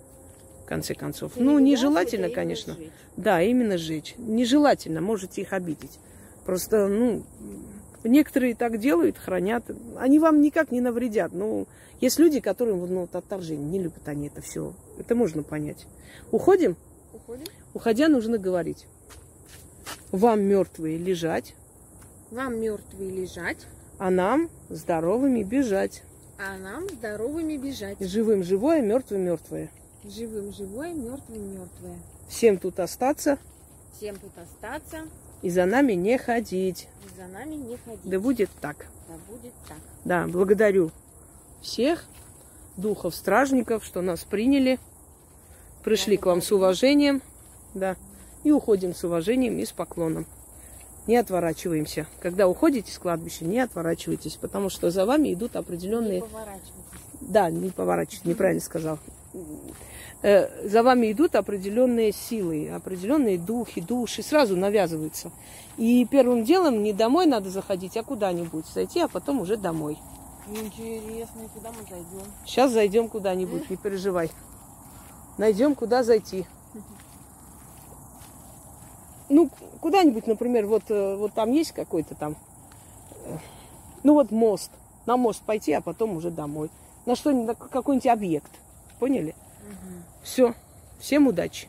В 0.63 0.67
конце 0.67 0.95
концов. 0.95 1.37
Или 1.37 1.45
ну, 1.45 1.59
не 1.59 1.73
нежелательно, 1.73 2.27
а 2.27 2.29
именно 2.29 2.35
конечно. 2.35 2.75
сжечь. 2.75 2.91
Да, 3.17 3.43
именно 3.43 3.79
сжечь. 3.79 4.15
Нежелательно, 4.19 5.01
можете 5.01 5.43
их 5.43 5.53
обидеть. 5.53 5.99
Просто, 6.45 6.89
ну, 6.89 7.23
некоторые 8.05 8.55
так 8.55 8.79
делают, 8.79 9.19
хранят. 9.19 9.65
Они 9.97 10.19
вам 10.19 10.41
никак 10.41 10.73
не 10.73 10.81
навредят. 10.81 11.33
Ну, 11.33 11.67
есть 12.01 12.19
люди, 12.19 12.41
которым 12.41 12.81
ну, 12.93 13.03
вот 13.03 13.15
отторжение, 13.15 13.65
не 13.65 13.81
любят 13.81 14.09
они 14.09 14.27
это 14.27 14.41
все. 14.41 14.75
Это 14.99 15.15
можно 15.15 15.45
понять. 15.45 15.87
Уходим? 16.33 16.77
Уходим. 17.13 17.45
Уходя 17.75 18.09
нужно 18.09 18.39
говорить. 18.39 18.87
Вам 20.11 20.43
мертвые 20.43 20.99
лежать, 20.99 21.55
Вам 22.33 22.59
мертвые 22.61 23.11
лежать, 23.11 23.59
а 23.99 24.09
нам 24.11 24.49
здоровыми 24.71 25.43
бежать. 25.43 26.03
а 26.39 26.57
нам 26.57 26.89
здоровыми 26.89 27.57
бежать. 27.59 27.99
Живым 28.01 28.43
живое, 28.43 28.81
мертвым 28.81 29.21
мертвое. 29.21 29.71
Живым 30.03 30.51
живое, 30.53 30.95
мертвым 30.95 31.53
мертвое. 31.53 31.99
Всем 32.29 32.57
тут 32.57 32.81
остаться 32.81 33.39
Всем 33.99 34.17
тут 34.17 34.33
остаться 34.39 35.03
и 35.43 35.51
за 35.51 35.67
нами 35.67 35.93
не 35.93 36.17
ходить. 36.17 36.89
и 37.05 37.21
за 37.21 37.29
нами 37.29 37.55
не 37.55 37.77
ходить. 37.77 38.01
Да 38.05 38.19
будет 38.19 38.49
так. 38.63 38.87
Да 39.09 39.15
будет 39.29 39.53
так. 39.69 39.77
Да, 40.07 40.27
благодарю 40.27 40.91
всех 41.61 42.05
духов 42.79 43.15
стражников, 43.15 43.85
что 43.85 44.01
нас 44.01 44.25
приняли. 44.25 44.79
Пришли 45.85 46.17
к 46.17 46.25
вам 46.27 46.41
с 46.41 46.51
уважением. 46.51 47.21
Да. 47.75 47.97
И 48.43 48.51
уходим 48.51 48.95
с 48.95 49.05
уважением 49.05 49.59
и 49.59 49.67
с 49.67 49.73
поклоном. 49.73 50.27
Не 51.07 51.17
отворачиваемся. 51.17 52.07
Когда 52.21 52.47
уходите 52.47 52.93
с 52.93 52.99
кладбища, 52.99 53.45
не 53.45 53.59
отворачивайтесь, 53.59 54.37
потому 54.37 54.71
что 54.71 54.91
за 54.91 55.05
вами 55.05 55.33
идут 55.33 55.55
Не 55.55 55.61
определенные 55.61 56.21
поворачивайтесь. 56.21 56.73
Да, 57.21 57.51
не 57.51 57.71
поворачивать, 57.71 58.25
неправильно 58.25 58.61
сказал. 58.63 58.99
Э, 60.23 60.69
За 60.69 60.83
вами 60.85 61.11
идут 61.11 61.35
определенные 61.35 62.13
силы, 62.13 62.71
определенные 62.71 63.39
духи, 63.39 63.81
души, 63.81 64.23
сразу 64.23 64.57
навязываются. 64.57 65.33
И 65.77 66.07
первым 66.09 66.45
делом 66.45 66.83
не 66.83 66.93
домой 66.93 67.27
надо 67.27 67.51
заходить, 67.51 67.97
а 67.97 68.05
куда-нибудь 68.05 68.67
зайти, 68.67 69.01
а 69.01 69.09
потом 69.09 69.41
уже 69.41 69.57
домой. 69.57 69.99
Интересно, 70.49 71.49
куда 71.55 71.71
мы 71.71 71.83
зайдем? 71.89 72.27
Сейчас 72.45 72.73
зайдем 72.73 73.09
куда-нибудь, 73.09 73.71
не 73.71 73.77
переживай. 73.77 74.31
Найдем, 75.39 75.75
куда 75.75 76.03
зайти. 76.03 76.47
Ну, 79.29 79.51
куда-нибудь, 79.81 80.27
например, 80.27 80.67
вот, 80.67 80.85
э, 80.89 81.17
вот 81.17 81.33
там 81.33 81.53
есть 81.53 81.73
какой-то 81.73 82.15
там, 82.15 82.37
э, 83.25 83.37
ну 84.03 84.15
вот 84.15 84.31
мост. 84.31 84.71
На 85.07 85.17
мост 85.17 85.43
пойти, 85.43 85.73
а 85.73 85.81
потом 85.81 86.17
уже 86.17 86.31
домой. 86.31 86.71
На 87.07 87.17
что-нибудь, 87.17 87.47
на 87.47 87.55
какой-нибудь 87.55 88.07
объект. 88.07 88.51
Поняли? 89.01 89.35
Все. 90.23 90.55
Всем 91.01 91.27
удачи. 91.27 91.69